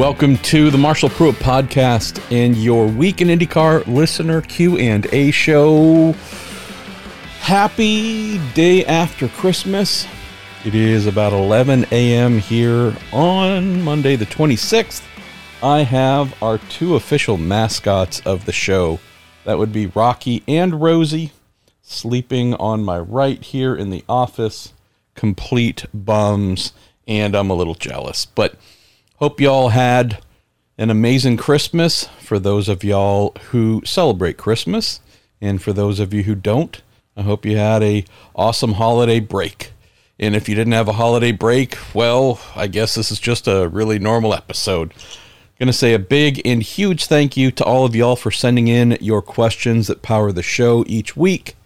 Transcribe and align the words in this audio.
Welcome 0.00 0.38
to 0.38 0.70
the 0.70 0.78
Marshall 0.78 1.10
Pruett 1.10 1.34
podcast 1.34 2.22
and 2.34 2.56
your 2.56 2.86
week 2.86 3.20
in 3.20 3.28
IndyCar 3.28 3.86
listener 3.86 4.40
Q 4.40 4.78
and 4.78 5.06
A 5.12 5.30
show. 5.30 6.12
Happy 7.40 8.38
day 8.54 8.82
after 8.86 9.28
Christmas. 9.28 10.06
It 10.64 10.74
is 10.74 11.06
about 11.06 11.34
11 11.34 11.84
a.m. 11.92 12.38
here 12.38 12.96
on 13.12 13.82
Monday, 13.82 14.16
the 14.16 14.24
26th. 14.24 15.02
I 15.62 15.82
have 15.82 16.34
our 16.42 16.56
two 16.56 16.96
official 16.96 17.36
mascots 17.36 18.20
of 18.20 18.46
the 18.46 18.52
show. 18.52 19.00
That 19.44 19.58
would 19.58 19.70
be 19.70 19.84
Rocky 19.84 20.42
and 20.48 20.80
Rosie 20.80 21.32
sleeping 21.82 22.54
on 22.54 22.84
my 22.84 22.98
right 22.98 23.42
here 23.42 23.76
in 23.76 23.90
the 23.90 24.02
office. 24.08 24.72
Complete 25.14 25.84
bums, 25.92 26.72
and 27.06 27.34
I'm 27.34 27.50
a 27.50 27.54
little 27.54 27.74
jealous. 27.74 28.24
But 28.24 28.54
hope 29.20 29.38
y'all 29.38 29.68
had 29.68 30.18
an 30.78 30.88
amazing 30.88 31.36
Christmas 31.36 32.04
for 32.20 32.38
those 32.38 32.70
of 32.70 32.82
y'all 32.82 33.36
who 33.50 33.82
celebrate 33.84 34.38
Christmas. 34.38 35.00
And 35.42 35.60
for 35.60 35.74
those 35.74 36.00
of 36.00 36.14
you 36.14 36.22
who 36.22 36.34
don't, 36.34 36.80
I 37.14 37.20
hope 37.20 37.44
you 37.44 37.58
had 37.58 37.82
a 37.82 38.06
awesome 38.34 38.72
holiday 38.72 39.20
break. 39.20 39.72
And 40.18 40.34
if 40.34 40.48
you 40.48 40.54
didn't 40.54 40.72
have 40.72 40.88
a 40.88 40.92
holiday 40.92 41.32
break, 41.32 41.76
well, 41.94 42.40
I 42.56 42.66
guess 42.66 42.94
this 42.94 43.10
is 43.10 43.20
just 43.20 43.46
a 43.46 43.68
really 43.68 43.98
normal 43.98 44.32
episode. 44.32 44.94
Going 45.58 45.66
to 45.66 45.74
say 45.74 45.92
a 45.92 45.98
big 45.98 46.40
and 46.46 46.62
huge 46.62 47.04
thank 47.04 47.36
you 47.36 47.50
to 47.50 47.64
all 47.64 47.84
of 47.84 47.94
y'all 47.94 48.16
for 48.16 48.30
sending 48.30 48.68
in 48.68 48.96
your 49.02 49.20
questions 49.20 49.86
that 49.88 50.00
power 50.00 50.32
the 50.32 50.42
show 50.42 50.82
each 50.86 51.14
week. 51.14 51.56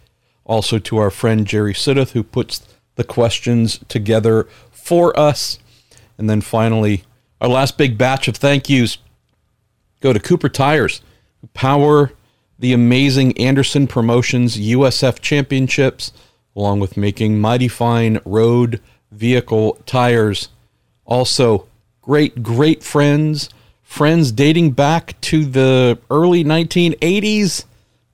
Also 0.43 0.77
to 0.79 0.97
our 0.97 1.09
friend 1.09 1.47
Jerry 1.47 1.73
Siddeth, 1.73 2.11
who 2.11 2.21
puts 2.21 2.67
the 2.95 3.05
questions 3.05 3.79
together 3.87 4.45
for 4.71 5.17
us. 5.17 5.57
And 6.17 6.29
then 6.29 6.41
finally, 6.41 7.05
our 7.45 7.51
last 7.51 7.77
big 7.77 7.95
batch 7.95 8.27
of 8.27 8.35
thank 8.35 8.69
yous 8.69 8.97
go 10.01 10.11
to 10.11 10.19
Cooper 10.19 10.49
Tires, 10.49 11.01
who 11.41 11.47
power 11.53 12.11
the 12.57 12.73
amazing 12.73 13.37
Andersen 13.37 13.85
Promotions 13.85 14.57
USF 14.57 15.19
Championships, 15.19 16.11
along 16.55 16.79
with 16.79 16.97
making 16.97 17.39
mighty 17.39 17.67
fine 17.67 18.19
road 18.25 18.81
vehicle 19.11 19.77
tires. 19.85 20.49
Also, 21.05 21.67
great, 22.01 22.41
great 22.41 22.81
friends, 22.81 23.51
friends 23.83 24.31
dating 24.31 24.71
back 24.71 25.19
to 25.21 25.45
the 25.45 25.99
early 26.09 26.43
1980s. 26.43 27.65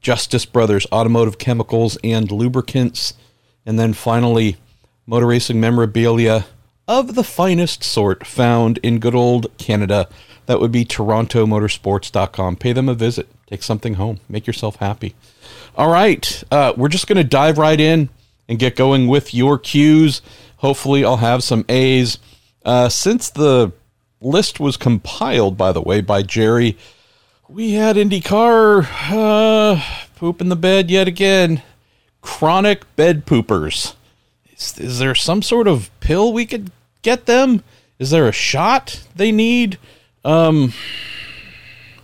Justice 0.01 0.45
Brothers 0.45 0.87
Automotive 0.91 1.37
Chemicals 1.37 1.97
and 2.03 2.29
Lubricants. 2.31 3.13
And 3.65 3.79
then 3.79 3.93
finally, 3.93 4.57
Motor 5.05 5.27
Racing 5.27 5.61
Memorabilia 5.61 6.45
of 6.87 7.15
the 7.15 7.23
finest 7.23 7.83
sort 7.83 8.25
found 8.25 8.77
in 8.79 8.99
good 8.99 9.15
old 9.15 9.55
Canada. 9.57 10.07
That 10.45 10.59
would 10.59 10.71
be 10.71 10.83
torontomotorsports.com. 10.85 12.55
Pay 12.57 12.73
them 12.73 12.89
a 12.89 12.93
visit. 12.93 13.27
Take 13.47 13.63
something 13.63 13.95
home. 13.95 14.19
Make 14.27 14.47
yourself 14.47 14.77
happy. 14.77 15.15
All 15.75 15.91
right. 15.91 16.43
Uh, 16.51 16.73
we're 16.75 16.89
just 16.89 17.07
going 17.07 17.17
to 17.17 17.23
dive 17.23 17.57
right 17.57 17.79
in 17.79 18.09
and 18.47 18.59
get 18.59 18.75
going 18.75 19.07
with 19.07 19.33
your 19.33 19.57
cues. 19.57 20.21
Hopefully, 20.57 21.05
I'll 21.05 21.17
have 21.17 21.43
some 21.43 21.65
A's. 21.69 22.17
Uh, 22.65 22.89
since 22.89 23.29
the 23.29 23.71
list 24.19 24.59
was 24.59 24.77
compiled, 24.77 25.57
by 25.57 25.71
the 25.71 25.81
way, 25.81 26.01
by 26.01 26.21
Jerry, 26.21 26.77
we 27.47 27.73
had 27.73 27.95
IndyCar 27.95 28.87
uh, 29.11 29.83
poop 30.15 30.41
in 30.41 30.49
the 30.49 30.55
bed 30.55 30.89
yet 30.91 31.07
again. 31.07 31.61
Chronic 32.21 32.95
bed 32.95 33.25
poopers. 33.25 33.95
Is, 34.55 34.77
is 34.77 34.99
there 34.99 35.15
some 35.15 35.41
sort 35.41 35.67
of 35.67 35.89
pill 36.11 36.33
we 36.33 36.45
could 36.45 36.69
get 37.03 37.25
them? 37.25 37.63
Is 37.97 38.09
there 38.09 38.27
a 38.27 38.33
shot 38.33 39.01
they 39.15 39.31
need? 39.31 39.77
Um, 40.25 40.73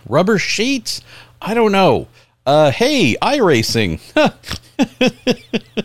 rubber 0.08 0.38
sheets? 0.38 1.02
I 1.42 1.52
don't 1.52 1.72
know. 1.72 2.08
Uh, 2.46 2.70
hey, 2.70 3.16
iRacing. 3.20 4.00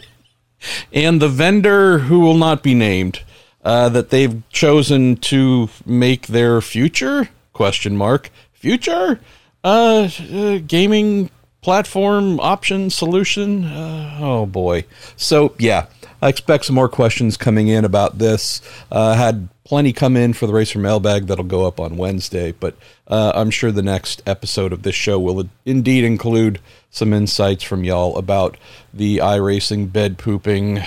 and 0.94 1.22
the 1.22 1.28
vendor 1.28 2.00
who 2.00 2.22
will 2.22 2.38
not 2.38 2.64
be 2.64 2.74
named 2.74 3.24
uh, 3.66 3.90
that 3.90 4.10
they've 4.10 4.42
chosen 4.50 5.18
to 5.18 5.68
make 5.86 6.28
their 6.28 6.62
future 6.62 7.28
question 7.52 7.96
mark 7.96 8.32
future 8.52 9.20
uh, 9.64 10.10
uh 10.34 10.58
gaming 10.66 11.30
platform 11.62 12.40
option 12.40 12.90
solution 12.90 13.66
uh, 13.66 14.18
oh 14.20 14.46
boy 14.46 14.84
so 15.16 15.54
yeah 15.60 15.86
I 16.24 16.30
expect 16.30 16.64
some 16.64 16.76
more 16.76 16.88
questions 16.88 17.36
coming 17.36 17.68
in 17.68 17.84
about 17.84 18.18
this. 18.18 18.62
Uh, 18.90 19.14
had 19.14 19.50
plenty 19.66 19.92
come 19.92 20.16
in 20.16 20.32
for 20.32 20.48
the 20.48 20.54
racer 20.54 20.80
mailbag 20.80 21.28
that'll 21.28 21.44
go 21.44 21.68
up 21.68 21.82
on 21.82 21.98
Wednesday, 21.98 22.54
but 22.54 22.78
uh, 23.10 23.34
I'm 23.36 23.52
sure 23.52 23.74
the 23.74 23.82
next 23.82 24.24
episode 24.26 24.72
of 24.72 24.84
this 24.84 24.96
show 24.96 25.20
will 25.20 25.50
indeed 25.66 26.06
include 26.06 26.62
some 26.90 27.12
insights 27.12 27.64
from 27.64 27.84
y'all 27.84 28.18
about 28.18 28.56
the 28.94 29.18
iRacing 29.18 29.92
bed 29.92 30.18
pooping 30.18 30.82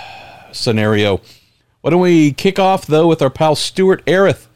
scenario. 0.52 1.20
Why 1.82 1.90
don't 1.90 2.00
we 2.00 2.32
kick 2.32 2.58
off 2.58 2.84
though 2.84 3.06
with 3.06 3.22
our 3.22 3.30
pal 3.30 3.54
Stuart 3.54 4.04
Arith? 4.06 4.48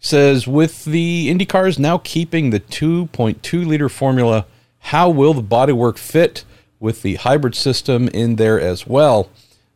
Says 0.00 0.46
with 0.46 0.86
the 0.86 1.28
IndyCars 1.28 1.78
now 1.78 1.98
keeping 1.98 2.48
the 2.48 2.60
2.2 2.60 3.66
liter 3.66 3.90
formula, 3.90 4.46
how 4.78 5.10
will 5.10 5.34
the 5.34 5.42
bodywork 5.42 5.98
fit 5.98 6.46
with 6.80 7.02
the 7.02 7.16
hybrid 7.16 7.54
system 7.54 8.08
in 8.08 8.36
there 8.36 8.58
as 8.58 8.86
well? 8.86 9.28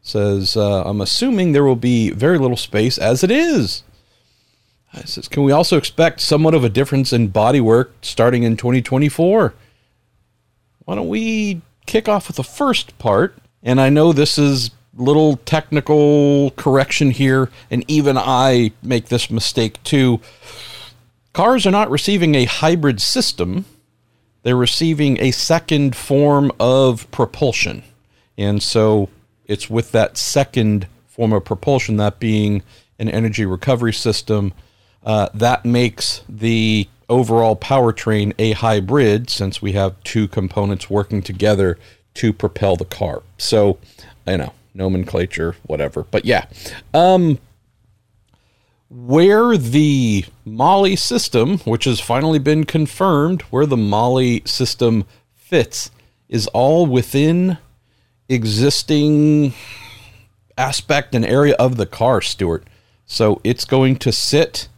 Says, 0.08 0.56
uh, 0.56 0.82
I'm 0.84 1.00
assuming 1.00 1.52
there 1.52 1.64
will 1.64 1.76
be 1.76 2.10
very 2.10 2.38
little 2.38 2.56
space 2.56 2.98
as 2.98 3.22
it 3.22 3.30
is. 3.30 3.82
It 4.94 5.08
says, 5.08 5.28
can 5.28 5.44
we 5.44 5.52
also 5.52 5.76
expect 5.76 6.20
somewhat 6.20 6.54
of 6.54 6.64
a 6.64 6.68
difference 6.68 7.12
in 7.12 7.30
bodywork 7.30 7.90
starting 8.00 8.42
in 8.42 8.56
2024? 8.56 9.54
Why 10.84 10.94
don't 10.94 11.08
we 11.08 11.60
kick 11.86 12.08
off 12.08 12.28
with 12.28 12.36
the 12.36 12.44
first 12.44 12.98
part? 12.98 13.36
And 13.62 13.80
I 13.80 13.90
know 13.90 14.12
this 14.12 14.38
is 14.38 14.70
little 14.96 15.36
technical 15.38 16.50
correction 16.52 17.10
here, 17.10 17.50
and 17.70 17.84
even 17.88 18.16
I 18.18 18.72
make 18.82 19.06
this 19.06 19.30
mistake 19.30 19.82
too. 19.84 20.20
Cars 21.32 21.66
are 21.66 21.70
not 21.70 21.90
receiving 21.90 22.34
a 22.34 22.46
hybrid 22.46 23.00
system, 23.00 23.64
they're 24.42 24.56
receiving 24.56 25.20
a 25.20 25.30
second 25.30 25.94
form 25.94 26.50
of 26.58 27.10
propulsion. 27.10 27.82
And 28.36 28.62
so 28.62 29.08
it's 29.48 29.68
with 29.68 29.92
that 29.92 30.16
second 30.16 30.86
form 31.06 31.32
of 31.32 31.44
propulsion, 31.44 31.96
that 31.96 32.20
being 32.20 32.62
an 32.98 33.08
energy 33.08 33.44
recovery 33.44 33.92
system, 33.92 34.52
uh, 35.04 35.28
that 35.34 35.64
makes 35.64 36.22
the 36.28 36.86
overall 37.08 37.56
powertrain 37.56 38.34
a 38.38 38.52
hybrid 38.52 39.30
since 39.30 39.62
we 39.62 39.72
have 39.72 40.00
two 40.04 40.28
components 40.28 40.90
working 40.90 41.22
together 41.22 41.78
to 42.14 42.32
propel 42.32 42.76
the 42.76 42.84
car. 42.84 43.22
So, 43.38 43.78
I 44.26 44.36
know, 44.36 44.52
nomenclature, 44.74 45.56
whatever. 45.64 46.02
But 46.02 46.24
yeah, 46.24 46.46
um, 46.92 47.38
where 48.90 49.56
the 49.56 50.24
MAHLE 50.44 50.96
system, 50.96 51.58
which 51.58 51.84
has 51.84 52.00
finally 52.00 52.38
been 52.38 52.64
confirmed, 52.64 53.42
where 53.42 53.66
the 53.66 53.76
MAHLE 53.76 54.46
system 54.46 55.04
fits, 55.34 55.90
is 56.28 56.46
all 56.48 56.86
within 56.86 57.58
existing 58.28 59.54
aspect 60.56 61.14
and 61.14 61.24
area 61.24 61.54
of 61.58 61.76
the 61.76 61.86
car, 61.86 62.20
Stuart. 62.20 62.64
So 63.06 63.40
it's 63.44 63.64
going 63.64 63.96
to 63.96 64.12
sit 64.12 64.68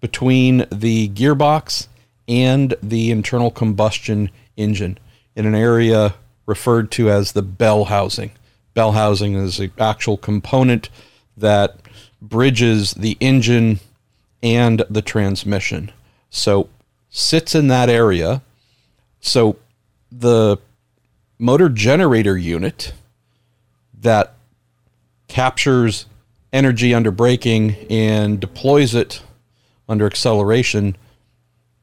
between 0.00 0.66
the 0.70 1.08
gearbox 1.08 1.88
and 2.28 2.74
the 2.82 3.10
internal 3.10 3.50
combustion 3.50 4.30
engine 4.56 4.98
in 5.34 5.46
an 5.46 5.54
area 5.54 6.14
referred 6.46 6.90
to 6.92 7.10
as 7.10 7.32
the 7.32 7.42
bell 7.42 7.84
housing. 7.84 8.30
Bell 8.74 8.92
housing 8.92 9.34
is 9.34 9.56
the 9.56 9.70
actual 9.78 10.16
component 10.16 10.88
that 11.36 11.76
bridges 12.20 12.92
the 12.92 13.16
engine 13.20 13.80
and 14.42 14.84
the 14.88 15.02
transmission. 15.02 15.90
So 16.30 16.68
sits 17.10 17.54
in 17.54 17.68
that 17.68 17.88
area. 17.88 18.42
So 19.20 19.56
the 20.10 20.58
motor 21.42 21.68
generator 21.68 22.38
unit 22.38 22.92
that 24.00 24.34
captures 25.26 26.06
energy 26.52 26.94
under 26.94 27.10
braking 27.10 27.74
and 27.90 28.38
deploys 28.38 28.94
it 28.94 29.22
under 29.88 30.06
acceleration, 30.06 30.96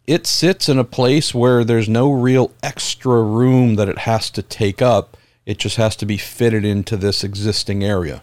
it 0.07 0.25
sits 0.25 0.69
in 0.69 0.79
a 0.79 0.85
place 0.85 1.33
where 1.33 1.65
there's 1.65 1.89
no 1.89 2.09
real 2.09 2.53
extra 2.63 3.21
room 3.21 3.75
that 3.75 3.89
it 3.89 4.00
has 4.00 4.29
to 4.29 4.41
take 4.41 4.81
up. 4.81 5.17
It 5.45 5.57
just 5.57 5.75
has 5.75 5.97
to 5.97 6.06
be 6.06 6.17
fitted 6.17 6.63
into 6.63 6.95
this 6.95 7.21
existing 7.21 7.83
area. 7.83 8.21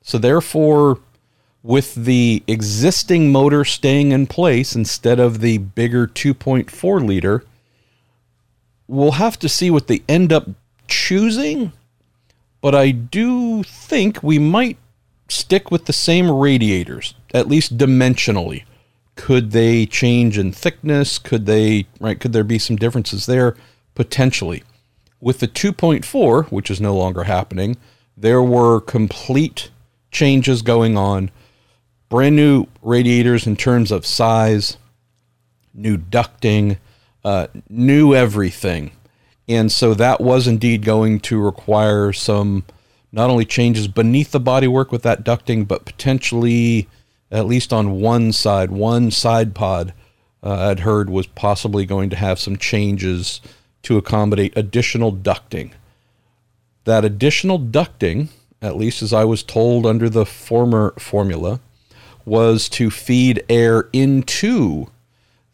So, 0.00 0.16
therefore, 0.16 1.00
with 1.64 1.94
the 1.96 2.44
existing 2.46 3.32
motor 3.32 3.64
staying 3.64 4.12
in 4.12 4.28
place 4.28 4.76
instead 4.76 5.18
of 5.18 5.40
the 5.40 5.58
bigger 5.58 6.06
2.4 6.06 7.04
liter, 7.04 7.44
we'll 8.92 9.12
have 9.12 9.38
to 9.38 9.48
see 9.48 9.70
what 9.70 9.86
they 9.86 10.02
end 10.06 10.32
up 10.32 10.48
choosing. 10.86 11.72
But 12.60 12.74
I 12.74 12.90
do 12.90 13.62
think 13.62 14.22
we 14.22 14.38
might 14.38 14.76
stick 15.28 15.70
with 15.70 15.86
the 15.86 15.94
same 15.94 16.30
radiators, 16.30 17.14
at 17.32 17.48
least 17.48 17.78
dimensionally. 17.78 18.64
Could 19.16 19.52
they 19.52 19.86
change 19.86 20.36
in 20.36 20.52
thickness? 20.52 21.18
Could 21.18 21.46
they, 21.46 21.86
right? 22.00 22.20
Could 22.20 22.34
there 22.34 22.44
be 22.44 22.58
some 22.58 22.76
differences 22.76 23.24
there? 23.24 23.56
Potentially. 23.94 24.62
With 25.20 25.40
the 25.40 25.48
2.4, 25.48 26.50
which 26.52 26.70
is 26.70 26.80
no 26.80 26.94
longer 26.94 27.24
happening, 27.24 27.78
there 28.16 28.42
were 28.42 28.80
complete 28.80 29.70
changes 30.10 30.60
going 30.60 30.98
on. 30.98 31.30
Brand 32.10 32.36
new 32.36 32.66
radiators 32.82 33.46
in 33.46 33.56
terms 33.56 33.90
of 33.90 34.04
size, 34.04 34.76
new 35.72 35.96
ducting, 35.96 36.76
uh, 37.24 37.46
new 37.68 38.14
everything. 38.14 38.92
And 39.48 39.70
so 39.70 39.94
that 39.94 40.20
was 40.20 40.46
indeed 40.46 40.84
going 40.84 41.20
to 41.20 41.40
require 41.40 42.12
some 42.12 42.64
not 43.12 43.28
only 43.28 43.44
changes 43.44 43.88
beneath 43.88 44.30
the 44.30 44.40
bodywork 44.40 44.90
with 44.90 45.02
that 45.02 45.24
ducting, 45.24 45.68
but 45.68 45.84
potentially, 45.84 46.88
at 47.30 47.46
least 47.46 47.72
on 47.72 48.00
one 48.00 48.32
side, 48.32 48.70
one 48.70 49.10
side 49.10 49.54
pod, 49.54 49.92
uh, 50.42 50.68
I'd 50.70 50.80
heard 50.80 51.10
was 51.10 51.26
possibly 51.26 51.84
going 51.84 52.10
to 52.10 52.16
have 52.16 52.40
some 52.40 52.56
changes 52.56 53.40
to 53.82 53.98
accommodate 53.98 54.56
additional 54.56 55.12
ducting. 55.12 55.72
That 56.84 57.04
additional 57.04 57.58
ducting, 57.58 58.28
at 58.60 58.76
least 58.76 59.02
as 59.02 59.12
I 59.12 59.24
was 59.24 59.42
told 59.42 59.86
under 59.86 60.08
the 60.08 60.26
former 60.26 60.94
formula, 60.98 61.60
was 62.24 62.68
to 62.70 62.90
feed 62.90 63.44
air 63.48 63.88
into 63.92 64.88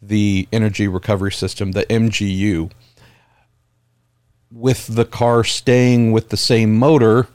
the 0.01 0.47
energy 0.51 0.87
recovery 0.87 1.31
system, 1.31 1.71
the 1.71 1.85
MGU. 1.85 2.71
With 4.51 4.87
the 4.87 5.05
car 5.05 5.43
staying 5.43 6.11
with 6.11 6.29
the 6.29 6.37
same 6.37 6.77
motor, 6.77 7.27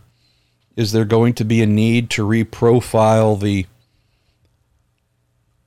is 0.77 0.93
there 0.93 1.05
going 1.05 1.35
to 1.35 1.45
be 1.45 1.63
a 1.63 1.67
need 1.67 2.11
to 2.11 2.27
reprofile 2.27 3.41
the 3.41 3.67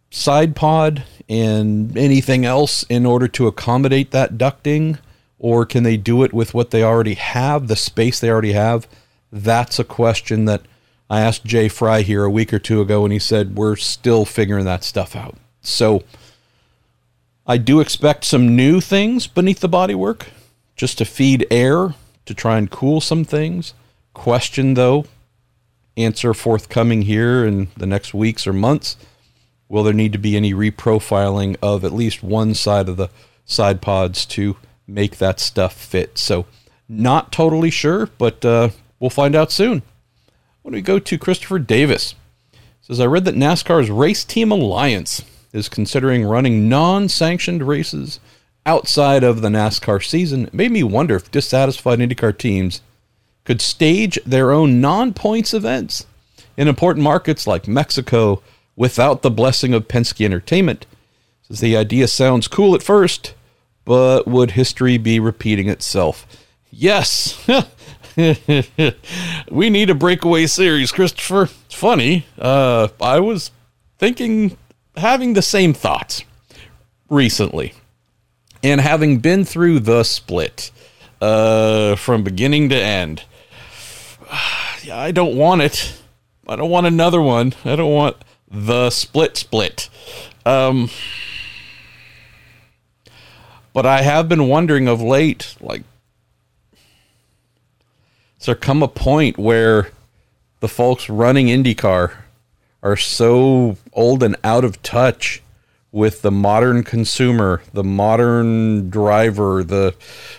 side 0.09 0.55
pod 0.55 1.03
and 1.29 1.97
anything 1.97 2.45
else 2.45 2.83
in 2.83 3.05
order 3.05 3.27
to 3.29 3.47
accommodate 3.47 4.11
that 4.11 4.37
ducting? 4.37 4.99
Or 5.39 5.65
can 5.65 5.83
they 5.83 5.97
do 5.97 6.23
it 6.23 6.33
with 6.33 6.53
what 6.53 6.71
they 6.71 6.83
already 6.83 7.13
have, 7.13 7.67
the 7.67 7.75
space 7.75 8.19
they 8.19 8.29
already 8.29 8.53
have? 8.53 8.87
That's 9.31 9.77
a 9.77 9.83
question 9.83 10.45
that 10.45 10.63
I 11.09 11.21
asked 11.21 11.45
Jay 11.45 11.67
Frye 11.67 12.01
here 12.01 12.23
a 12.23 12.29
week 12.29 12.53
or 12.53 12.59
two 12.59 12.81
ago, 12.81 13.05
and 13.05 13.13
he 13.13 13.19
said, 13.19 13.55
We're 13.55 13.75
still 13.75 14.25
figuring 14.25 14.65
that 14.65 14.83
stuff 14.83 15.15
out. 15.15 15.35
So 15.61 16.03
I 17.49 17.57
do 17.57 17.79
expect 17.79 18.25
some 18.25 18.57
new 18.57 18.81
things 18.81 19.25
beneath 19.25 19.61
the 19.61 19.69
bodywork 19.69 20.23
just 20.75 20.97
to 20.97 21.05
feed 21.05 21.47
air 21.49 21.93
to 22.25 22.33
try 22.33 22.57
and 22.57 22.69
cool 22.69 22.99
some 22.99 23.23
things. 23.23 23.73
Question 24.13 24.73
though, 24.73 25.05
answer 25.95 26.33
forthcoming 26.33 27.03
here 27.03 27.45
in 27.45 27.69
the 27.77 27.85
next 27.85 28.13
weeks 28.13 28.45
or 28.45 28.51
months. 28.51 28.97
Will 29.69 29.83
there 29.83 29.93
need 29.93 30.11
to 30.11 30.19
be 30.19 30.35
any 30.35 30.53
reprofiling 30.53 31.55
of 31.61 31.85
at 31.85 31.93
least 31.93 32.21
one 32.21 32.53
side 32.53 32.89
of 32.89 32.97
the 32.97 33.09
side 33.45 33.81
pods 33.81 34.25
to 34.25 34.57
make 34.85 35.17
that 35.17 35.39
stuff 35.39 35.73
fit? 35.73 36.17
So, 36.17 36.45
not 36.89 37.31
totally 37.31 37.69
sure, 37.69 38.07
but 38.17 38.43
uh, 38.43 38.69
we'll 38.99 39.09
find 39.09 39.35
out 39.35 39.51
soon. 39.53 39.83
When 40.63 40.73
we 40.73 40.81
go 40.81 40.99
to 40.99 41.17
Christopher 41.17 41.59
Davis, 41.59 42.15
says 42.81 42.99
I 42.99 43.05
read 43.05 43.25
that 43.25 43.35
NASCAR's 43.35 43.89
Race 43.89 44.25
Team 44.25 44.51
Alliance 44.51 45.23
is 45.57 45.69
considering 45.69 46.23
running 46.23 46.69
non-sanctioned 46.69 47.67
races 47.67 48.19
outside 48.65 49.23
of 49.23 49.41
the 49.41 49.49
NASCAR 49.49 50.03
season. 50.05 50.49
Made 50.53 50.71
me 50.71 50.83
wonder 50.83 51.15
if 51.15 51.31
dissatisfied 51.31 51.99
IndyCar 51.99 52.37
teams 52.37 52.81
could 53.43 53.61
stage 53.61 54.19
their 54.25 54.51
own 54.51 54.81
non-points 54.81 55.53
events 55.53 56.05
in 56.57 56.67
important 56.67 57.03
markets 57.03 57.47
like 57.47 57.67
Mexico 57.67 58.41
without 58.75 59.21
the 59.21 59.31
blessing 59.31 59.73
of 59.73 59.87
Penske 59.87 60.25
Entertainment. 60.25 60.85
Says 61.43 61.61
the 61.61 61.77
idea 61.77 62.07
sounds 62.07 62.47
cool 62.47 62.75
at 62.75 62.83
first, 62.83 63.33
but 63.85 64.27
would 64.27 64.51
history 64.51 64.97
be 64.97 65.19
repeating 65.19 65.69
itself? 65.69 66.27
Yes. 66.69 67.41
we 68.17 69.69
need 69.69 69.89
a 69.89 69.95
breakaway 69.95 70.45
series, 70.45 70.91
Christopher. 70.91 71.43
It's 71.65 71.75
funny. 71.75 72.25
Uh, 72.37 72.89
I 72.99 73.19
was 73.19 73.51
thinking, 73.97 74.57
having 74.97 75.33
the 75.33 75.41
same 75.41 75.73
thoughts 75.73 76.23
recently, 77.09 77.73
and 78.63 78.81
having 78.81 79.19
been 79.19 79.45
through 79.45 79.79
the 79.79 80.03
split 80.03 80.71
uh, 81.21 81.95
from 81.95 82.23
beginning 82.23 82.69
to 82.69 82.75
end. 82.75 83.23
I 84.91 85.11
don't 85.11 85.35
want 85.35 85.61
it. 85.61 85.99
I 86.47 86.55
don't 86.55 86.69
want 86.69 86.87
another 86.87 87.21
one. 87.21 87.53
I 87.65 87.75
don't 87.75 87.93
want 87.93 88.17
the 88.49 88.89
split 88.89 89.37
split. 89.37 89.89
Um, 90.45 90.89
but 93.73 93.85
I 93.85 94.01
have 94.01 94.29
been 94.29 94.47
wondering 94.47 94.87
of 94.87 95.01
late, 95.01 95.55
like, 95.59 95.83
does 98.39 98.45
there 98.45 98.55
come 98.55 98.81
a 98.81 98.87
point 98.87 99.37
where 99.37 99.91
the 100.61 100.69
folks 100.69 101.09
running 101.09 101.47
IndyCar 101.47 102.13
are 102.83 102.97
so 102.97 103.77
old 103.93 104.23
and 104.23 104.35
out 104.43 104.63
of 104.63 104.81
touch 104.81 105.41
with 105.91 106.21
the 106.21 106.31
modern 106.31 106.83
consumer, 106.83 107.61
the 107.73 107.83
modern 107.83 108.89
driver, 108.89 109.63
the 109.63 109.95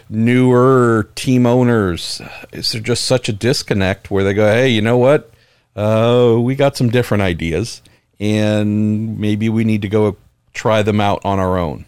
newer 0.09 1.09
team 1.15 1.47
owners? 1.47 2.23
Is 2.53 2.73
there 2.73 2.81
just 2.81 3.05
such 3.05 3.29
a 3.29 3.33
disconnect 3.33 4.11
where 4.11 4.25
they 4.25 4.35
go, 4.35 4.47
hey, 4.47 4.69
you 4.69 4.83
know 4.83 4.99
what? 4.99 5.31
Uh, 5.75 6.37
we 6.41 6.55
got 6.55 6.77
some 6.77 6.91
different 6.91 7.23
ideas, 7.23 7.83
and 8.19 9.19
maybe 9.19 9.49
we 9.49 9.65
need 9.65 9.83
to 9.83 9.89
go 9.89 10.17
try 10.53 10.83
them 10.83 11.01
out 11.01 11.25
on 11.25 11.39
our 11.39 11.57
own. 11.59 11.85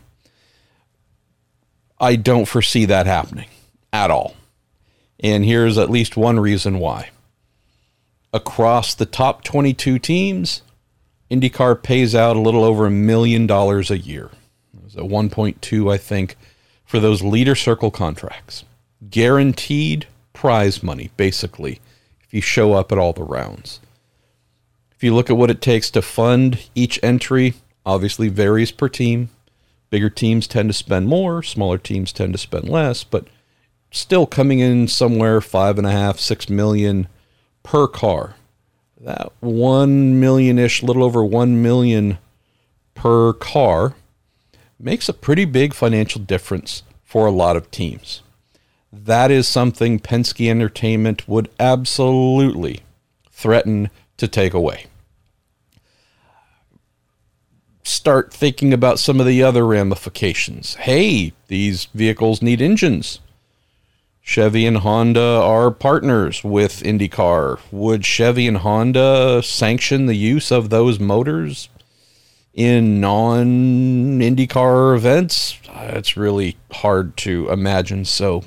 I 2.00 2.16
don't 2.16 2.46
foresee 2.46 2.86
that 2.86 3.06
happening 3.06 3.48
at 3.92 4.10
all. 4.10 4.34
And 5.18 5.44
here's 5.44 5.76
at 5.76 5.90
least 5.90 6.16
one 6.16 6.40
reason 6.40 6.78
why. 6.78 7.10
Across 8.32 8.94
the 8.94 9.06
top 9.06 9.42
22 9.42 9.98
teams, 9.98 10.62
IndyCar 11.30 11.82
pays 11.82 12.14
out 12.14 12.36
a 12.36 12.40
little 12.40 12.62
over 12.62 12.86
a 12.86 12.90
million 12.90 13.46
dollars 13.46 13.90
a 13.90 13.98
year. 13.98 14.30
It 14.72 14.84
was 14.84 14.94
a 14.94 15.00
1.2, 15.00 15.92
I 15.92 15.96
think, 15.96 16.36
for 16.84 17.00
those 17.00 17.22
leader 17.22 17.56
circle 17.56 17.90
contracts. 17.90 18.64
Guaranteed 19.10 20.06
prize 20.32 20.82
money, 20.82 21.10
basically, 21.16 21.80
if 22.22 22.32
you 22.32 22.40
show 22.40 22.74
up 22.74 22.92
at 22.92 22.98
all 22.98 23.12
the 23.12 23.24
rounds. 23.24 23.80
If 24.92 25.02
you 25.02 25.12
look 25.14 25.28
at 25.28 25.36
what 25.36 25.50
it 25.50 25.60
takes 25.60 25.90
to 25.92 26.02
fund 26.02 26.68
each 26.74 27.00
entry, 27.02 27.54
obviously 27.84 28.28
varies 28.28 28.70
per 28.70 28.88
team. 28.88 29.30
Bigger 29.88 30.10
teams 30.10 30.46
tend 30.46 30.68
to 30.68 30.72
spend 30.72 31.08
more, 31.08 31.42
smaller 31.42 31.78
teams 31.78 32.12
tend 32.12 32.34
to 32.34 32.38
spend 32.38 32.68
less, 32.68 33.02
but 33.02 33.26
still 33.90 34.26
coming 34.26 34.60
in 34.60 34.86
somewhere 34.86 35.40
five 35.40 35.78
and 35.78 35.86
a 35.86 35.90
half, 35.90 36.20
six 36.20 36.48
million 36.48 37.08
per 37.70 37.86
car. 37.86 38.34
That 39.00 39.30
one 39.38 40.18
million 40.18 40.58
ish, 40.58 40.82
little 40.82 41.04
over 41.04 41.24
one 41.24 41.62
million 41.62 42.18
per 42.94 43.32
car, 43.32 43.94
makes 44.76 45.08
a 45.08 45.12
pretty 45.12 45.44
big 45.44 45.72
financial 45.72 46.20
difference 46.20 46.82
for 47.04 47.26
a 47.26 47.30
lot 47.30 47.56
of 47.56 47.70
teams. 47.70 48.22
That 48.92 49.30
is 49.30 49.46
something 49.46 50.00
Penske 50.00 50.50
Entertainment 50.50 51.28
would 51.28 51.48
absolutely 51.60 52.80
threaten 53.30 53.90
to 54.16 54.26
take 54.26 54.52
away. 54.52 54.86
Start 57.84 58.34
thinking 58.34 58.72
about 58.72 58.98
some 58.98 59.20
of 59.20 59.26
the 59.26 59.44
other 59.44 59.64
ramifications. 59.64 60.74
Hey, 60.74 61.34
these 61.46 61.84
vehicles 61.94 62.42
need 62.42 62.60
engines 62.60 63.20
Chevy 64.22 64.64
and 64.66 64.78
Honda 64.78 65.20
are 65.20 65.70
partners 65.70 66.44
with 66.44 66.82
IndyCar. 66.82 67.58
Would 67.72 68.04
Chevy 68.04 68.46
and 68.46 68.58
Honda 68.58 69.42
sanction 69.42 70.06
the 70.06 70.14
use 70.14 70.52
of 70.52 70.70
those 70.70 71.00
motors 71.00 71.68
in 72.54 73.00
non 73.00 74.20
IndyCar 74.20 74.94
events? 74.94 75.58
Uh, 75.68 75.92
it's 75.94 76.16
really 76.16 76.56
hard 76.70 77.16
to 77.18 77.48
imagine. 77.50 78.04
So, 78.04 78.44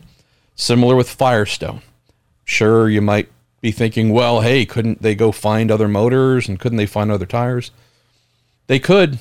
similar 0.55 0.95
with 0.95 1.09
Firestone. 1.09 1.81
Sure, 2.45 2.87
you 2.87 3.01
might 3.01 3.29
be 3.59 3.71
thinking, 3.71 4.11
well, 4.11 4.41
hey, 4.41 4.65
couldn't 4.65 5.01
they 5.01 5.15
go 5.15 5.31
find 5.31 5.71
other 5.71 5.87
motors 5.87 6.47
and 6.47 6.59
couldn't 6.59 6.77
they 6.77 6.85
find 6.85 7.11
other 7.11 7.25
tires? 7.25 7.71
They 8.67 8.79
could. 8.79 9.19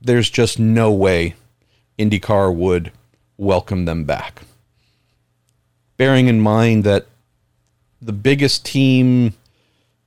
There's 0.00 0.28
just 0.28 0.58
no 0.58 0.92
way 0.92 1.36
IndyCar 1.98 2.54
would 2.54 2.92
welcome 3.38 3.84
them 3.84 4.04
back 4.04 4.42
bearing 6.02 6.26
in 6.26 6.40
mind 6.40 6.82
that 6.82 7.06
the 8.00 8.12
biggest 8.12 8.66
team, 8.66 9.32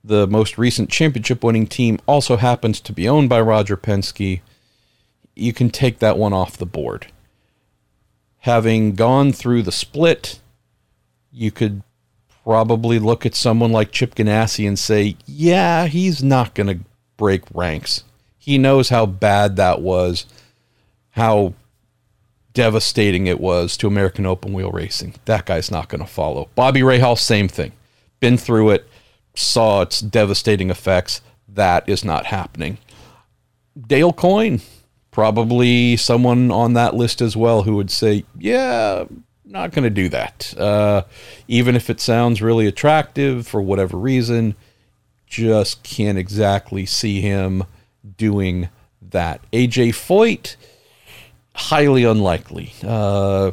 the 0.04 0.26
most 0.26 0.58
recent 0.58 0.90
championship 0.90 1.42
winning 1.42 1.66
team, 1.66 1.98
also 2.04 2.36
happens 2.36 2.82
to 2.82 2.92
be 2.92 3.08
owned 3.08 3.30
by 3.30 3.40
Roger 3.40 3.78
Penske, 3.78 4.42
you 5.34 5.54
can 5.54 5.70
take 5.70 5.98
that 6.00 6.18
one 6.18 6.34
off 6.34 6.58
the 6.58 6.66
board. 6.66 7.06
Having 8.40 8.94
gone 8.94 9.32
through 9.32 9.62
the 9.62 9.72
split, 9.72 10.38
you 11.32 11.50
could 11.50 11.82
probably 12.44 12.98
look 12.98 13.24
at 13.24 13.34
someone 13.34 13.72
like 13.72 13.90
Chip 13.90 14.14
Ganassi 14.14 14.68
and 14.68 14.78
say, 14.78 15.16
yeah, 15.24 15.86
he's 15.86 16.22
not 16.22 16.54
going 16.54 16.66
to 16.66 16.84
break 17.16 17.40
ranks. 17.54 18.04
He 18.36 18.58
knows 18.58 18.90
how 18.90 19.06
bad 19.06 19.56
that 19.56 19.80
was, 19.80 20.26
how 21.12 21.54
devastating 22.56 23.26
it 23.26 23.38
was 23.38 23.76
to 23.76 23.86
American 23.86 24.24
open 24.24 24.54
wheel 24.54 24.72
racing. 24.72 25.14
That 25.26 25.44
guy's 25.44 25.70
not 25.70 25.90
going 25.90 26.00
to 26.00 26.06
follow. 26.06 26.48
Bobby 26.54 26.80
Rahal, 26.80 27.18
same 27.18 27.48
thing. 27.48 27.72
Been 28.18 28.38
through 28.38 28.70
it, 28.70 28.88
saw 29.34 29.82
its 29.82 30.00
devastating 30.00 30.70
effects. 30.70 31.20
That 31.46 31.86
is 31.86 32.02
not 32.02 32.24
happening. 32.26 32.78
Dale 33.78 34.14
Coyne, 34.14 34.62
probably 35.10 35.98
someone 35.98 36.50
on 36.50 36.72
that 36.72 36.94
list 36.94 37.20
as 37.20 37.36
well 37.36 37.64
who 37.64 37.76
would 37.76 37.90
say, 37.90 38.24
yeah, 38.38 39.04
not 39.44 39.72
going 39.72 39.84
to 39.84 39.90
do 39.90 40.08
that. 40.08 40.54
Uh, 40.58 41.02
even 41.46 41.76
if 41.76 41.90
it 41.90 42.00
sounds 42.00 42.40
really 42.40 42.66
attractive 42.66 43.46
for 43.46 43.60
whatever 43.60 43.98
reason, 43.98 44.54
just 45.26 45.82
can't 45.82 46.16
exactly 46.16 46.86
see 46.86 47.20
him 47.20 47.64
doing 48.16 48.70
that. 49.02 49.42
AJ 49.52 49.90
Foyt, 49.90 50.56
highly 51.56 52.04
unlikely. 52.04 52.72
Uh, 52.82 53.52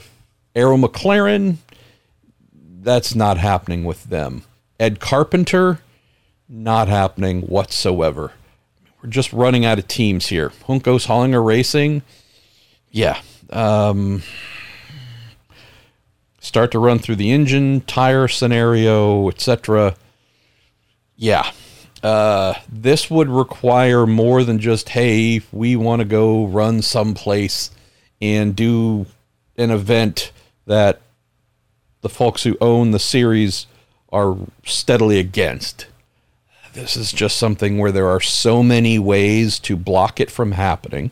Arrow 0.56 0.78
McLaren, 0.78 1.56
that's 2.82 3.16
not 3.16 3.38
happening 3.38 3.84
with 3.84 4.04
them. 4.06 4.44
Ed 4.80 5.00
Carpenter, 5.00 5.80
not 6.48 6.88
happening 6.88 7.42
whatsoever. 7.42 8.34
We're 9.02 9.10
just 9.10 9.34
running 9.34 9.66
out 9.66 9.80
of 9.80 9.88
teams 9.88 10.28
here. 10.28 10.50
Juncos 10.50 11.08
Hollinger 11.08 11.44
Racing, 11.44 12.04
yeah. 12.92 13.22
Um, 13.50 14.22
start 16.40 16.72
to 16.72 16.80
run 16.80 17.00
through 17.00 17.16
the 17.16 17.32
engine, 17.32 17.82
tire 17.82 18.28
scenario, 18.28 19.30
etc. 19.30 19.96
Yeah. 21.16 21.52
Uh, 22.04 22.54
this 22.70 23.10
would 23.10 23.30
require 23.30 24.06
more 24.06 24.44
than 24.44 24.60
just, 24.60 24.90
hey, 24.90 25.42
we 25.54 25.76
want 25.76 26.02
to 26.02 26.06
go 26.06 26.46
run 26.46 26.82
someplace 26.82 27.72
and 28.24 28.56
do 28.56 29.06
an 29.58 29.70
event 29.70 30.32
that 30.66 31.02
the 32.00 32.10
folks 32.10 32.44
who 32.44 32.58
own 32.62 32.92
the 32.92 33.00
series 33.00 33.68
are 34.14 34.38
steadily 34.64 35.20
against. 35.20 35.88
This 36.74 36.96
is 36.96 37.12
just 37.12 37.38
something 37.38 37.78
where 37.78 37.92
there 37.92 38.08
are 38.08 38.22
so 38.22 38.64
many 38.64 38.98
ways 38.98 39.60
to 39.60 39.76
block 39.76 40.22
it 40.22 40.32
from 40.32 40.54
happening, 40.54 41.12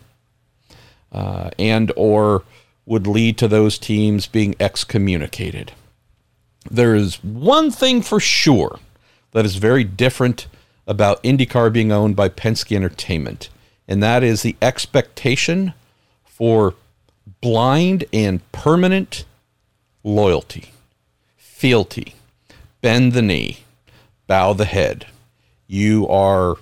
uh, 1.12 1.50
and 1.58 1.92
or 1.96 2.44
would 2.86 3.06
lead 3.06 3.36
to 3.38 3.46
those 3.46 3.78
teams 3.78 4.26
being 4.26 4.56
excommunicated. 4.58 5.72
There 6.70 6.94
is 6.94 7.22
one 7.22 7.70
thing 7.70 8.00
for 8.00 8.20
sure 8.20 8.80
that 9.32 9.44
is 9.44 9.56
very 9.56 9.84
different 9.84 10.46
about 10.86 11.22
IndyCar 11.22 11.72
being 11.72 11.92
owned 11.92 12.16
by 12.16 12.30
Penske 12.30 12.74
Entertainment, 12.74 13.50
and 13.86 14.02
that 14.02 14.24
is 14.24 14.40
the 14.40 14.56
expectation 14.62 15.74
for 16.24 16.74
blind 17.42 18.04
and 18.12 18.40
permanent 18.52 19.26
loyalty, 20.02 20.70
fealty, 21.36 22.14
bend 22.80 23.12
the 23.12 23.20
knee, 23.20 23.58
bow 24.26 24.54
the 24.54 24.64
head. 24.64 25.06
You 25.66 26.08
are 26.08 26.56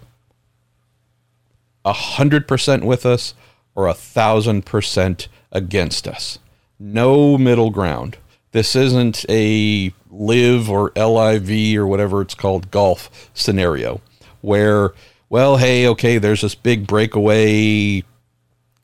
a 1.84 1.92
hundred 1.92 2.48
percent 2.48 2.84
with 2.84 3.06
us 3.06 3.34
or 3.76 3.86
a 3.86 3.94
thousand 3.94 4.66
percent 4.66 5.28
against 5.52 6.08
us. 6.08 6.38
No 6.78 7.38
middle 7.38 7.70
ground. 7.70 8.16
This 8.52 8.74
isn't 8.74 9.24
a 9.28 9.92
live 10.10 10.68
or 10.68 10.90
LIV 10.96 11.78
or 11.78 11.86
whatever 11.86 12.20
it's 12.20 12.34
called 12.34 12.70
golf 12.70 13.30
scenario 13.32 14.00
where, 14.40 14.92
well, 15.28 15.58
hey, 15.58 15.86
okay, 15.86 16.18
there's 16.18 16.40
this 16.40 16.54
big 16.54 16.86
breakaway 16.86 18.02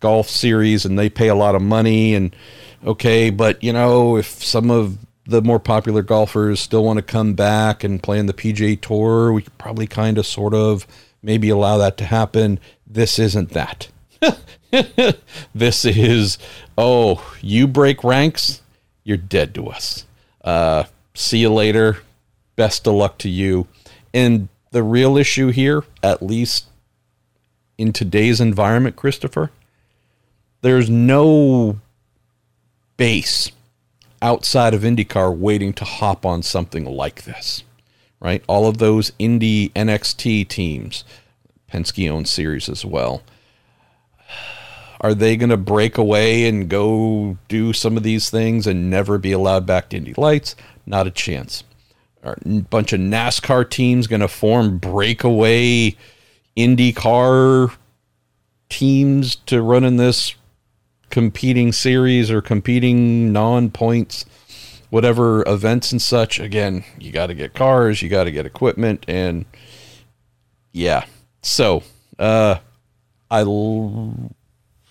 golf 0.07 0.31
series 0.31 0.85
and 0.85 0.97
they 0.97 1.11
pay 1.11 1.27
a 1.27 1.35
lot 1.35 1.57
of 1.57 1.61
money 1.61 2.15
and 2.15 2.37
okay 2.85 3.29
but 3.29 3.61
you 3.61 3.73
know 3.73 4.17
if 4.17 4.27
some 4.41 4.71
of 4.71 4.97
the 5.27 5.43
more 5.43 5.59
popular 5.59 6.01
golfers 6.01 6.61
still 6.61 6.85
want 6.85 6.97
to 6.97 7.03
come 7.03 7.35
back 7.35 7.83
and 7.83 8.05
play 8.05 8.17
in 8.21 8.27
the 8.27 8.33
PGA 8.33 8.81
Tour 8.81 9.33
we 9.33 9.43
could 9.43 9.59
probably 9.59 9.89
kind 9.89 10.17
of 10.17 10.25
sort 10.25 10.55
of 10.55 10.87
maybe 11.23 11.49
allow 11.49 11.77
that 11.79 11.97
to 11.97 12.05
happen. 12.05 12.61
This 12.87 13.19
isn't 13.19 13.51
that. 13.51 13.89
This 15.53 15.85
is 15.85 16.39
oh 16.79 17.35
you 17.41 17.67
break 17.67 18.05
ranks 18.05 18.63
you're 19.03 19.17
dead 19.17 19.57
to 19.57 19.67
us. 19.67 20.07
Uh, 20.45 20.85
see 21.15 21.39
you 21.39 21.53
later. 21.53 21.99
Best 22.55 22.87
of 22.87 22.95
luck 22.95 23.19
to 23.19 23.29
you. 23.29 23.67
And 24.15 24.49
the 24.71 24.85
real 24.85 25.17
issue 25.17 25.49
here 25.49 25.83
at 26.01 26.23
least 26.23 26.67
in 27.77 27.93
today's 27.93 28.41
environment 28.41 28.95
christopher 28.95 29.51
there's 30.67 30.91
no 30.91 31.79
base 32.97 33.53
outside 34.21 34.75
of 34.75 34.83
IndyCar 34.83 35.37
waiting 35.37 35.73
to 35.75 35.85
hop 35.85 36.27
on 36.27 36.43
something 36.43 36.85
like 36.85 37.23
this, 37.23 37.63
right? 38.19 38.43
All 38.49 38.67
of 38.67 38.79
those 38.79 39.13
Indy 39.17 39.69
NXT 39.77 40.49
teams, 40.49 41.05
Penske 41.73 42.11
owned 42.11 42.27
series 42.27 42.69
as 42.69 42.85
well. 42.85 43.23
Are 45.01 45.15
they 45.15 45.37
going 45.37 45.51
to 45.51 45.57
break 45.57 45.99
away 45.99 46.49
and 46.49 46.69
go 46.69 47.39
do 47.47 47.73
some 47.73 47.97
of 47.97 48.03
these 48.03 48.29
things 48.29 48.67
and 48.67 48.91
never 48.91 49.19
be 49.19 49.31
allowed 49.31 49.67
back 49.67 49.91
to 49.91 49.97
Indy 49.97 50.15
Lights? 50.17 50.57
Not 50.85 51.07
a 51.07 51.13
chance. 51.13 51.63
Are 52.25 52.39
a 52.45 52.61
bunch 52.63 52.93
of 52.93 52.99
NASCAR 52.99 53.71
teams 53.71 54.09
going 54.09 54.19
to 54.19 54.27
form 54.27 54.79
breakaway 54.79 55.95
IndyCar 56.57 57.73
teams 58.69 59.37
to 59.37 59.63
run 59.63 59.85
in 59.85 59.97
this 59.97 60.35
competing 61.11 61.73
series 61.73 62.31
or 62.31 62.41
competing 62.41 63.33
non 63.33 63.71
points, 63.71 64.25
whatever 64.91 65.47
events 65.49 65.93
and 65.93 66.01
such, 66.01 66.39
again, 66.41 66.85
you 66.99 67.13
got 67.13 67.27
to 67.29 67.35
get 67.35 67.55
cars, 67.55 68.03
you 68.03 68.09
got 68.09 68.25
to 68.25 68.31
get 68.31 68.47
equipment, 68.47 69.05
and 69.09 69.45
yeah. 70.73 71.05
So, 71.43 71.83
uh, 72.19 72.57
I 73.31 73.41
l- 73.41 74.33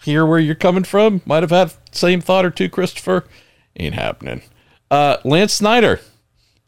hear 0.03 0.25
where 0.25 0.39
you're 0.39 0.55
coming 0.55 0.83
from. 0.83 1.21
Might 1.25 1.43
have 1.43 1.51
had 1.51 1.73
same 1.91 2.21
thought 2.21 2.45
or 2.45 2.49
two, 2.51 2.69
Christopher. 2.69 3.25
Ain't 3.77 3.95
happening. 3.95 4.41
Uh, 4.89 5.17
Lance 5.23 5.53
Snyder, 5.53 5.99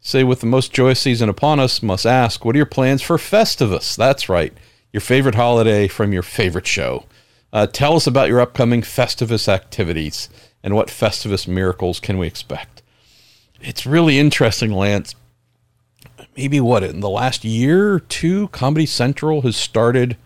say 0.01 0.23
with 0.23 0.39
the 0.41 0.45
most 0.45 0.73
joyous 0.73 0.99
season 0.99 1.29
upon 1.29 1.59
us, 1.59 1.81
must 1.81 2.05
ask, 2.05 2.43
what 2.43 2.55
are 2.55 2.57
your 2.57 2.65
plans 2.65 3.01
for 3.01 3.17
Festivus? 3.17 3.95
That's 3.95 4.27
right, 4.27 4.53
your 4.91 5.01
favorite 5.01 5.35
holiday 5.35 5.87
from 5.87 6.13
your 6.13 6.23
favorite 6.23 6.67
show. 6.67 7.05
Uh, 7.51 7.67
tell 7.67 7.95
us 7.95 8.07
about 8.07 8.29
your 8.29 8.41
upcoming 8.41 8.81
Festivus 8.81 9.47
activities 9.47 10.29
and 10.63 10.75
what 10.75 10.89
Festivus 10.89 11.47
miracles 11.47 11.99
can 11.99 12.17
we 12.17 12.27
expect. 12.27 12.81
It's 13.61 13.85
really 13.85 14.19
interesting, 14.19 14.71
Lance. 14.71 15.15
Maybe 16.35 16.59
what 16.59 16.83
in 16.83 16.99
the 16.99 17.09
last 17.09 17.43
year 17.43 17.93
or 17.93 17.99
two, 17.99 18.49
Comedy 18.49 18.85
Central 18.85 19.41
has 19.41 19.55
started 19.55 20.17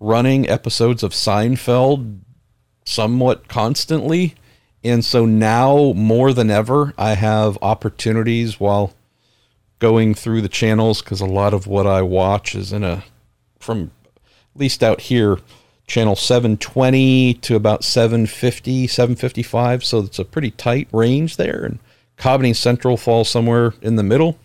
running 0.00 0.48
episodes 0.48 1.02
of 1.02 1.12
Seinfeld 1.12 2.20
somewhat 2.84 3.48
constantly. 3.48 4.34
And 4.82 5.04
so 5.04 5.26
now 5.26 5.92
more 5.94 6.32
than 6.32 6.50
ever, 6.50 6.94
I 6.96 7.14
have 7.14 7.58
opportunities 7.62 8.58
while 8.58 8.94
going 9.78 10.14
through 10.14 10.40
the 10.40 10.48
channels 10.48 11.02
because 11.02 11.20
a 11.20 11.26
lot 11.26 11.54
of 11.54 11.66
what 11.66 11.86
I 11.86 12.02
watch 12.02 12.54
is 12.54 12.72
in 12.72 12.82
a, 12.82 13.04
from 13.58 13.90
at 14.54 14.60
least 14.60 14.82
out 14.82 15.02
here, 15.02 15.38
channel 15.88 16.14
720 16.14 17.34
to 17.34 17.56
about 17.56 17.82
750, 17.82 18.86
755. 18.86 19.82
So 19.84 19.98
it's 20.00 20.18
a 20.18 20.24
pretty 20.24 20.52
tight 20.52 20.86
range 20.92 21.36
there. 21.36 21.64
And 21.64 21.78
Comedy 22.16 22.52
Central 22.52 22.96
falls 22.96 23.28
somewhere 23.28 23.74
in 23.82 23.96
the 23.96 24.02
middle. 24.04 24.38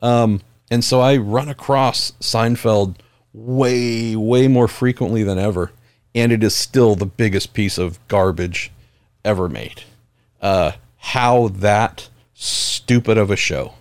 Um, 0.00 0.42
and 0.70 0.84
so 0.84 1.00
I 1.00 1.16
run 1.16 1.48
across 1.48 2.12
Seinfeld 2.20 2.96
way, 3.32 4.14
way 4.14 4.46
more 4.46 4.68
frequently 4.68 5.22
than 5.22 5.38
ever. 5.38 5.72
And 6.14 6.30
it 6.30 6.44
is 6.44 6.54
still 6.54 6.94
the 6.94 7.06
biggest 7.06 7.54
piece 7.54 7.78
of 7.78 7.98
garbage 8.08 8.70
ever 9.24 9.48
made. 9.48 9.82
Uh, 10.40 10.72
how 10.98 11.48
that 11.48 12.10
stupid 12.34 13.16
of 13.16 13.30
a 13.30 13.36
show 13.36 13.74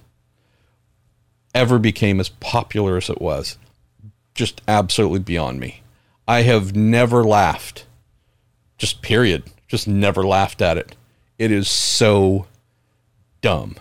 ever 1.53 1.77
became 1.77 2.19
as 2.19 2.29
popular 2.29 2.95
as 2.95 3.09
it 3.09 3.19
was, 3.19 3.57
just 4.33 4.61
absolutely 4.67 5.19
beyond 5.19 5.59
me. 5.59 5.81
I 6.27 6.41
have 6.43 6.75
never 6.75 7.23
laughed. 7.23 7.85
Just 8.77 9.01
period. 9.01 9.43
Just 9.67 9.87
never 9.87 10.25
laughed 10.25 10.61
at 10.61 10.77
it. 10.77 10.95
It 11.37 11.51
is 11.51 11.69
so 11.69 12.47
dumb. 13.41 13.75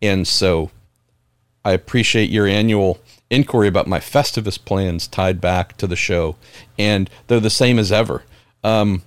And 0.00 0.26
so 0.26 0.70
I 1.64 1.72
appreciate 1.72 2.30
your 2.30 2.46
annual 2.46 2.98
inquiry 3.30 3.68
about 3.68 3.86
my 3.86 3.98
Festivus 3.98 4.62
plans 4.62 5.06
tied 5.06 5.40
back 5.40 5.76
to 5.78 5.86
the 5.86 5.96
show. 5.96 6.36
And 6.78 7.08
they're 7.26 7.40
the 7.40 7.50
same 7.50 7.78
as 7.78 7.92
ever. 7.92 8.24
Um, 8.64 9.02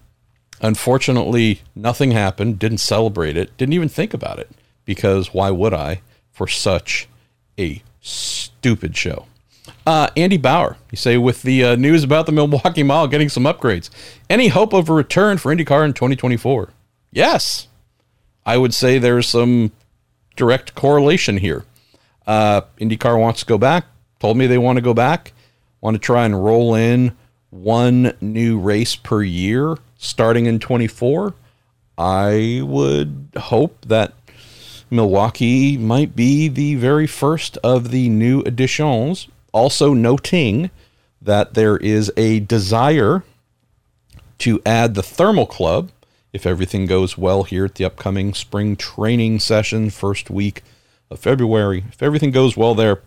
unfortunately, 0.61 1.61
nothing 1.75 2.11
happened, 2.11 2.59
didn't 2.59 2.79
celebrate 2.79 3.37
it, 3.37 3.55
didn't 3.57 3.73
even 3.73 3.89
think 3.89 4.13
about 4.13 4.39
it 4.39 4.49
because 4.85 5.33
why 5.33 5.51
would 5.51 5.73
I 5.73 6.01
for 6.31 6.47
such 6.47 7.07
a 7.59 7.81
stupid 8.01 8.95
show? 8.95 9.25
Uh, 9.85 10.09
Andy 10.17 10.37
Bauer, 10.37 10.77
you 10.89 10.97
say, 10.97 11.17
with 11.17 11.43
the 11.43 11.63
uh, 11.63 11.75
news 11.75 12.03
about 12.03 12.25
the 12.25 12.31
Milwaukee 12.31 12.81
Mile 12.83 13.07
getting 13.07 13.29
some 13.29 13.43
upgrades, 13.43 13.89
any 14.29 14.47
hope 14.47 14.73
of 14.73 14.89
a 14.89 14.93
return 14.93 15.37
for 15.37 15.55
IndyCar 15.55 15.85
in 15.85 15.93
2024? 15.93 16.69
Yes. 17.11 17.67
I 18.45 18.57
would 18.57 18.73
say 18.73 18.97
there's 18.97 19.27
some 19.27 19.71
direct 20.35 20.75
correlation 20.75 21.37
here. 21.37 21.65
Uh, 22.25 22.61
IndyCar 22.79 23.19
wants 23.19 23.41
to 23.41 23.45
go 23.45 23.57
back, 23.57 23.85
told 24.19 24.37
me 24.37 24.47
they 24.47 24.57
want 24.57 24.77
to 24.77 24.81
go 24.81 24.93
back, 24.93 25.33
want 25.81 25.95
to 25.95 25.99
try 25.99 26.25
and 26.25 26.43
roll 26.43 26.73
in 26.73 27.15
one 27.51 28.13
new 28.19 28.59
race 28.59 28.95
per 28.95 29.21
year 29.21 29.77
starting 29.97 30.45
in 30.45 30.59
24. 30.59 31.33
I 31.97 32.61
would 32.63 33.29
hope 33.37 33.85
that 33.85 34.13
Milwaukee 34.89 35.77
might 35.77 36.15
be 36.15 36.47
the 36.47 36.75
very 36.75 37.07
first 37.07 37.57
of 37.57 37.91
the 37.91 38.09
new 38.09 38.41
additions. 38.41 39.27
Also, 39.55 39.93
noting 39.93 40.69
that 41.21 41.53
there 41.53 41.77
is 41.77 42.11
a 42.17 42.41
desire 42.41 43.23
to 44.39 44.61
add 44.65 44.95
the 44.95 45.01
Thermal 45.01 45.45
Club 45.45 45.91
if 46.33 46.45
everything 46.45 46.85
goes 46.85 47.17
well 47.17 47.43
here 47.43 47.63
at 47.63 47.75
the 47.75 47.85
upcoming 47.85 48.33
spring 48.33 48.75
training 48.75 49.39
session, 49.39 49.89
first 49.89 50.29
week 50.29 50.61
of 51.09 51.19
February. 51.19 51.85
If 51.87 52.03
everything 52.03 52.31
goes 52.31 52.57
well 52.57 52.75
there, 52.75 53.01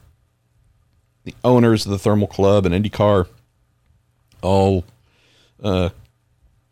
the 1.25 1.35
owners 1.45 1.85
of 1.85 1.93
the 1.93 1.99
Thermal 1.99 2.29
Club 2.29 2.65
and 2.65 2.75
IndyCar 2.75 3.29
all 4.41 4.87
uh, 5.63 5.91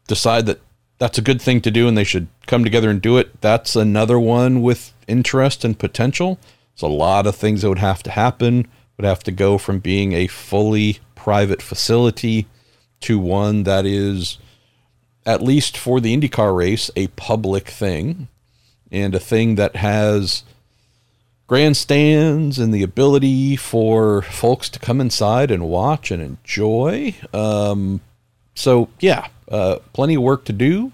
decide 0.09 0.47
that 0.47 0.61
that's 0.97 1.19
a 1.19 1.23
good 1.23 1.43
thing 1.43 1.61
to 1.61 1.71
do 1.71 1.87
and 1.87 1.99
they 1.99 2.05
should 2.05 2.29
come 2.47 2.65
together 2.65 2.89
and 2.89 3.03
do 3.03 3.19
it. 3.19 3.43
That's 3.43 3.77
another 3.77 4.19
one 4.19 4.63
with 4.63 4.95
interest 5.07 5.67
and 5.67 5.79
potential. 5.79 6.39
There's 6.75 6.91
a 6.91 6.95
lot 6.95 7.27
of 7.27 7.37
things 7.37 7.61
that 7.61 7.69
would 7.69 7.79
have 7.81 8.03
to 8.05 8.11
happen. 8.11 8.69
Would 8.97 9.05
have 9.05 9.23
to 9.25 9.33
go 9.33 9.59
from 9.59 9.79
being 9.79 10.13
a 10.13 10.27
fully 10.27 11.01
private 11.15 11.61
facility 11.61 12.47
to 13.01 13.19
one 13.19 13.65
that 13.65 13.85
is, 13.85 14.39
at 15.27 15.43
least 15.43 15.77
for 15.77 16.01
the 16.01 16.17
IndyCar 16.17 16.57
race, 16.57 16.91
a 16.97 17.09
public 17.09 17.69
thing 17.69 18.29
and 18.91 19.15
a 19.15 19.21
thing 19.21 19.57
that 19.57 19.77
has 19.77 20.45
grandstands 21.47 22.59
and 22.59 22.73
the 22.73 22.83
ability 22.83 23.57
for 23.57 24.23
folks 24.23 24.69
to 24.71 24.79
come 24.79 25.01
inside 25.01 25.51
and 25.51 25.69
watch 25.69 26.11
and 26.11 26.23
enjoy. 26.23 27.15
Um, 27.33 28.01
so, 28.55 28.89
yeah, 29.01 29.29
uh, 29.49 29.79
plenty 29.93 30.15
of 30.15 30.23
work 30.23 30.45
to 30.47 30.53
do, 30.53 30.93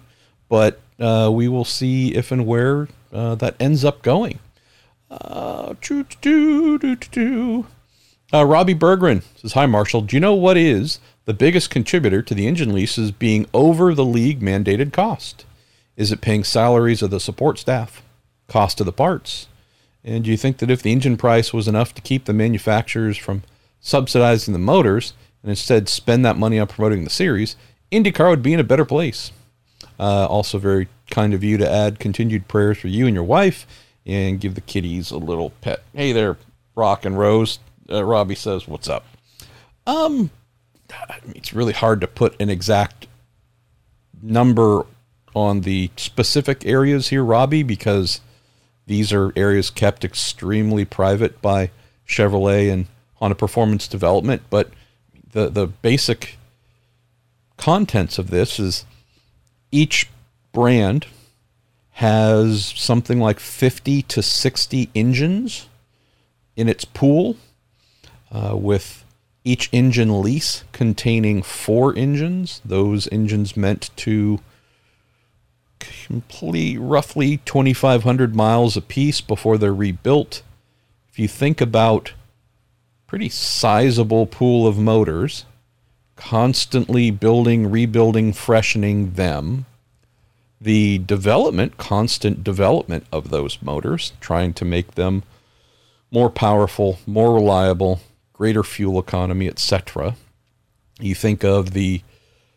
but 0.48 0.80
uh, 0.98 1.30
we 1.32 1.48
will 1.48 1.64
see 1.64 2.14
if 2.14 2.32
and 2.32 2.46
where 2.46 2.88
uh, 3.12 3.34
that 3.36 3.56
ends 3.60 3.84
up 3.84 4.02
going. 4.02 4.38
Uh, 5.10 5.74
uh, 8.32 8.44
Robbie 8.44 8.74
Bergren 8.74 9.22
says, 9.36 9.52
Hi, 9.52 9.66
Marshall. 9.66 10.02
Do 10.02 10.16
you 10.16 10.20
know 10.20 10.34
what 10.34 10.56
is 10.56 11.00
the 11.24 11.34
biggest 11.34 11.70
contributor 11.70 12.22
to 12.22 12.34
the 12.34 12.46
engine 12.46 12.72
leases 12.72 13.10
being 13.10 13.46
over 13.52 13.94
the 13.94 14.04
league 14.04 14.40
mandated 14.40 14.92
cost? 14.92 15.44
Is 15.96 16.10
it 16.10 16.20
paying 16.20 16.44
salaries 16.44 17.02
of 17.02 17.10
the 17.10 17.20
support 17.20 17.58
staff? 17.58 18.02
Cost 18.48 18.80
of 18.80 18.86
the 18.86 18.92
parts? 18.92 19.48
And 20.04 20.24
do 20.24 20.30
you 20.30 20.36
think 20.36 20.58
that 20.58 20.70
if 20.70 20.82
the 20.82 20.92
engine 20.92 21.16
price 21.16 21.52
was 21.52 21.68
enough 21.68 21.94
to 21.94 22.02
keep 22.02 22.24
the 22.24 22.32
manufacturers 22.32 23.16
from 23.16 23.42
subsidizing 23.80 24.52
the 24.52 24.58
motors 24.58 25.12
and 25.42 25.50
instead 25.50 25.88
spend 25.88 26.24
that 26.24 26.36
money 26.36 26.58
on 26.58 26.66
promoting 26.66 27.04
the 27.04 27.10
series, 27.10 27.56
IndyCar 27.92 28.30
would 28.30 28.42
be 28.42 28.52
in 28.52 28.60
a 28.60 28.64
better 28.64 28.84
place. 28.84 29.30
Uh, 29.98 30.26
also, 30.26 30.58
very 30.58 30.88
kind 31.10 31.34
of 31.34 31.44
you 31.44 31.58
to 31.58 31.70
add 31.70 32.00
continued 32.00 32.48
prayers 32.48 32.78
for 32.78 32.88
you 32.88 33.06
and 33.06 33.14
your 33.14 33.24
wife 33.24 33.66
and 34.06 34.40
give 34.40 34.54
the 34.54 34.60
kitties 34.60 35.10
a 35.10 35.18
little 35.18 35.50
pet. 35.60 35.82
Hey 35.94 36.12
there, 36.12 36.36
Rock 36.74 37.04
and 37.04 37.18
Rose. 37.18 37.58
Uh, 37.90 38.04
Robbie 38.04 38.34
says, 38.34 38.68
What's 38.68 38.88
up? 38.88 39.04
Um, 39.86 40.30
it's 41.34 41.52
really 41.52 41.72
hard 41.72 42.00
to 42.00 42.06
put 42.06 42.40
an 42.40 42.48
exact 42.50 43.06
number 44.22 44.84
on 45.34 45.62
the 45.62 45.90
specific 45.96 46.66
areas 46.66 47.08
here, 47.08 47.24
Robbie, 47.24 47.62
because 47.62 48.20
these 48.86 49.12
are 49.12 49.32
areas 49.36 49.70
kept 49.70 50.04
extremely 50.04 50.84
private 50.84 51.40
by 51.40 51.70
Chevrolet 52.06 52.70
and 52.70 52.86
Honda 53.14 53.34
Performance 53.34 53.88
Development. 53.88 54.42
But 54.50 54.70
the 55.32 55.48
the 55.48 55.66
basic 55.66 56.36
contents 57.56 58.18
of 58.18 58.30
this 58.30 58.58
is 58.58 58.84
each 59.70 60.08
brand 60.52 61.06
has 61.96 62.64
something 62.64 63.20
like 63.20 63.38
50 63.38 64.02
to 64.02 64.22
60 64.22 64.90
engines 64.94 65.68
in 66.56 66.68
its 66.68 66.84
pool, 66.84 67.36
uh, 68.32 68.56
with 68.56 69.04
each 69.44 69.68
engine 69.72 70.22
lease 70.22 70.64
containing 70.72 71.42
four 71.42 71.94
engines. 71.96 72.60
Those 72.64 73.08
engines 73.12 73.56
meant 73.56 73.90
to 73.96 74.40
complete 76.06 76.78
roughly 76.78 77.38
2,500 77.38 78.34
miles 78.34 78.76
apiece 78.76 79.20
before 79.20 79.58
they're 79.58 79.74
rebuilt. 79.74 80.42
If 81.10 81.18
you 81.18 81.28
think 81.28 81.60
about 81.60 82.12
pretty 83.06 83.28
sizable 83.28 84.26
pool 84.26 84.66
of 84.66 84.78
motors, 84.78 85.44
constantly 86.16 87.10
building, 87.10 87.70
rebuilding, 87.70 88.32
freshening 88.32 89.12
them. 89.14 89.66
The 90.60 90.98
development, 90.98 91.76
constant 91.76 92.44
development 92.44 93.04
of 93.12 93.30
those 93.30 93.60
motors, 93.60 94.12
trying 94.20 94.54
to 94.54 94.64
make 94.64 94.94
them 94.94 95.24
more 96.10 96.30
powerful, 96.30 97.00
more 97.06 97.34
reliable, 97.34 98.00
greater 98.32 98.62
fuel 98.62 98.98
economy, 98.98 99.48
etc. 99.48 100.16
You 101.00 101.14
think 101.14 101.44
of 101.44 101.72
the 101.72 102.02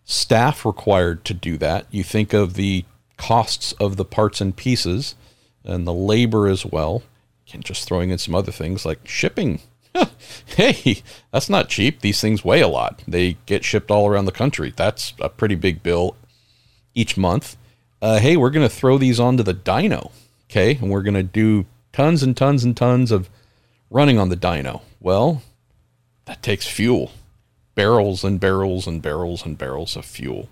staff 0.03 0.65
required 0.65 1.25
to 1.25 1.33
do 1.33 1.57
that. 1.57 1.87
You 1.91 2.03
think 2.03 2.33
of 2.33 2.53
the 2.53 2.85
costs 3.17 3.73
of 3.73 3.95
the 3.95 4.05
parts 4.05 4.41
and 4.41 4.55
pieces 4.55 5.15
and 5.63 5.87
the 5.87 5.93
labor 5.93 6.47
as 6.47 6.65
well. 6.65 7.03
And 7.53 7.63
just 7.63 7.87
throwing 7.87 8.09
in 8.09 8.17
some 8.17 8.35
other 8.35 8.51
things 8.51 8.85
like 8.85 9.07
shipping 9.07 9.61
hey, 10.45 11.01
that's 11.31 11.49
not 11.49 11.69
cheap. 11.69 12.01
These 12.01 12.21
things 12.21 12.43
weigh 12.43 12.61
a 12.61 12.67
lot. 12.67 13.01
They 13.07 13.37
get 13.45 13.63
shipped 13.63 13.91
all 13.91 14.07
around 14.07 14.25
the 14.25 14.31
country. 14.31 14.73
That's 14.75 15.13
a 15.19 15.29
pretty 15.29 15.55
big 15.55 15.83
bill 15.83 16.15
each 16.93 17.17
month. 17.17 17.57
Uh, 18.01 18.19
hey, 18.19 18.37
we're 18.37 18.49
going 18.49 18.67
to 18.67 18.73
throw 18.73 18.97
these 18.97 19.19
onto 19.19 19.43
the 19.43 19.53
dyno. 19.53 20.11
Okay. 20.49 20.75
And 20.75 20.89
we're 20.89 21.01
going 21.01 21.15
to 21.15 21.23
do 21.23 21.65
tons 21.93 22.23
and 22.23 22.35
tons 22.35 22.63
and 22.63 22.75
tons 22.75 23.11
of 23.11 23.29
running 23.89 24.19
on 24.19 24.29
the 24.29 24.37
dyno. 24.37 24.81
Well, 24.99 25.41
that 26.25 26.43
takes 26.43 26.67
fuel 26.67 27.11
barrels 27.75 28.23
and 28.23 28.39
barrels 28.39 28.87
and 28.87 29.01
barrels 29.01 29.45
and 29.45 29.57
barrels 29.57 29.95
of 29.95 30.05
fuel. 30.05 30.49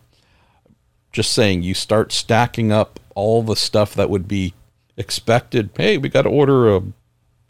Just 1.12 1.32
saying, 1.32 1.64
you 1.64 1.74
start 1.74 2.12
stacking 2.12 2.72
up 2.72 3.00
all 3.16 3.42
the 3.42 3.56
stuff 3.56 3.96
that 3.96 4.10
would 4.10 4.28
be 4.28 4.54
expected. 4.98 5.70
Hey, 5.78 5.98
we 5.98 6.10
got 6.10 6.24
to 6.24 6.30
order 6.30 6.76
a 6.76 6.84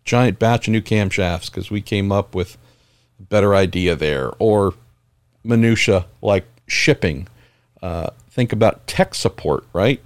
giant 0.05 0.37
batch 0.37 0.67
of 0.67 0.73
new 0.73 0.81
camshafts 0.81 1.47
because 1.47 1.71
we 1.71 1.81
came 1.81 2.11
up 2.11 2.35
with 2.35 2.57
a 3.19 3.23
better 3.23 3.55
idea 3.55 3.95
there, 3.95 4.31
or 4.37 4.73
minutia 5.43 6.05
like 6.21 6.45
shipping. 6.67 7.27
Uh, 7.81 8.09
think 8.29 8.53
about 8.53 8.85
tech 8.85 9.15
support, 9.15 9.65
right? 9.73 10.01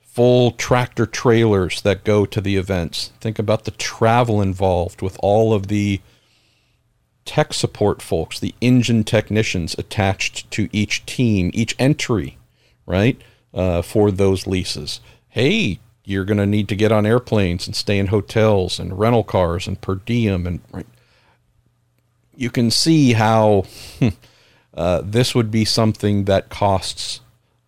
Full 0.00 0.52
tractor 0.52 1.06
trailers 1.06 1.82
that 1.82 2.04
go 2.04 2.26
to 2.26 2.40
the 2.40 2.56
events. 2.56 3.12
Think 3.20 3.38
about 3.38 3.64
the 3.64 3.70
travel 3.72 4.40
involved 4.40 5.02
with 5.02 5.16
all 5.20 5.52
of 5.52 5.68
the 5.68 6.00
tech 7.26 7.52
support 7.52 8.00
folks, 8.00 8.40
the 8.40 8.54
engine 8.60 9.04
technicians 9.04 9.74
attached 9.78 10.50
to 10.52 10.68
each 10.72 11.04
team, 11.04 11.50
each 11.52 11.76
entry, 11.78 12.38
right? 12.86 13.20
Uh, 13.52 13.82
for 13.82 14.10
those 14.10 14.46
leases. 14.46 15.00
Hey, 15.28 15.80
you're 16.06 16.24
going 16.24 16.38
to 16.38 16.46
need 16.46 16.68
to 16.68 16.76
get 16.76 16.92
on 16.92 17.04
airplanes 17.04 17.66
and 17.66 17.74
stay 17.74 17.98
in 17.98 18.06
hotels 18.06 18.78
and 18.78 18.98
rental 18.98 19.24
cars 19.24 19.66
and 19.66 19.80
per 19.80 19.96
diem 19.96 20.46
and 20.46 20.60
right, 20.72 20.86
you 22.34 22.48
can 22.48 22.70
see 22.70 23.14
how 23.14 23.64
uh, 24.74 25.02
this 25.04 25.34
would 25.34 25.50
be 25.50 25.64
something 25.64 26.24
that 26.24 26.48
costs 26.48 27.20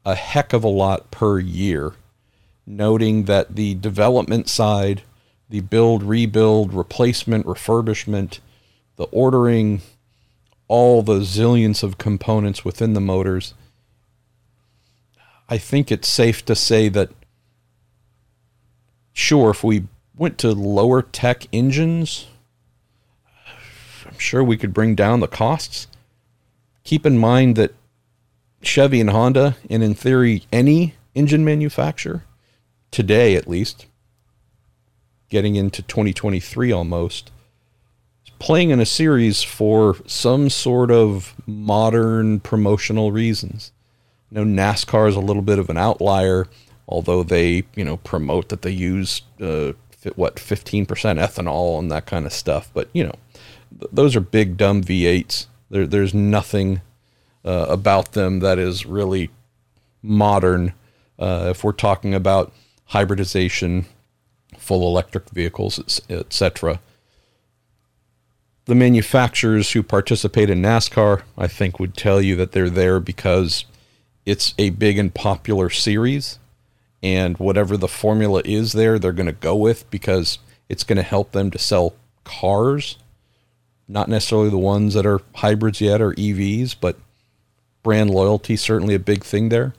a 0.07 0.15
heck 0.15 0.53
of 0.53 0.63
a 0.63 0.69
lot 0.69 1.11
per 1.11 1.39
year 1.39 1.95
noting 2.67 3.25
that 3.25 3.57
the 3.57 3.75
development 3.75 4.49
side 4.49 5.03
the 5.51 5.61
build 5.61 6.03
rebuild 6.03 6.73
replacement 6.73 7.45
refurbishment 7.45 8.39
the 8.99 9.05
ordering 9.05 9.81
all 10.69 11.03
the 11.03 11.21
zillions 11.21 11.83
of 11.83 11.99
components 11.99 12.65
within 12.65 12.93
the 12.93 13.01
motors 13.01 13.55
i 15.49 15.57
think 15.57 15.91
it's 15.91 16.09
safe 16.09 16.45
to 16.45 16.55
say 16.55 16.89
that 16.89 17.11
sure, 19.19 19.51
if 19.51 19.65
we 19.65 19.85
went 20.17 20.39
to 20.39 20.53
lower 20.53 21.03
tech 21.03 21.47
engines, 21.53 22.29
I'm 24.07 24.19
sure 24.19 24.45
we 24.45 24.57
could 24.57 24.73
bring 24.73 24.95
down 24.95 25.21
the 25.21 25.27
costs. 25.27 25.89
Keep 26.85 27.05
in 27.05 27.19
mind 27.19 27.57
that 27.57 27.75
Chevy 28.63 29.01
and 29.01 29.11
Honda, 29.11 29.57
and 29.69 29.83
in 29.83 29.95
theory, 29.95 30.45
any 30.53 30.95
engine 31.15 31.45
manufacturer, 31.45 32.25
today 32.91 33.35
at 33.35 33.49
least, 33.49 33.87
getting 35.29 35.57
into 35.57 35.83
2023 35.83 36.73
almost, 36.73 37.31
playing 38.39 38.71
in 38.71 38.81
a 38.81 38.87
series 38.87 39.43
for 39.43 39.97
some 40.07 40.51
sort 40.51 40.91
of 40.91 41.35
modern 41.47 42.41
promotional 42.41 43.13
reasons. 43.13 43.73
You 44.31 44.45
know, 44.45 44.63
NASCAR 44.63 45.09
is 45.09 45.17
a 45.17 45.21
little 45.21 45.43
bit 45.43 45.59
of 45.59 45.71
an 45.71 45.79
outlier, 45.79 46.47
although 46.87 47.23
they, 47.23 47.65
you 47.75 47.85
know, 47.85 47.97
promote 47.99 48.49
that 48.51 48.63
they 48.63 48.71
use 48.71 49.23
uh, 49.41 49.73
what 50.15 50.37
15% 50.37 50.87
ethanol 50.87 51.79
and 51.79 51.91
that 51.91 52.07
kind 52.07 52.27
of 52.27 52.33
stuff. 52.33 52.71
But 52.73 52.89
you 52.93 53.05
know, 53.05 53.15
th- 53.79 53.91
those 53.93 54.15
are 54.17 54.21
big 54.21 54.57
dumb 54.57 54.83
V8s. 54.83 55.47
There, 55.71 55.87
there's 55.87 56.15
nothing 56.15 56.81
uh, 57.45 57.67
about 57.69 58.13
them 58.13 58.41
that 58.41 58.59
is 58.59 58.87
really 58.87 59.31
modern. 60.03 60.75
Uh, 61.19 61.49
if 61.51 61.65
we're 61.65 61.73
talking 61.73 62.15
about 62.15 62.53
hybridization, 62.87 63.87
full 64.57 64.87
electric 64.89 65.29
vehicles, 65.31 66.01
etc. 66.09 66.81
The 68.69 68.75
manufacturers 68.75 69.73
who 69.73 69.83
participate 69.83 70.51
in 70.51 70.61
NASCAR, 70.61 71.23
I 71.39 71.47
think, 71.47 71.81
would 71.81 71.97
tell 71.97 72.21
you 72.21 72.37
that 72.37 72.53
they're 72.53 72.69
there 72.69 73.01
because 73.01 73.65
it's 74.27 74.53
a 74.59 74.69
big 74.69 74.99
and 74.99 75.15
popular 75.15 75.71
series. 75.71 76.39
And 77.03 77.39
whatever 77.39 77.79
the 77.79 77.89
formula 77.89 78.43
is 78.45 78.75
there, 78.75 78.99
they're 78.99 79.13
going 79.15 79.25
to 79.25 79.33
go 79.33 79.57
with 79.57 79.91
because 79.91 80.39
it's 80.69 80.85
going 80.85 80.99
to 80.99 81.03
help 81.03 81.33
them 81.33 81.51
to 81.51 81.59
sell 81.59 81.95
cars. 82.25 82.99
Not 83.89 84.11
necessarily 84.11 84.51
the 84.51 84.59
ones 84.59 84.93
that 84.93 85.07
are 85.07 85.23
hybrids 85.37 85.81
yet 85.81 86.03
or 86.03 86.13
EVs, 86.13 86.77
but 86.79 86.99
brand 87.83 88.11
loyalty 88.11 88.55
certainly 88.55 88.95
a 88.95 88.99
big 88.99 89.25
thing 89.25 89.49
there. 89.49 89.73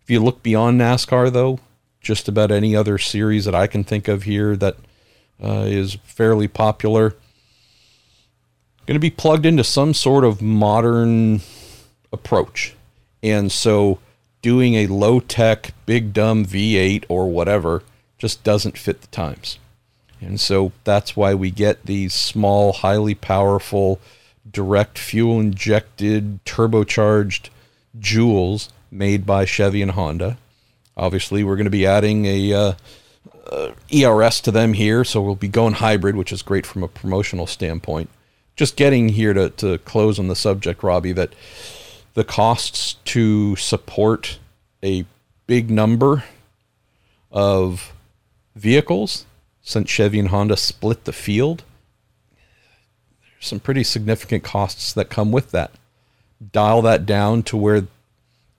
If 0.00 0.10
you 0.10 0.22
look 0.22 0.44
beyond 0.44 0.80
NASCAR, 0.80 1.32
though, 1.32 1.58
just 2.00 2.28
about 2.28 2.52
any 2.52 2.76
other 2.76 2.98
series 2.98 3.46
that 3.46 3.54
I 3.56 3.66
can 3.66 3.82
think 3.82 4.06
of 4.06 4.22
here 4.22 4.54
that 4.54 4.76
uh, 5.42 5.64
is 5.66 5.96
fairly 6.04 6.46
popular, 6.46 7.16
going 8.86 8.94
to 8.94 9.00
be 9.00 9.10
plugged 9.10 9.46
into 9.46 9.64
some 9.64 9.94
sort 9.94 10.24
of 10.24 10.42
modern 10.42 11.40
approach. 12.12 12.74
And 13.22 13.50
so 13.50 13.98
doing 14.42 14.74
a 14.74 14.88
low 14.88 15.20
tech, 15.20 15.72
big 15.86 16.12
dumb 16.12 16.44
V8 16.44 17.04
or 17.08 17.30
whatever 17.30 17.82
just 18.18 18.42
doesn't 18.44 18.78
fit 18.78 19.00
the 19.00 19.06
times. 19.08 19.58
And 20.20 20.38
so 20.38 20.72
that's 20.84 21.16
why 21.16 21.34
we 21.34 21.50
get 21.50 21.86
these 21.86 22.14
small, 22.14 22.72
highly 22.72 23.14
powerful, 23.14 24.00
direct 24.48 24.98
fuel 24.98 25.40
injected, 25.40 26.44
turbocharged 26.44 27.48
jewels 27.98 28.68
made 28.90 29.26
by 29.26 29.44
Chevy 29.44 29.82
and 29.82 29.92
Honda. 29.92 30.38
Obviously, 30.96 31.42
we're 31.42 31.56
going 31.56 31.64
to 31.64 31.70
be 31.70 31.86
adding 31.86 32.26
a 32.26 32.52
uh, 32.52 32.72
uh, 33.50 33.72
ERS 33.92 34.40
to 34.42 34.50
them 34.50 34.74
here, 34.74 35.04
so 35.04 35.20
we'll 35.20 35.34
be 35.34 35.48
going 35.48 35.74
hybrid, 35.74 36.14
which 36.14 36.32
is 36.32 36.42
great 36.42 36.66
from 36.66 36.82
a 36.82 36.88
promotional 36.88 37.46
standpoint. 37.46 38.10
Just 38.56 38.76
getting 38.76 39.10
here 39.10 39.32
to, 39.32 39.50
to 39.50 39.78
close 39.78 40.18
on 40.18 40.28
the 40.28 40.36
subject, 40.36 40.82
Robbie, 40.82 41.12
that 41.12 41.34
the 42.14 42.24
costs 42.24 42.94
to 43.06 43.56
support 43.56 44.38
a 44.82 45.04
big 45.46 45.70
number 45.70 46.24
of 47.30 47.92
vehicles 48.54 49.24
since 49.62 49.88
Chevy 49.88 50.18
and 50.18 50.28
Honda 50.28 50.56
split 50.56 51.04
the 51.04 51.12
field. 51.12 51.62
There's 53.22 53.46
some 53.46 53.60
pretty 53.60 53.84
significant 53.84 54.44
costs 54.44 54.92
that 54.92 55.08
come 55.08 55.32
with 55.32 55.50
that. 55.52 55.72
Dial 56.52 56.82
that 56.82 57.06
down 57.06 57.42
to 57.44 57.56
where 57.56 57.86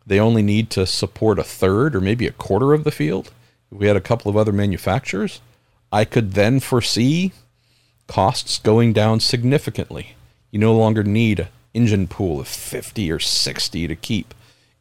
they 0.05 0.19
only 0.19 0.41
need 0.41 0.69
to 0.71 0.85
support 0.85 1.39
a 1.39 1.43
third 1.43 1.95
or 1.95 2.01
maybe 2.01 2.27
a 2.27 2.31
quarter 2.31 2.73
of 2.73 2.83
the 2.83 2.91
field. 2.91 3.31
If 3.71 3.77
we 3.77 3.87
had 3.87 3.95
a 3.95 4.01
couple 4.01 4.29
of 4.29 4.37
other 4.37 4.51
manufacturers, 4.51 5.41
I 5.91 6.05
could 6.05 6.33
then 6.33 6.59
foresee 6.59 7.33
costs 8.07 8.59
going 8.59 8.93
down 8.93 9.19
significantly. 9.19 10.15
You 10.51 10.59
no 10.59 10.75
longer 10.75 11.03
need 11.03 11.39
an 11.39 11.47
engine 11.73 12.07
pool 12.07 12.39
of 12.39 12.47
50 12.47 13.11
or 13.11 13.19
60 13.19 13.87
to 13.87 13.95
keep 13.95 14.33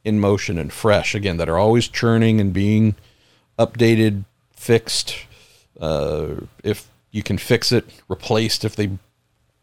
in 0.04 0.20
motion 0.20 0.58
and 0.58 0.72
fresh, 0.72 1.14
again, 1.14 1.36
that 1.36 1.48
are 1.48 1.58
always 1.58 1.88
churning 1.88 2.40
and 2.40 2.52
being 2.52 2.96
updated, 3.58 4.24
fixed. 4.54 5.16
Uh, 5.80 6.34
if 6.64 6.88
you 7.10 7.22
can 7.22 7.38
fix 7.38 7.72
it, 7.72 7.84
replaced 8.08 8.64
if 8.64 8.74
they 8.74 8.90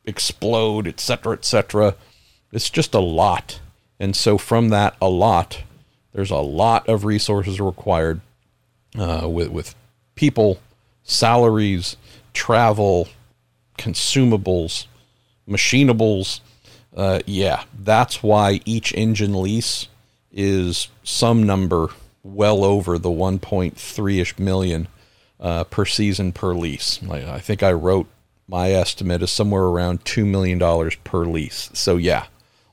explode, 0.06 0.88
etc., 0.88 1.34
etc. 1.34 1.95
It's 2.52 2.69
just 2.69 2.93
a 2.93 3.00
lot 3.00 3.60
and 4.00 4.15
so 4.15 4.38
from 4.38 4.69
that, 4.69 4.95
a 5.02 5.10
lot, 5.10 5.63
there's 6.13 6.32
a 6.32 6.38
lot 6.38 6.88
of 6.88 7.04
resources 7.04 7.60
required 7.60 8.22
uh, 8.98 9.28
with, 9.30 9.50
with 9.50 9.76
people, 10.15 10.60
salaries, 11.04 11.98
travel, 12.34 13.10
consumables, 13.80 14.86
machinables. 15.48 16.42
Uh, 16.96 17.20
yeah, 17.26 17.63
that's 17.78 18.22
why 18.22 18.60
each 18.65 18.94
engine 18.94 19.42
lease 19.42 19.88
is 20.32 20.89
some 21.04 21.44
number 21.44 21.89
well 22.24 22.63
over 22.63 22.98
the 22.98 23.10
1.3 23.10 24.22
ish 24.22 24.38
million 24.38 24.88
uh, 25.39 25.63
per 25.63 25.86
season 25.86 26.32
per 26.32 26.54
lease. 26.54 27.00
I 27.10 27.39
think 27.39 27.63
I 27.63 27.72
wrote 27.72 28.08
my 28.48 28.72
estimate 28.72 29.22
is 29.22 29.32
somewhere 29.32 29.63
around 29.63 30.04
$2 30.06 30.26
million 30.26 30.60
per 31.04 31.26
lease. 31.26 31.70
So, 31.74 31.98
yeah, 31.98 32.26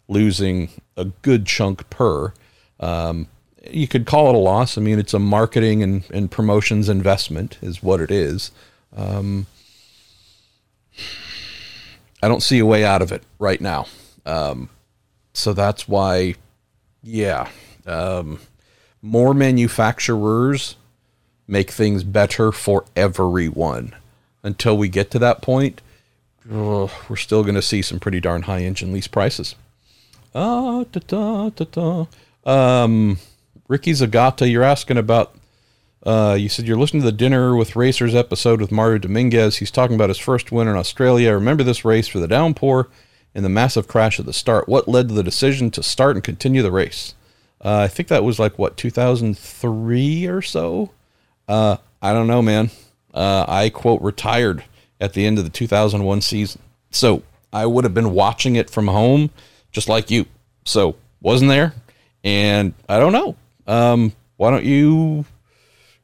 losing 0.09 0.71
a 0.97 1.05
good 1.05 1.47
chunk 1.47 1.89
per. 1.91 2.33
Um, 2.81 3.29
you 3.71 3.87
could 3.87 4.07
call 4.07 4.29
it 4.31 4.35
a 4.35 4.39
loss. 4.39 4.79
I 4.79 4.81
mean, 4.81 4.99
it's 4.99 5.15
a 5.15 5.19
marketing 5.19 5.83
and, 5.83 6.05
and 6.13 6.31
promotions 6.31 6.89
investment, 6.89 7.59
is 7.61 7.83
what 7.83 8.01
it 8.01 8.11
is. 8.11 8.51
Um, 8.97 9.47
I 12.23 12.29
don't 12.29 12.43
see 12.43 12.59
a 12.59 12.67
way 12.67 12.85
out 12.85 13.03
of 13.03 13.13
it 13.13 13.23
right 13.39 13.61
now. 13.61 13.87
Um, 14.25 14.71
so 15.33 15.53
that's 15.53 15.87
why, 15.87 16.35
yeah, 17.03 17.49
um, 17.87 18.41
more 19.03 19.35
manufacturers 19.35 20.77
make 21.47 21.71
things 21.71 22.03
better 22.03 22.51
for 22.53 22.85
everyone. 22.97 23.95
Until 24.43 24.77
we 24.77 24.89
get 24.89 25.11
to 25.11 25.19
that 25.19 25.43
point, 25.43 25.83
we're 26.49 27.17
still 27.17 27.43
going 27.43 27.55
to 27.57 27.63
see 27.63 27.83
some 27.83 27.99
pretty 27.99 28.21
darn 28.21 28.43
high 28.43 28.61
engine 28.61 28.93
lease 28.93 29.09
prices. 29.09 29.55
Ah, 30.35 30.85
da, 30.93 31.01
da, 31.07 31.51
da, 31.51 31.65
da. 31.65 32.07
Um, 32.85 33.19
Ricky 33.69 33.93
Zagata, 33.93 34.51
you're 34.51 34.63
asking 34.63 34.99
about. 34.99 35.35
Uh, 36.07 36.37
you 36.39 36.49
said 36.49 36.69
you're 36.69 36.79
listening 36.79 37.03
to 37.03 37.07
the 37.07 37.11
Dinner 37.11 37.57
with 37.57 37.75
Racers 37.75 38.15
episode 38.15 38.61
with 38.61 38.71
Mario 38.71 38.99
Dominguez. 38.99 39.57
He's 39.57 39.73
talking 39.73 39.97
about 39.97 40.09
his 40.09 40.19
first 40.19 40.53
win 40.53 40.69
in 40.69 40.77
Australia. 40.77 41.33
remember 41.33 41.65
this 41.65 41.85
race 41.85 42.07
for 42.07 42.21
the 42.21 42.29
downpour 42.29 42.89
and 43.35 43.45
the 43.45 43.49
massive 43.49 43.89
crash 43.89 44.21
at 44.21 44.25
the 44.25 44.33
start. 44.33 44.69
What 44.69 44.87
led 44.87 45.09
to 45.09 45.15
the 45.15 45.25
decision 45.25 45.69
to 45.73 45.83
start 45.83 46.15
and 46.15 46.23
continue 46.23 46.63
the 46.63 46.71
race? 46.71 47.17
Uh, 47.61 47.79
I 47.79 47.89
think 47.89 48.09
that 48.09 48.23
was 48.23 48.39
like, 48.39 48.57
what, 48.57 48.77
2003 48.77 50.27
or 50.27 50.43
so? 50.43 50.93
Uh, 51.49 51.79
I 52.01 52.13
don't 52.13 52.29
know, 52.29 52.41
man. 52.41 52.71
Uh, 53.13 53.45
I, 53.49 53.69
quote, 53.69 54.01
retired 54.01 54.63
at 55.01 55.15
the 55.15 55.27
end 55.27 55.39
of 55.39 55.45
the 55.45 55.51
2001 55.51 56.21
season. 56.21 56.63
So 56.93 57.25
I 57.53 57.67
would 57.67 57.83
have 57.83 57.95
been 57.95 58.13
watching 58.13 58.55
it 58.55 58.71
from 58.71 58.87
home 58.87 59.31
just 59.73 59.89
like 59.89 60.09
you. 60.13 60.27
So 60.65 60.95
wasn't 61.21 61.51
there, 61.51 61.75
and 62.23 62.75
I 62.89 63.01
don't 63.01 63.13
know. 63.13 63.35
Um, 63.67 64.13
why 64.37 64.53
don't 64.53 64.65
you 64.65 65.25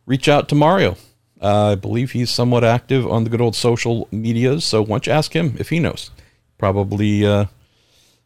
reach 0.07 0.29
out 0.29 0.49
to 0.49 0.55
Mario? 0.55 0.97
Uh, 1.41 1.73
I 1.73 1.75
believe 1.75 2.12
he's 2.12 2.31
somewhat 2.31 2.65
active 2.65 3.07
on 3.07 3.25
the 3.25 3.31
good 3.31 3.41
old 3.41 3.57
social 3.57 4.09
medias. 4.11 4.65
So 4.65 4.83
why 4.83 4.88
don't 4.88 5.07
you 5.07 5.12
ask 5.12 5.35
him 5.35 5.57
if 5.59 5.71
he 5.71 5.81
knows? 5.81 6.11
Probably 6.59 7.27
uh, 7.27 7.47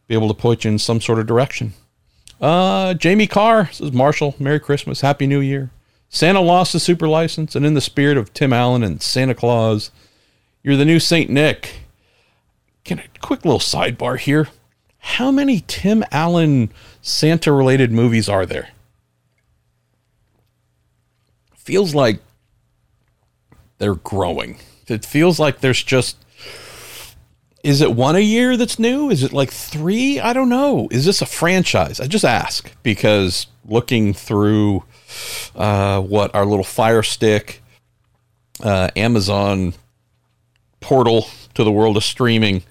be 0.07 0.13
able 0.13 0.27
to 0.27 0.33
point 0.33 0.63
you 0.63 0.71
in 0.71 0.79
some 0.79 1.01
sort 1.01 1.19
of 1.19 1.25
direction. 1.25 1.73
Uh, 2.39 2.93
Jamie 2.93 3.27
Carr 3.27 3.71
says, 3.71 3.91
Marshall, 3.91 4.35
Merry 4.37 4.59
Christmas, 4.59 5.01
Happy 5.01 5.25
New 5.25 5.39
Year. 5.39 5.71
Santa 6.09 6.39
lost 6.39 6.73
his 6.73 6.83
super 6.83 7.07
license, 7.07 7.55
and 7.55 7.65
in 7.65 7.73
the 7.73 7.81
spirit 7.81 8.17
of 8.17 8.33
Tim 8.33 8.53
Allen 8.53 8.83
and 8.83 9.01
Santa 9.01 9.33
Claus, 9.33 9.91
you're 10.63 10.77
the 10.77 10.85
new 10.85 10.99
Saint 10.99 11.29
Nick. 11.29 11.81
Can 12.83 12.99
a 12.99 13.19
quick 13.19 13.43
little 13.43 13.59
sidebar 13.59 14.17
here? 14.17 14.47
how 15.07 15.31
many 15.31 15.63
Tim 15.67 16.03
Allen 16.11 16.69
Santa 17.01 17.51
related 17.51 17.91
movies 17.91 18.27
are 18.27 18.45
there? 18.45 18.69
Feels 21.67 21.93
like 21.93 22.19
they're 23.77 23.95
growing. 23.95 24.57
It 24.87 25.05
feels 25.05 25.39
like 25.39 25.59
there's 25.59 25.83
just 25.83 26.17
is 27.63 27.81
it 27.81 27.91
one 27.91 28.15
a 28.15 28.19
year 28.19 28.55
that's 28.55 28.79
new? 28.79 29.09
Is 29.09 29.23
it 29.23 29.33
like 29.33 29.51
three? 29.51 30.19
I 30.19 30.31
don't 30.31 30.47
know. 30.47 30.87
Is 30.89 31.03
this 31.03 31.21
a 31.21 31.25
franchise? 31.25 31.99
I 31.99 32.07
just 32.07 32.23
ask 32.23 32.71
because 32.83 33.47
looking 33.65 34.13
through 34.13 34.83
uh, 35.55 36.01
what 36.01 36.33
our 36.33 36.45
little 36.45 36.63
Fire 36.63 37.03
Stick 37.03 37.61
uh, 38.63 38.89
Amazon 38.95 39.73
portal 40.79 41.27
to 41.55 41.65
the 41.65 41.71
world 41.71 41.97
of 41.97 42.03
streaming 42.05 42.63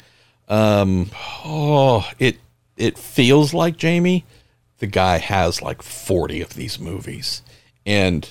um, 0.49 1.11
oh, 1.45 2.09
it 2.19 2.39
it 2.77 2.99
feels 2.99 3.53
like 3.53 3.77
Jamie. 3.77 4.25
The 4.79 4.87
guy 4.87 5.19
has 5.19 5.63
like 5.63 5.83
forty 5.83 6.41
of 6.41 6.55
these 6.55 6.79
movies, 6.79 7.43
and 7.85 8.29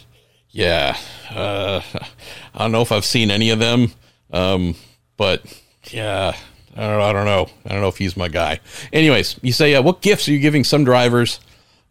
yeah, 0.56 0.98
uh, 1.32 1.82
I 2.54 2.60
don't 2.60 2.72
know 2.72 2.82
if 2.82 2.94
I've 2.94 3.04
seen 3.04 3.30
any 3.30 3.50
of 3.50 3.60
them, 3.60 3.92
um, 4.32 4.76
but 5.18 5.44
yeah, 5.92 6.34
I 6.78 6.80
don't, 6.80 7.02
I 7.02 7.12
don't 7.12 7.26
know. 7.26 7.50
I 7.66 7.74
don't 7.74 7.82
know 7.82 7.90
if 7.90 7.98
he's 7.98 8.16
my 8.16 8.30
guy. 8.30 8.62
Anyways, 8.94 9.38
you 9.42 9.52
say, 9.52 9.76
uh, 9.76 9.82
what 9.82 10.02
gifts 10.02 10.30
are 10.30 10.32
you 10.32 10.40
giving 10.40 10.64
some 10.64 10.86
drivers, 10.86 11.42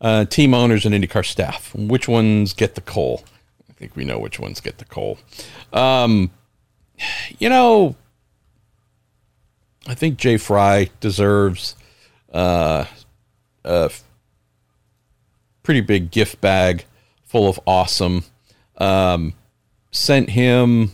uh, 0.01 0.25
team 0.25 0.55
owners, 0.55 0.87
and 0.87 0.95
IndyCar 0.95 1.27
staff? 1.27 1.75
Which 1.75 2.09
ones 2.09 2.55
get 2.55 2.75
the 2.75 2.81
coal? 2.81 3.23
I 3.69 3.75
think 3.75 3.97
we 3.97 4.05
know 4.05 4.19
which 4.19 4.41
ones 4.41 4.63
get 4.63 4.79
the 4.79 4.87
coal. 4.87 5.19
Um, 5.75 6.31
you 7.39 7.51
know, 7.51 7.97
I 9.87 9.95
think 9.95 10.17
Jay 10.17 10.39
Frye 10.39 10.89
deserves 11.01 11.77
uh, 12.33 12.87
a 13.63 13.91
pretty 15.63 15.83
big 15.83 16.11
gift 16.11 16.41
bag 16.41 16.87
full 17.27 17.47
of 17.47 17.61
awesome. 17.67 18.25
Um, 18.79 19.35
sent 19.91 20.31
him, 20.31 20.93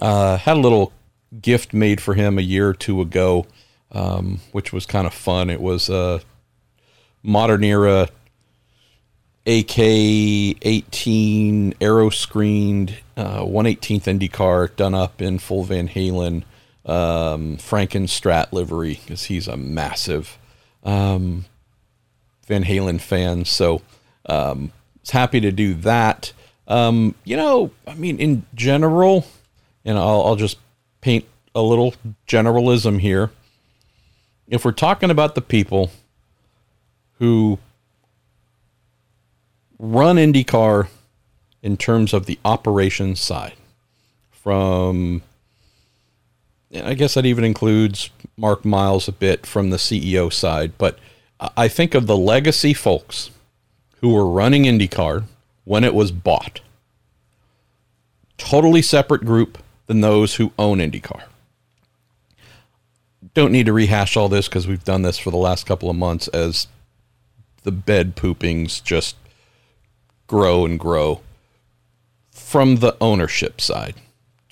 uh, 0.00 0.38
had 0.38 0.56
a 0.56 0.60
little 0.60 0.92
gift 1.40 1.72
made 1.72 2.00
for 2.00 2.14
him 2.14 2.38
a 2.38 2.42
year 2.42 2.68
or 2.68 2.74
two 2.74 3.00
ago, 3.00 3.46
um, 3.90 4.40
which 4.52 4.72
was 4.72 4.86
kind 4.86 5.06
of 5.06 5.14
fun. 5.14 5.50
It 5.50 5.60
was 5.60 5.88
a 5.88 6.20
modern 7.22 7.64
era 7.64 8.08
AK 9.44 9.78
18 9.78 11.74
arrow 11.80 12.10
screened 12.10 12.96
uh, 13.16 13.40
118th 13.40 14.06
Indy 14.06 14.28
car 14.28 14.68
done 14.68 14.94
up 14.94 15.20
in 15.20 15.38
full 15.38 15.64
Van 15.64 15.88
Halen 15.88 16.44
um, 16.86 17.56
Frankenstrat 17.56 18.52
livery 18.52 19.00
because 19.02 19.24
he's 19.24 19.48
a 19.48 19.56
massive 19.56 20.38
um, 20.84 21.44
Van 22.46 22.64
Halen 22.64 23.00
fan. 23.00 23.44
So 23.44 23.82
um, 24.26 24.72
was 25.00 25.10
happy 25.10 25.40
to 25.40 25.50
do 25.50 25.74
that. 25.74 26.32
Um, 26.72 27.14
you 27.24 27.36
know, 27.36 27.70
I 27.86 27.92
mean, 27.92 28.18
in 28.18 28.46
general, 28.54 29.26
and 29.84 29.98
I'll, 29.98 30.22
I'll 30.22 30.36
just 30.36 30.56
paint 31.02 31.26
a 31.54 31.60
little 31.60 31.94
generalism 32.26 32.98
here. 32.98 33.30
If 34.48 34.64
we're 34.64 34.72
talking 34.72 35.10
about 35.10 35.34
the 35.34 35.42
people 35.42 35.90
who 37.18 37.58
run 39.78 40.16
IndyCar 40.16 40.88
in 41.62 41.76
terms 41.76 42.14
of 42.14 42.24
the 42.24 42.38
operations 42.42 43.20
side, 43.20 43.56
from 44.30 45.20
I 46.74 46.94
guess 46.94 47.12
that 47.14 47.26
even 47.26 47.44
includes 47.44 48.08
Mark 48.38 48.64
Miles 48.64 49.08
a 49.08 49.12
bit 49.12 49.44
from 49.44 49.68
the 49.68 49.76
CEO 49.76 50.32
side, 50.32 50.72
but 50.78 50.98
I 51.54 51.68
think 51.68 51.94
of 51.94 52.06
the 52.06 52.16
legacy 52.16 52.72
folks 52.72 53.30
who 54.00 54.14
were 54.14 54.26
running 54.26 54.62
IndyCar 54.62 55.24
when 55.64 55.84
it 55.84 55.94
was 55.94 56.12
bought. 56.12 56.60
Totally 58.38 58.82
separate 58.82 59.24
group 59.24 59.58
than 59.86 60.00
those 60.00 60.36
who 60.36 60.52
own 60.58 60.78
IndyCar. 60.78 61.22
Don't 63.34 63.52
need 63.52 63.66
to 63.66 63.72
rehash 63.72 64.16
all 64.16 64.28
this 64.28 64.48
because 64.48 64.66
we've 64.66 64.84
done 64.84 65.02
this 65.02 65.18
for 65.18 65.30
the 65.30 65.36
last 65.36 65.64
couple 65.64 65.88
of 65.88 65.96
months 65.96 66.28
as 66.28 66.66
the 67.62 67.72
bed 67.72 68.16
poopings 68.16 68.80
just 68.80 69.16
grow 70.26 70.64
and 70.64 70.78
grow 70.78 71.20
from 72.30 72.76
the 72.76 72.96
ownership 73.00 73.60
side 73.60 73.94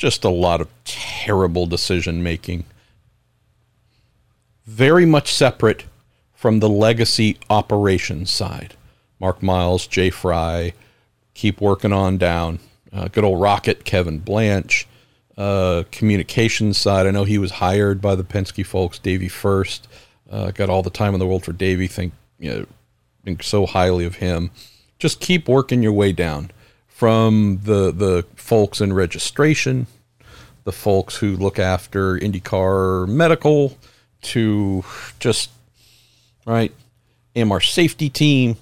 just 0.00 0.24
a 0.24 0.30
lot 0.30 0.62
of 0.62 0.68
terrible 0.86 1.66
decision 1.66 2.22
making. 2.22 2.64
Very 4.64 5.04
much 5.04 5.30
separate 5.34 5.84
from 6.34 6.60
the 6.60 6.70
legacy 6.70 7.36
operations 7.50 8.30
side. 8.30 8.74
Mark 9.20 9.42
Miles, 9.42 9.86
Jay 9.86 10.08
Frye, 10.08 10.72
keep 11.40 11.60
working 11.60 11.92
on 11.92 12.18
down. 12.18 12.58
Uh, 12.92 13.08
good 13.08 13.24
old 13.24 13.40
Rocket, 13.40 13.84
Kevin 13.84 14.18
Blanch. 14.18 14.86
Uh, 15.38 15.84
communications 15.90 16.76
side, 16.76 17.06
I 17.06 17.12
know 17.12 17.24
he 17.24 17.38
was 17.38 17.52
hired 17.52 18.02
by 18.02 18.14
the 18.14 18.24
Penske 18.24 18.66
folks. 18.66 18.98
Davey 18.98 19.28
first, 19.28 19.88
uh, 20.30 20.50
got 20.50 20.68
all 20.68 20.82
the 20.82 20.90
time 20.90 21.14
in 21.14 21.18
the 21.18 21.26
world 21.26 21.42
for 21.42 21.54
Davey. 21.54 21.86
Think 21.86 22.12
you 22.38 22.50
know, 22.50 22.66
think 23.24 23.42
so 23.42 23.64
highly 23.64 24.04
of 24.04 24.16
him. 24.16 24.50
Just 24.98 25.20
keep 25.20 25.48
working 25.48 25.82
your 25.82 25.94
way 25.94 26.12
down 26.12 26.50
from 26.88 27.60
the 27.62 27.90
the 27.90 28.26
folks 28.36 28.82
in 28.82 28.92
registration, 28.92 29.86
the 30.64 30.72
folks 30.72 31.16
who 31.16 31.36
look 31.36 31.58
after 31.58 32.18
IndyCar 32.18 33.08
medical, 33.08 33.78
to 34.22 34.84
just 35.18 35.48
right, 36.44 36.74
MR 37.34 37.64
safety 37.66 38.10
team. 38.10 38.56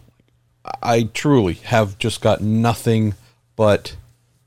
I 0.82 1.04
truly 1.14 1.54
have 1.54 1.98
just 1.98 2.20
got 2.20 2.40
nothing 2.40 3.14
but 3.56 3.96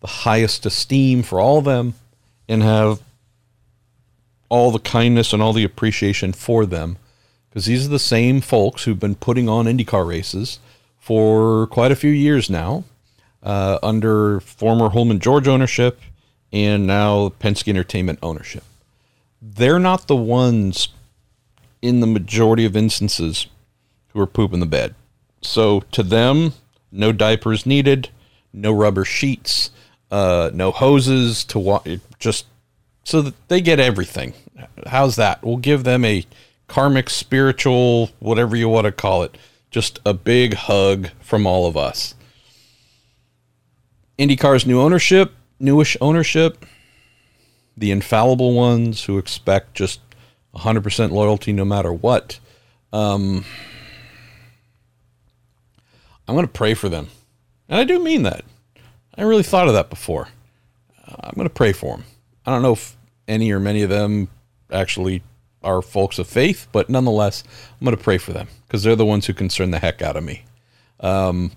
the 0.02 0.08
highest 0.08 0.66
esteem 0.66 1.24
for 1.24 1.40
all 1.40 1.60
of 1.60 1.66
them 1.66 1.94
and 2.48 2.64
have 2.64 3.02
all 4.50 4.72
the 4.72 4.80
kindness 4.80 5.32
and 5.32 5.42
all 5.42 5.54
the 5.54 5.64
appreciation 5.64 6.34
for 6.34 6.66
them 6.66 6.98
because 7.50 7.66
these 7.66 7.86
are 7.86 7.90
the 7.90 8.00
same 8.00 8.42
folks 8.42 8.84
who've 8.84 9.00
been 9.00 9.16
putting 9.16 9.48
on 9.48 9.66
IndyCar 9.66 10.08
races 10.08 10.60
for 11.00 11.68
quite 11.68 11.92
a 11.92 11.96
few 11.96 12.12
years 12.12 12.50
now 12.50 12.84
uh, 13.44 13.80
under 13.84 14.40
former 14.40 14.90
Hulman 14.90 15.20
George 15.20 15.48
ownership 15.48 16.00
and 16.52 16.86
now 16.86 17.30
Penske 17.30 17.68
Entertainment 17.68 18.20
ownership. 18.22 18.64
They're 19.42 19.80
not 19.80 20.08
the 20.08 20.16
ones 20.16 20.90
in 21.82 22.00
the 22.00 22.08
majority 22.08 22.66
of 22.66 22.76
instances 22.76 23.48
who 24.10 24.20
are 24.20 24.28
pooping 24.28 24.60
the 24.60 24.66
bed. 24.66 24.96
So 25.42 25.82
to 25.92 26.04
them, 26.04 26.54
no 26.92 27.12
diapers 27.12 27.66
needed, 27.66 28.10
no 28.54 28.72
rubber 28.72 29.06
sheets, 29.06 29.72
uh, 30.12 30.52
no 30.54 30.72
hoses 30.72 31.44
to 31.46 31.60
wa- 31.60 31.84
just 32.20 32.46
so 33.04 33.22
that 33.22 33.48
they 33.48 33.62
get 33.62 33.80
everything. 33.80 34.34
How's 34.88 35.16
that? 35.16 35.44
We'll 35.44 35.58
give 35.58 35.84
them 35.84 36.06
a 36.06 36.26
karmic, 36.68 37.10
spiritual, 37.10 38.12
whatever 38.20 38.56
you 38.56 38.70
want 38.70 38.86
to 38.86 38.92
call 38.92 39.24
it, 39.24 39.38
just 39.72 40.00
a 40.06 40.14
big 40.14 40.54
hug 40.54 41.10
from 41.20 41.48
all 41.48 41.68
of 41.68 41.76
us. 41.76 42.14
IndyCar's 44.20 44.66
new 44.68 44.80
ownership, 44.80 45.34
newish 45.60 45.98
ownership, 46.00 46.66
the 47.76 47.92
infallible 47.92 48.54
ones 48.54 49.06
who 49.06 49.18
expect 49.18 49.74
just 49.74 50.00
100% 50.56 51.12
loyalty 51.12 51.54
no 51.54 51.66
matter 51.66 51.92
what. 51.92 52.40
Um, 52.94 53.46
I'm 56.32 56.36
going 56.38 56.48
to 56.48 56.54
pray 56.54 56.74
for 56.74 56.88
them. 56.88 57.10
And 57.68 57.78
I 57.78 57.84
do 57.84 58.02
mean 58.02 58.24
that. 58.24 58.46
I 59.18 59.24
really 59.24 59.44
thought 59.44 59.68
of 59.68 59.74
that 59.74 59.90
before. 59.90 60.30
Uh, 61.06 61.16
I'm 61.20 61.36
going 61.36 61.46
to 61.46 61.54
pray 61.54 61.74
for 61.74 61.98
them. 61.98 62.06
I 62.46 62.52
don't 62.52 62.62
know 62.62 62.72
if 62.72 62.96
any 63.28 63.52
or 63.52 63.60
many 63.60 63.82
of 63.82 63.90
them 63.90 64.30
actually 64.72 65.24
are 65.62 65.82
folks 65.82 66.20
of 66.20 66.28
faith, 66.28 66.70
but 66.72 66.90
nonetheless, 66.90 67.44
I'm 67.74 67.84
going 67.84 67.98
to 67.98 68.02
pray 68.02 68.18
for 68.18 68.32
them 68.32 68.48
because 68.66 68.82
they're 68.84 68.96
the 68.96 69.06
ones 69.06 69.26
who 69.26 69.34
concern 69.34 69.72
the 69.72 69.80
heck 69.80 70.02
out 70.02 70.16
of 70.16 70.24
me. 70.24 70.46
Um, 71.02 71.52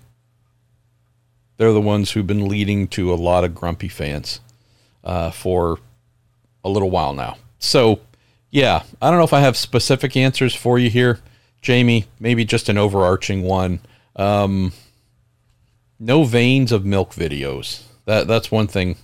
they're 1.55 1.71
the 1.71 1.79
ones 1.79 2.11
who've 2.11 2.27
been 2.27 2.49
leading 2.49 2.89
to 2.89 3.13
a 3.13 3.15
lot 3.15 3.45
of 3.45 3.55
grumpy 3.55 3.87
fans 3.87 4.41
uh, 5.05 5.31
for 5.31 5.79
a 6.65 6.69
little 6.69 6.89
while 6.89 7.13
now. 7.13 7.37
So, 7.59 8.01
yeah, 8.51 8.83
I 9.01 9.09
don't 9.09 9.19
know 9.19 9.23
if 9.23 9.31
I 9.31 9.39
have 9.39 9.55
specific 9.55 10.17
answers 10.17 10.53
for 10.53 10.77
you 10.77 10.89
here, 10.89 11.21
Jamie. 11.61 12.07
Maybe 12.19 12.43
just 12.43 12.67
an 12.67 12.77
overarching 12.77 13.41
one. 13.41 13.79
Um, 14.15 14.73
no 15.99 16.23
veins 16.23 16.71
of 16.71 16.85
milk 16.85 17.13
videos. 17.13 17.83
That 18.05 18.27
that's 18.27 18.51
one 18.51 18.67
thing. 18.67 18.97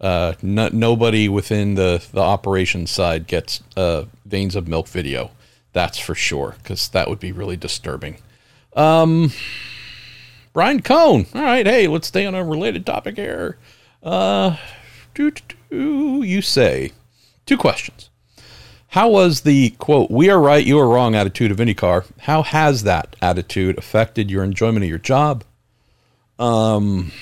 Uh, 0.00 0.34
no, 0.42 0.68
nobody 0.72 1.28
within 1.28 1.74
the 1.74 2.04
the 2.12 2.20
operations 2.20 2.90
side 2.90 3.26
gets 3.26 3.62
uh, 3.76 4.04
veins 4.24 4.56
of 4.56 4.68
milk 4.68 4.88
video. 4.88 5.30
That's 5.72 5.98
for 5.98 6.14
sure, 6.14 6.56
because 6.62 6.88
that 6.88 7.08
would 7.08 7.20
be 7.20 7.32
really 7.32 7.56
disturbing. 7.56 8.18
Um, 8.74 9.32
Brian 10.52 10.82
Cohn. 10.82 11.26
All 11.34 11.42
right, 11.42 11.66
hey, 11.66 11.86
let's 11.86 12.08
stay 12.08 12.26
on 12.26 12.34
a 12.34 12.44
related 12.44 12.86
topic 12.86 13.16
here. 13.16 13.58
Uh, 14.02 14.56
do, 15.14 15.30
do, 15.30 15.42
do, 15.70 16.22
you 16.22 16.42
say 16.42 16.92
two 17.46 17.56
questions. 17.56 18.10
How 18.92 19.10
was 19.10 19.42
the 19.42 19.70
quote, 19.70 20.10
we 20.10 20.30
are 20.30 20.40
right, 20.40 20.64
you 20.64 20.78
are 20.78 20.88
wrong 20.88 21.14
attitude 21.14 21.50
of 21.50 21.58
IndyCar? 21.58 22.06
How 22.20 22.42
has 22.42 22.84
that 22.84 23.16
attitude 23.20 23.76
affected 23.76 24.30
your 24.30 24.42
enjoyment 24.42 24.82
of 24.82 24.88
your 24.88 24.98
job? 24.98 25.44
Um, 26.38 27.12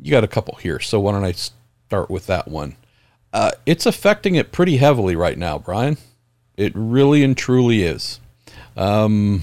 you 0.00 0.12
got 0.12 0.22
a 0.22 0.28
couple 0.28 0.54
here, 0.56 0.78
so 0.78 1.00
why 1.00 1.12
don't 1.12 1.24
I 1.24 1.32
start 1.32 2.08
with 2.08 2.28
that 2.28 2.46
one? 2.46 2.76
Uh, 3.32 3.50
it's 3.66 3.84
affecting 3.84 4.36
it 4.36 4.52
pretty 4.52 4.76
heavily 4.76 5.16
right 5.16 5.36
now, 5.36 5.58
Brian. 5.58 5.96
It 6.56 6.72
really 6.76 7.24
and 7.24 7.36
truly 7.36 7.82
is. 7.82 8.20
Um, 8.76 9.42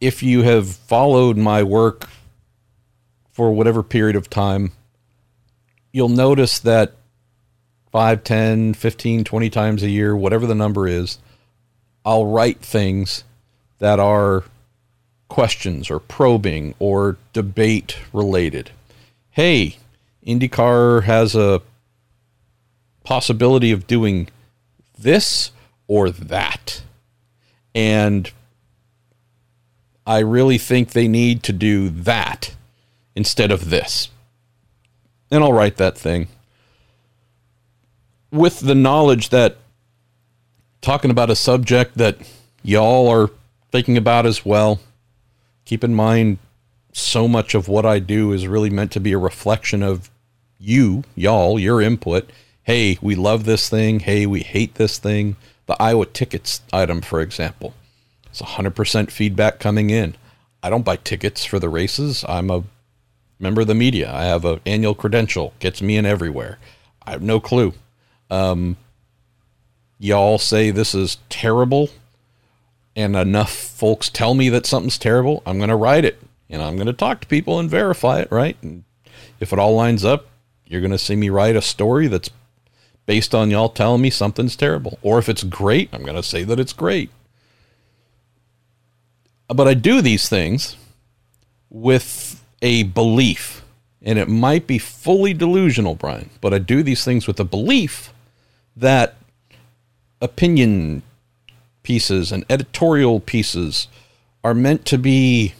if 0.00 0.22
you 0.22 0.44
have 0.44 0.68
followed 0.68 1.36
my 1.36 1.62
work 1.62 2.08
for 3.32 3.52
whatever 3.52 3.82
period 3.82 4.16
of 4.16 4.30
time, 4.30 4.72
you'll 5.92 6.08
notice 6.08 6.58
that 6.60 6.92
5, 7.92 8.24
10, 8.24 8.74
15, 8.74 9.24
20 9.24 9.50
times 9.50 9.82
a 9.82 9.88
year, 9.88 10.16
whatever 10.16 10.46
the 10.46 10.54
number 10.54 10.86
is, 10.86 11.18
I'll 12.04 12.26
write 12.26 12.60
things 12.60 13.24
that 13.78 13.98
are 13.98 14.44
questions 15.28 15.90
or 15.90 15.98
probing 15.98 16.74
or 16.78 17.16
debate 17.32 17.98
related. 18.12 18.70
Hey, 19.30 19.78
IndyCar 20.26 21.04
has 21.04 21.34
a 21.34 21.62
possibility 23.04 23.72
of 23.72 23.86
doing 23.86 24.28
this 24.98 25.50
or 25.86 26.10
that. 26.10 26.82
And 27.74 28.30
I 30.06 30.18
really 30.18 30.58
think 30.58 30.90
they 30.90 31.08
need 31.08 31.42
to 31.44 31.52
do 31.52 31.88
that 31.88 32.54
instead 33.14 33.50
of 33.50 33.70
this. 33.70 34.08
And 35.30 35.42
I'll 35.42 35.52
write 35.52 35.76
that 35.76 35.98
thing 35.98 36.28
with 38.30 38.60
the 38.60 38.74
knowledge 38.74 39.30
that 39.30 39.56
talking 40.80 41.10
about 41.10 41.30
a 41.30 41.36
subject 41.36 41.96
that 41.96 42.18
y'all 42.62 43.08
are 43.08 43.30
thinking 43.72 43.96
about 43.96 44.26
as 44.26 44.44
well. 44.44 44.80
Keep 45.64 45.82
in 45.82 45.94
mind, 45.94 46.38
so 46.92 47.28
much 47.28 47.54
of 47.54 47.68
what 47.68 47.84
I 47.84 47.98
do 47.98 48.32
is 48.32 48.46
really 48.46 48.70
meant 48.70 48.92
to 48.92 49.00
be 49.00 49.12
a 49.12 49.18
reflection 49.18 49.82
of 49.82 50.10
you, 50.58 51.04
y'all, 51.14 51.58
your 51.58 51.80
input. 51.82 52.30
Hey, 52.62 52.98
we 53.02 53.14
love 53.14 53.44
this 53.44 53.68
thing. 53.68 54.00
Hey, 54.00 54.26
we 54.26 54.40
hate 54.40 54.76
this 54.76 54.98
thing. 54.98 55.36
The 55.66 55.76
Iowa 55.80 56.06
tickets 56.06 56.62
item, 56.72 57.00
for 57.00 57.20
example, 57.20 57.74
it's 58.26 58.40
100% 58.40 59.10
feedback 59.10 59.58
coming 59.58 59.90
in. 59.90 60.16
I 60.62 60.70
don't 60.70 60.84
buy 60.84 60.96
tickets 60.96 61.44
for 61.44 61.58
the 61.58 61.68
races. 61.68 62.24
I'm 62.28 62.50
a 62.50 62.64
member 63.38 63.62
of 63.62 63.66
the 63.66 63.74
media. 63.74 64.12
I 64.12 64.24
have 64.24 64.44
an 64.44 64.60
annual 64.66 64.94
credential, 64.94 65.52
gets 65.58 65.82
me 65.82 65.96
in 65.96 66.06
everywhere. 66.06 66.58
I 67.02 67.12
have 67.12 67.22
no 67.22 67.40
clue. 67.40 67.74
Um, 68.30 68.76
y'all 69.98 70.38
say 70.38 70.70
this 70.70 70.94
is 70.94 71.18
terrible, 71.28 71.90
and 72.94 73.14
enough 73.14 73.52
folks 73.52 74.08
tell 74.08 74.34
me 74.34 74.48
that 74.48 74.66
something's 74.66 74.98
terrible, 74.98 75.42
I'm 75.46 75.58
going 75.58 75.68
to 75.68 75.76
write 75.76 76.04
it 76.04 76.20
and 76.48 76.62
I'm 76.62 76.76
going 76.76 76.86
to 76.86 76.92
talk 76.92 77.20
to 77.20 77.26
people 77.26 77.58
and 77.58 77.68
verify 77.68 78.20
it, 78.20 78.30
right? 78.30 78.56
And 78.62 78.84
if 79.40 79.52
it 79.52 79.58
all 79.58 79.74
lines 79.74 80.04
up, 80.04 80.26
you're 80.66 80.80
going 80.80 80.92
to 80.92 80.98
see 80.98 81.16
me 81.16 81.28
write 81.28 81.56
a 81.56 81.62
story 81.62 82.06
that's 82.08 82.30
based 83.04 83.34
on 83.34 83.50
y'all 83.50 83.68
telling 83.68 84.02
me 84.02 84.10
something's 84.10 84.56
terrible. 84.56 84.98
Or 85.02 85.18
if 85.18 85.28
it's 85.28 85.44
great, 85.44 85.88
I'm 85.92 86.02
going 86.02 86.16
to 86.16 86.22
say 86.22 86.42
that 86.44 86.60
it's 86.60 86.72
great. 86.72 87.10
But 89.48 89.68
I 89.68 89.74
do 89.74 90.00
these 90.00 90.28
things 90.28 90.76
with 91.70 92.25
a 92.62 92.84
belief, 92.84 93.62
and 94.02 94.18
it 94.18 94.28
might 94.28 94.66
be 94.66 94.78
fully 94.78 95.34
delusional, 95.34 95.94
Brian, 95.94 96.30
but 96.40 96.54
I 96.54 96.58
do 96.58 96.82
these 96.82 97.04
things 97.04 97.26
with 97.26 97.38
a 97.40 97.44
belief 97.44 98.12
that 98.76 99.16
opinion 100.20 101.02
pieces 101.82 102.32
and 102.32 102.44
editorial 102.50 103.20
pieces 103.20 103.88
are 104.42 104.54
meant 104.54 104.84
to 104.86 104.98
be 104.98 105.54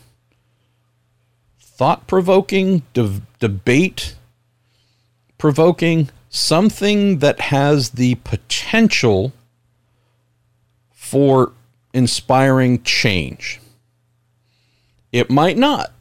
thought 1.61 2.07
provoking, 2.07 2.83
de- 2.95 3.21
debate 3.39 4.17
provoking, 5.39 6.09
something 6.31 7.19
that 7.19 7.41
has 7.41 7.91
the 7.91 8.15
potential 8.17 9.33
for 10.91 11.53
inspiring 11.93 12.83
change. 12.83 13.61
It 15.13 15.31
might 15.31 15.57
not, 15.57 15.93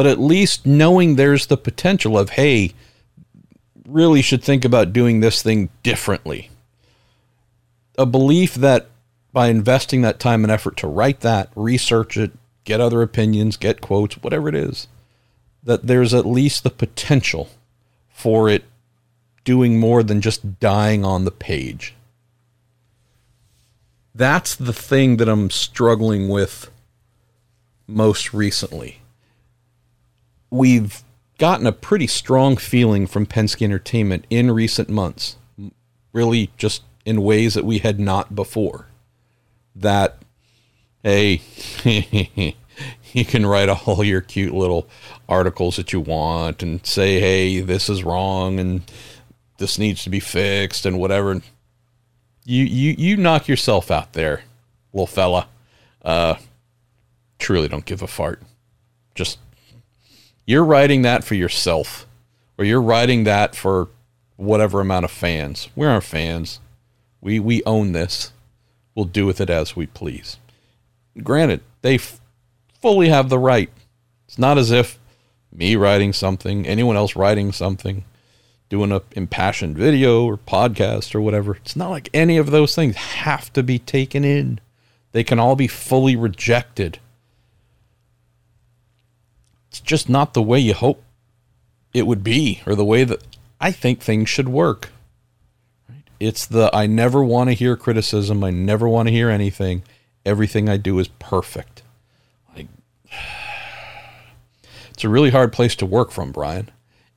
but 0.00 0.06
at 0.06 0.18
least 0.18 0.64
knowing 0.64 1.16
there's 1.16 1.48
the 1.48 1.58
potential 1.58 2.18
of, 2.18 2.30
hey, 2.30 2.72
really 3.86 4.22
should 4.22 4.42
think 4.42 4.64
about 4.64 4.94
doing 4.94 5.20
this 5.20 5.42
thing 5.42 5.68
differently. 5.82 6.48
A 7.98 8.06
belief 8.06 8.54
that 8.54 8.86
by 9.34 9.48
investing 9.48 10.00
that 10.00 10.18
time 10.18 10.42
and 10.42 10.50
effort 10.50 10.78
to 10.78 10.86
write 10.86 11.20
that, 11.20 11.50
research 11.54 12.16
it, 12.16 12.32
get 12.64 12.80
other 12.80 13.02
opinions, 13.02 13.58
get 13.58 13.82
quotes, 13.82 14.14
whatever 14.22 14.48
it 14.48 14.54
is, 14.54 14.88
that 15.62 15.86
there's 15.86 16.14
at 16.14 16.24
least 16.24 16.62
the 16.62 16.70
potential 16.70 17.50
for 18.08 18.48
it 18.48 18.64
doing 19.44 19.78
more 19.78 20.02
than 20.02 20.22
just 20.22 20.58
dying 20.60 21.04
on 21.04 21.26
the 21.26 21.30
page. 21.30 21.94
That's 24.14 24.56
the 24.56 24.72
thing 24.72 25.18
that 25.18 25.28
I'm 25.28 25.50
struggling 25.50 26.30
with 26.30 26.70
most 27.86 28.32
recently. 28.32 28.99
We've 30.50 31.02
gotten 31.38 31.66
a 31.66 31.72
pretty 31.72 32.06
strong 32.06 32.56
feeling 32.56 33.06
from 33.06 33.26
Penske 33.26 33.62
Entertainment 33.62 34.26
in 34.30 34.50
recent 34.50 34.88
months, 34.88 35.36
really 36.12 36.50
just 36.56 36.82
in 37.04 37.22
ways 37.22 37.54
that 37.54 37.64
we 37.64 37.78
had 37.78 37.98
not 37.98 38.34
before. 38.34 38.86
That, 39.74 40.18
hey, 41.02 41.40
you 43.12 43.24
can 43.24 43.46
write 43.46 43.68
all 43.68 44.04
your 44.04 44.20
cute 44.20 44.52
little 44.54 44.88
articles 45.28 45.76
that 45.76 45.92
you 45.92 46.00
want 46.00 46.62
and 46.62 46.84
say, 46.84 47.20
hey, 47.20 47.60
this 47.60 47.88
is 47.88 48.04
wrong 48.04 48.58
and 48.58 48.82
this 49.58 49.78
needs 49.78 50.02
to 50.04 50.10
be 50.10 50.20
fixed 50.20 50.84
and 50.86 50.98
whatever. 50.98 51.40
You 52.44 52.64
you 52.64 52.94
you 52.98 53.16
knock 53.16 53.46
yourself 53.46 53.90
out 53.90 54.14
there, 54.14 54.42
little 54.92 55.06
fella. 55.06 55.48
Uh, 56.02 56.36
truly 57.38 57.68
don't 57.68 57.84
give 57.84 58.02
a 58.02 58.06
fart. 58.06 58.42
Just 59.14 59.38
you're 60.50 60.64
writing 60.64 61.02
that 61.02 61.22
for 61.22 61.36
yourself, 61.36 62.08
or 62.58 62.64
you're 62.64 62.82
writing 62.82 63.22
that 63.22 63.54
for 63.54 63.86
whatever 64.34 64.80
amount 64.80 65.04
of 65.04 65.10
fans. 65.12 65.68
We 65.76 65.86
aren't 65.86 66.02
fans. 66.02 66.58
We 67.20 67.38
we 67.38 67.62
own 67.64 67.92
this. 67.92 68.32
We'll 68.96 69.04
do 69.04 69.26
with 69.26 69.40
it 69.40 69.48
as 69.48 69.76
we 69.76 69.86
please. 69.86 70.38
Granted, 71.22 71.60
they 71.82 71.98
fully 72.80 73.08
have 73.10 73.28
the 73.28 73.38
right. 73.38 73.70
It's 74.26 74.38
not 74.38 74.58
as 74.58 74.72
if 74.72 74.98
me 75.52 75.76
writing 75.76 76.12
something, 76.12 76.66
anyone 76.66 76.96
else 76.96 77.14
writing 77.14 77.52
something, 77.52 78.04
doing 78.68 78.90
a 78.90 79.02
impassioned 79.12 79.78
video 79.78 80.24
or 80.24 80.36
podcast 80.36 81.14
or 81.14 81.20
whatever. 81.20 81.54
It's 81.56 81.76
not 81.76 81.90
like 81.90 82.08
any 82.12 82.38
of 82.38 82.50
those 82.50 82.74
things 82.74 82.96
have 82.96 83.52
to 83.52 83.62
be 83.62 83.78
taken 83.78 84.24
in. 84.24 84.58
They 85.12 85.22
can 85.22 85.38
all 85.38 85.54
be 85.54 85.68
fully 85.68 86.16
rejected. 86.16 86.98
It's 89.70 89.80
just 89.80 90.08
not 90.08 90.34
the 90.34 90.42
way 90.42 90.58
you 90.58 90.74
hope 90.74 91.02
it 91.94 92.06
would 92.06 92.24
be 92.24 92.60
or 92.66 92.74
the 92.74 92.84
way 92.84 93.04
that 93.04 93.22
I 93.60 93.70
think 93.70 94.00
things 94.00 94.28
should 94.28 94.48
work. 94.48 94.90
It's 96.18 96.44
the 96.44 96.74
I 96.74 96.86
never 96.86 97.22
want 97.24 97.50
to 97.50 97.54
hear 97.54 97.76
criticism. 97.76 98.42
I 98.44 98.50
never 98.50 98.88
want 98.88 99.08
to 99.08 99.12
hear 99.12 99.30
anything. 99.30 99.82
Everything 100.26 100.68
I 100.68 100.76
do 100.76 100.98
is 100.98 101.08
perfect. 101.08 101.82
Like, 102.54 102.66
it's 104.90 105.04
a 105.04 105.08
really 105.08 105.30
hard 105.30 105.52
place 105.52 105.74
to 105.76 105.86
work 105.86 106.10
from, 106.10 106.32
Brian. 106.32 106.70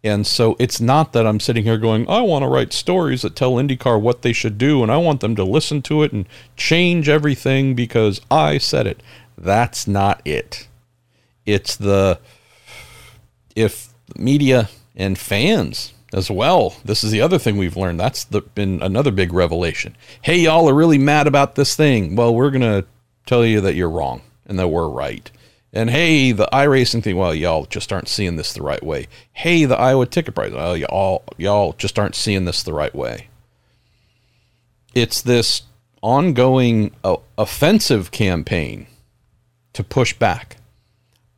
And 0.03 0.27
so 0.27 0.55
it's 0.59 0.81
not 0.81 1.13
that 1.13 1.25
I'm 1.25 1.39
sitting 1.39 1.63
here 1.63 1.77
going, 1.77 2.07
I 2.09 2.21
want 2.21 2.43
to 2.43 2.49
write 2.49 2.73
stories 2.73 3.21
that 3.21 3.35
tell 3.35 3.53
IndyCar 3.53 4.01
what 4.01 4.21
they 4.21 4.33
should 4.33 4.57
do 4.57 4.83
and 4.83 4.91
I 4.91 4.97
want 4.97 5.21
them 5.21 5.35
to 5.37 5.45
listen 5.45 5.81
to 5.83 6.03
it 6.03 6.11
and 6.11 6.27
change 6.57 7.07
everything 7.07 7.73
because 7.73 8.19
I 8.29 8.57
said 8.57 8.85
it. 8.85 9.01
That's 9.37 9.87
not 9.87 10.21
it. 10.25 10.67
It's 11.45 11.77
the 11.77 12.19
if 13.55 13.89
media 14.15 14.69
and 14.95 15.17
fans 15.17 15.93
as 16.13 16.29
well. 16.29 16.75
This 16.85 17.03
is 17.03 17.11
the 17.11 17.21
other 17.21 17.39
thing 17.39 17.57
we've 17.57 17.77
learned. 17.77 17.99
That's 17.99 18.23
the, 18.23 18.41
been 18.41 18.81
another 18.81 19.11
big 19.11 19.33
revelation. 19.33 19.95
Hey, 20.21 20.37
y'all 20.37 20.69
are 20.69 20.73
really 20.73 20.97
mad 20.97 21.27
about 21.27 21.55
this 21.55 21.75
thing. 21.75 22.15
Well, 22.15 22.33
we're 22.33 22.51
going 22.51 22.61
to 22.61 22.85
tell 23.25 23.43
you 23.45 23.61
that 23.61 23.75
you're 23.75 23.89
wrong 23.89 24.21
and 24.45 24.59
that 24.59 24.67
we're 24.67 24.87
right. 24.87 25.29
And 25.75 25.89
hey, 25.89 26.31
the 26.31 26.47
iRacing 26.53 27.03
thing, 27.03 27.17
well, 27.17 27.33
y'all 27.33 27.65
just 27.65 27.91
aren't 27.91 28.07
seeing 28.07 28.35
this 28.35 28.53
the 28.53 28.61
right 28.61 28.83
way. 28.83 29.07
Hey, 29.31 29.65
the 29.65 29.77
Iowa 29.77 30.05
ticket 30.05 30.35
price, 30.35 30.51
well, 30.51 30.77
y'all, 30.77 31.23
y'all 31.37 31.73
just 31.73 31.97
aren't 31.97 32.15
seeing 32.15 32.45
this 32.45 32.61
the 32.61 32.73
right 32.73 32.93
way. 32.93 33.27
It's 34.93 35.19
this 35.19 35.63
ongoing 36.03 36.91
uh, 37.03 37.15
offensive 37.39 38.11
campaign 38.11 38.85
to 39.73 39.83
push 39.83 40.13
back. 40.13 40.57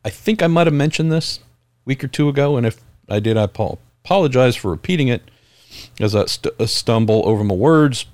I 0.04 0.10
think 0.10 0.42
I 0.42 0.48
might 0.48 0.66
have 0.66 0.74
mentioned 0.74 1.10
this 1.10 1.40
week 1.86 2.04
or 2.04 2.08
two 2.08 2.28
ago, 2.28 2.58
and 2.58 2.66
if 2.66 2.82
I 3.08 3.20
did, 3.20 3.38
I 3.38 3.44
apologize 3.44 4.56
for 4.56 4.70
repeating 4.70 5.08
it 5.08 5.22
as 5.98 6.14
I 6.14 6.26
st- 6.26 6.68
stumble 6.68 7.22
over 7.26 7.42
my 7.42 7.54
words. 7.54 8.04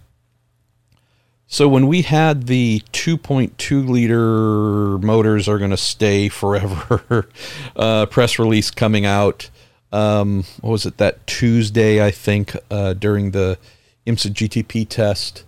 So 1.46 1.68
when 1.68 1.86
we 1.86 2.02
had 2.02 2.46
the 2.46 2.82
2.2 2.92 3.88
liter 3.88 4.98
motors 5.04 5.48
are 5.48 5.58
going 5.58 5.70
to 5.70 5.76
stay 5.76 6.28
forever 6.28 7.28
uh, 7.76 8.06
press 8.06 8.38
release 8.38 8.70
coming 8.70 9.04
out, 9.04 9.50
um, 9.92 10.44
what 10.60 10.70
was 10.70 10.86
it 10.86 10.96
that 10.96 11.26
Tuesday 11.26 12.02
I 12.02 12.10
think 12.10 12.56
uh, 12.70 12.94
during 12.94 13.32
the 13.32 13.58
IMSA 14.06 14.32
GTP 14.32 14.88
test, 14.88 15.44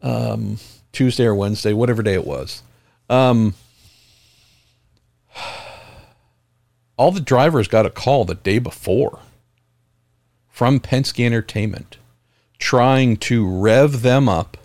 um, 0.00 0.58
Tuesday 0.92 1.24
or 1.24 1.34
Wednesday, 1.34 1.72
whatever 1.72 2.02
day 2.02 2.14
it 2.14 2.26
was. 2.26 2.62
Um, 3.10 3.54
all 6.98 7.10
the 7.10 7.20
drivers 7.20 7.68
got 7.68 7.86
a 7.86 7.90
call 7.90 8.26
the 8.26 8.34
day 8.34 8.58
before 8.58 9.20
from 10.50 10.80
Penske 10.80 11.24
Entertainment 11.24 11.96
trying 12.58 13.16
to 13.16 13.48
rev 13.48 14.02
them 14.02 14.28
up 14.28 14.56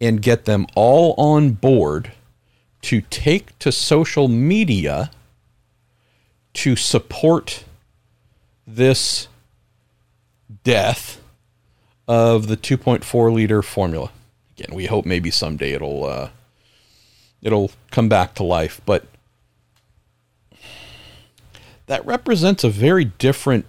and 0.00 0.20
get 0.20 0.44
them 0.44 0.66
all 0.74 1.14
on 1.16 1.52
board 1.52 2.12
to 2.82 3.00
take 3.00 3.58
to 3.58 3.72
social 3.72 4.28
media 4.28 5.10
to 6.52 6.76
support 6.76 7.64
this 8.66 9.28
death 10.62 11.20
of 12.06 12.48
the 12.48 12.56
2.4 12.56 13.32
liter 13.32 13.62
formula. 13.62 14.10
Again, 14.58 14.74
we 14.74 14.86
hope 14.86 15.06
maybe 15.06 15.30
someday 15.30 15.72
it'll 15.72 16.04
uh, 16.04 16.30
it'll 17.42 17.70
come 17.90 18.08
back 18.08 18.34
to 18.34 18.42
life, 18.42 18.80
but 18.86 19.06
that 21.86 22.04
represents 22.06 22.64
a 22.64 22.70
very 22.70 23.04
different 23.04 23.64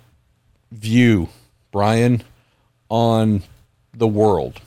view, 0.72 1.30
Brian, 1.72 2.24
on 2.90 3.44
the 3.94 4.08
world. 4.08 4.62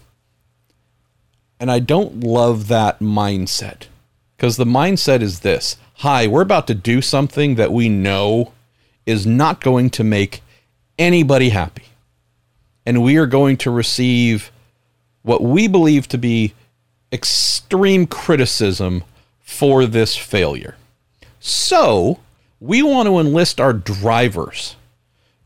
And 1.58 1.70
I 1.70 1.78
don't 1.78 2.20
love 2.20 2.68
that 2.68 3.00
mindset 3.00 3.86
because 4.36 4.56
the 4.56 4.64
mindset 4.64 5.20
is 5.20 5.40
this 5.40 5.76
Hi, 5.96 6.26
we're 6.26 6.40
about 6.40 6.66
to 6.68 6.74
do 6.74 7.02
something 7.02 7.56
that 7.56 7.72
we 7.72 7.90
know 7.90 8.52
is 9.04 9.26
not 9.26 9.60
going 9.60 9.90
to 9.90 10.04
make 10.04 10.42
anybody 10.98 11.50
happy. 11.50 11.84
And 12.86 13.02
we 13.02 13.18
are 13.18 13.26
going 13.26 13.58
to 13.58 13.70
receive 13.70 14.50
what 15.22 15.42
we 15.42 15.68
believe 15.68 16.08
to 16.08 16.18
be 16.18 16.54
extreme 17.12 18.06
criticism 18.06 19.04
for 19.40 19.84
this 19.84 20.16
failure. 20.16 20.76
So, 21.38 22.20
we 22.60 22.82
want 22.82 23.06
to 23.08 23.18
enlist 23.18 23.60
our 23.60 23.72
drivers 23.72 24.76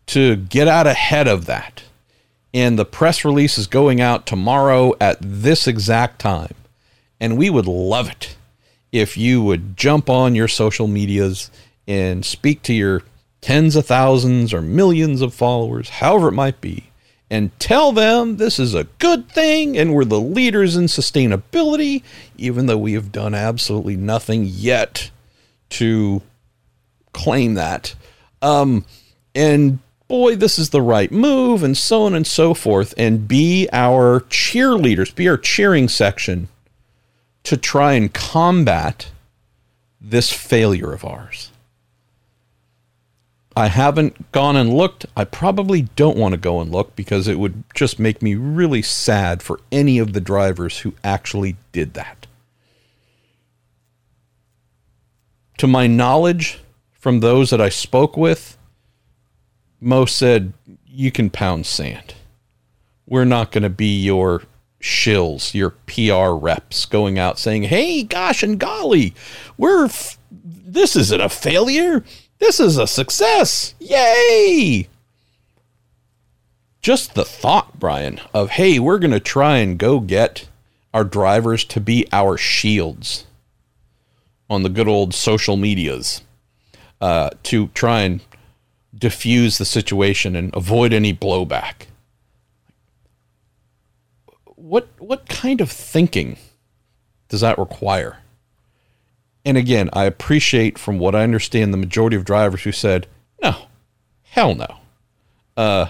to 0.06 0.36
get 0.36 0.68
out 0.68 0.86
ahead 0.86 1.28
of 1.28 1.46
that. 1.46 1.84
And 2.52 2.78
the 2.78 2.84
press 2.84 3.24
release 3.24 3.56
is 3.56 3.66
going 3.66 4.00
out 4.00 4.26
tomorrow 4.26 4.94
at 5.00 5.18
this 5.20 5.66
exact 5.66 6.20
time. 6.20 6.54
And 7.20 7.38
we 7.38 7.50
would 7.50 7.66
love 7.66 8.10
it 8.10 8.36
if 8.92 9.16
you 9.16 9.42
would 9.42 9.76
jump 9.76 10.10
on 10.10 10.34
your 10.34 10.48
social 10.48 10.86
medias 10.86 11.50
and 11.86 12.24
speak 12.24 12.62
to 12.62 12.74
your 12.74 13.02
tens 13.40 13.76
of 13.76 13.86
thousands 13.86 14.52
or 14.52 14.62
millions 14.62 15.20
of 15.20 15.34
followers, 15.34 15.88
however 15.88 16.28
it 16.28 16.32
might 16.32 16.60
be, 16.60 16.90
and 17.30 17.58
tell 17.58 17.92
them 17.92 18.36
this 18.36 18.58
is 18.58 18.74
a 18.74 18.84
good 18.98 19.28
thing 19.28 19.76
and 19.76 19.92
we're 19.92 20.04
the 20.04 20.20
leaders 20.20 20.76
in 20.76 20.84
sustainability, 20.84 22.02
even 22.36 22.66
though 22.66 22.78
we 22.78 22.92
have 22.92 23.12
done 23.12 23.34
absolutely 23.34 23.96
nothing 23.96 24.44
yet 24.44 25.10
to 25.70 26.22
claim 27.14 27.54
that. 27.54 27.94
Um, 28.42 28.84
and 29.34 29.78
boy, 30.08 30.36
this 30.36 30.58
is 30.58 30.70
the 30.70 30.82
right 30.82 31.10
move, 31.10 31.62
and 31.62 31.76
so 31.76 32.02
on 32.02 32.14
and 32.14 32.26
so 32.26 32.52
forth, 32.52 32.92
and 32.98 33.26
be 33.26 33.68
our 33.72 34.20
cheerleaders, 34.20 35.14
be 35.14 35.28
our 35.28 35.38
cheering 35.38 35.88
section 35.88 36.48
to 37.44 37.56
try 37.56 37.94
and 37.94 38.12
combat 38.12 39.10
this 40.00 40.32
failure 40.32 40.92
of 40.92 41.04
ours. 41.04 41.50
I 43.56 43.68
haven't 43.68 44.32
gone 44.32 44.56
and 44.56 44.72
looked. 44.72 45.06
I 45.16 45.24
probably 45.24 45.82
don't 45.94 46.16
want 46.16 46.32
to 46.32 46.40
go 46.40 46.60
and 46.60 46.72
look 46.72 46.96
because 46.96 47.28
it 47.28 47.38
would 47.38 47.62
just 47.72 48.00
make 48.00 48.20
me 48.20 48.34
really 48.34 48.82
sad 48.82 49.42
for 49.42 49.60
any 49.70 49.98
of 49.98 50.12
the 50.12 50.20
drivers 50.20 50.80
who 50.80 50.94
actually 51.04 51.56
did 51.70 51.94
that. 51.94 52.26
To 55.58 55.68
my 55.68 55.86
knowledge, 55.86 56.63
from 57.04 57.20
those 57.20 57.50
that 57.50 57.60
I 57.60 57.68
spoke 57.68 58.16
with, 58.16 58.56
most 59.78 60.16
said, 60.16 60.54
You 60.86 61.12
can 61.12 61.28
pound 61.28 61.66
sand. 61.66 62.14
We're 63.06 63.26
not 63.26 63.52
going 63.52 63.62
to 63.62 63.68
be 63.68 64.02
your 64.02 64.44
shills, 64.80 65.52
your 65.52 65.74
PR 65.84 66.34
reps 66.34 66.86
going 66.86 67.18
out 67.18 67.38
saying, 67.38 67.64
Hey, 67.64 68.04
gosh 68.04 68.42
and 68.42 68.58
golly, 68.58 69.14
we're, 69.58 69.84
f- 69.84 70.18
this 70.32 70.96
isn't 70.96 71.20
a 71.20 71.28
failure. 71.28 72.02
This 72.38 72.58
is 72.58 72.78
a 72.78 72.86
success. 72.86 73.74
Yay! 73.78 74.88
Just 76.80 77.14
the 77.14 77.26
thought, 77.26 77.78
Brian, 77.78 78.18
of, 78.32 78.48
Hey, 78.48 78.78
we're 78.78 78.98
going 78.98 79.10
to 79.10 79.20
try 79.20 79.58
and 79.58 79.78
go 79.78 80.00
get 80.00 80.48
our 80.94 81.04
drivers 81.04 81.64
to 81.64 81.80
be 81.80 82.06
our 82.12 82.38
shields 82.38 83.26
on 84.48 84.62
the 84.62 84.70
good 84.70 84.88
old 84.88 85.12
social 85.12 85.58
medias 85.58 86.22
uh, 87.00 87.30
to 87.44 87.68
try 87.68 88.00
and 88.00 88.20
diffuse 88.96 89.58
the 89.58 89.64
situation 89.64 90.36
and 90.36 90.54
avoid 90.54 90.92
any 90.92 91.12
blowback. 91.12 91.86
What 94.56 94.88
what 94.98 95.28
kind 95.28 95.60
of 95.60 95.70
thinking 95.70 96.36
does 97.28 97.40
that 97.42 97.58
require? 97.58 98.18
And 99.44 99.58
again, 99.58 99.90
I 99.92 100.04
appreciate 100.04 100.78
from 100.78 100.98
what 100.98 101.14
I 101.14 101.22
understand 101.22 101.72
the 101.72 101.78
majority 101.78 102.16
of 102.16 102.24
drivers 102.24 102.62
who 102.62 102.72
said, 102.72 103.06
"No. 103.42 103.66
Hell 104.22 104.54
no. 104.54 104.78
Uh 105.56 105.86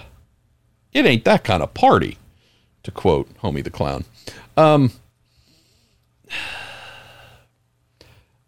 it 0.93 1.05
ain't 1.05 1.25
that 1.25 1.43
kind 1.43 1.63
of 1.63 1.73
party." 1.73 2.17
To 2.83 2.91
quote 2.91 3.33
Homie 3.39 3.63
the 3.63 3.69
Clown. 3.69 4.05
Um 4.57 4.91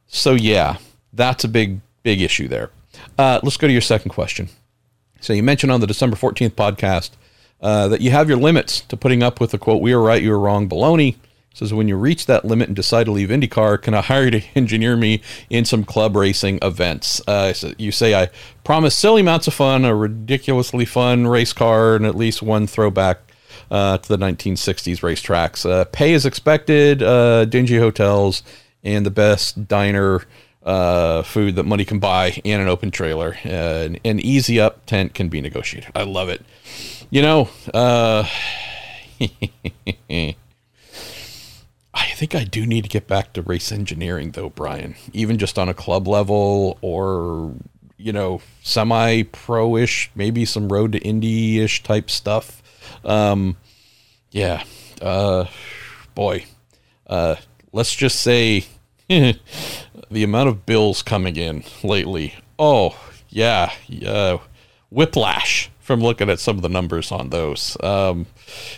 So 0.07 0.33
yeah, 0.33 0.77
that's 1.13 1.43
a 1.43 1.47
big 1.47 1.79
big 2.07 2.21
issue 2.21 2.47
there. 2.47 2.69
Uh, 3.17 3.37
let's 3.43 3.57
go 3.57 3.67
to 3.67 3.73
your 3.73 3.81
second 3.81 4.11
question. 4.11 4.47
So 5.19 5.33
you 5.33 5.43
mentioned 5.43 5.73
on 5.73 5.81
the 5.81 5.87
December 5.87 6.15
14th 6.15 6.51
podcast 6.51 7.09
uh, 7.59 7.89
that 7.89 7.99
you 7.99 8.11
have 8.11 8.29
your 8.29 8.37
limits 8.37 8.79
to 8.79 8.95
putting 8.95 9.21
up 9.21 9.41
with 9.41 9.51
the 9.51 9.57
quote, 9.57 9.81
we 9.81 9.91
are 9.91 9.99
right, 9.99 10.23
you 10.23 10.31
are 10.31 10.39
wrong, 10.39 10.69
baloney. 10.69 11.17
Says, 11.53 11.73
when 11.73 11.89
you 11.89 11.97
reach 11.97 12.25
that 12.27 12.45
limit 12.45 12.69
and 12.69 12.75
decide 12.77 13.07
to 13.07 13.11
leave 13.11 13.27
IndyCar, 13.27 13.81
can 13.81 13.93
I 13.93 13.99
hire 13.99 14.23
you 14.23 14.31
to 14.31 14.41
engineer 14.55 14.95
me 14.95 15.21
in 15.49 15.65
some 15.65 15.83
club 15.83 16.15
racing 16.15 16.59
events? 16.61 17.21
Uh, 17.27 17.51
so 17.51 17.73
you 17.77 17.91
say, 17.91 18.15
I 18.15 18.29
promise 18.63 18.95
silly 18.95 19.19
amounts 19.19 19.47
of 19.47 19.53
fun, 19.53 19.83
a 19.83 19.93
ridiculously 19.93 20.85
fun 20.85 21.27
race 21.27 21.51
car, 21.51 21.97
and 21.97 22.05
at 22.05 22.15
least 22.15 22.41
one 22.41 22.67
throwback 22.67 23.19
uh, 23.69 23.97
to 23.97 24.07
the 24.07 24.17
1960s 24.17 25.01
racetracks. 25.01 25.69
Uh, 25.69 25.83
pay 25.83 26.13
as 26.13 26.25
expected, 26.25 27.03
uh, 27.03 27.43
dingy 27.43 27.79
hotels, 27.79 28.43
and 28.81 29.05
the 29.05 29.11
best 29.11 29.67
diner 29.67 30.21
uh, 30.67 31.23
food 31.23 31.55
that 31.55 31.63
money 31.63 31.85
can 31.85 31.97
buy 31.97 32.39
and 32.43 32.61
an 32.61 32.67
open 32.67 32.91
trailer. 32.91 33.37
Uh, 33.43 33.87
an, 34.03 34.19
easy 34.19 34.59
up 34.59 34.85
tent 34.85 35.13
can 35.13 35.29
be 35.29 35.39
negotiated. 35.39 35.89
I 35.95 36.03
love 36.03 36.27
it. 36.27 36.43
You 37.09 37.21
know, 37.21 37.49
uh, 37.73 38.27
I 40.09 40.35
think 41.93 42.35
I 42.35 42.43
do 42.43 42.65
need 42.65 42.83
to 42.83 42.89
get 42.89 43.07
back 43.07 43.31
to 43.33 43.41
race 43.41 43.71
engineering, 43.71 44.31
though, 44.31 44.49
Brian. 44.49 44.95
Even 45.13 45.37
just 45.37 45.57
on 45.57 45.69
a 45.69 45.73
club 45.73 46.05
level 46.05 46.77
or, 46.81 47.53
you 47.95 48.11
know, 48.11 48.41
semi 48.61 49.23
pro 49.23 49.77
ish, 49.77 50.11
maybe 50.15 50.43
some 50.43 50.67
road 50.67 50.91
to 50.91 50.99
Indy 50.99 51.61
ish 51.61 51.81
type 51.81 52.09
stuff. 52.09 52.61
Um, 53.05 53.55
yeah. 54.31 54.65
Uh, 55.01 55.45
boy. 56.13 56.43
Uh, 57.07 57.37
let's 57.71 57.95
just 57.95 58.19
say 58.19 58.65
the 59.09 60.23
amount 60.23 60.49
of 60.49 60.65
bills 60.65 61.01
coming 61.01 61.37
in 61.37 61.63
lately. 61.83 62.35
Oh, 62.59 62.99
yeah, 63.29 63.71
yeah, 63.87 64.39
whiplash 64.89 65.69
from 65.79 66.01
looking 66.01 66.29
at 66.29 66.39
some 66.39 66.57
of 66.57 66.61
the 66.61 66.69
numbers 66.69 67.11
on 67.11 67.29
those. 67.29 67.77
Um, 67.81 68.25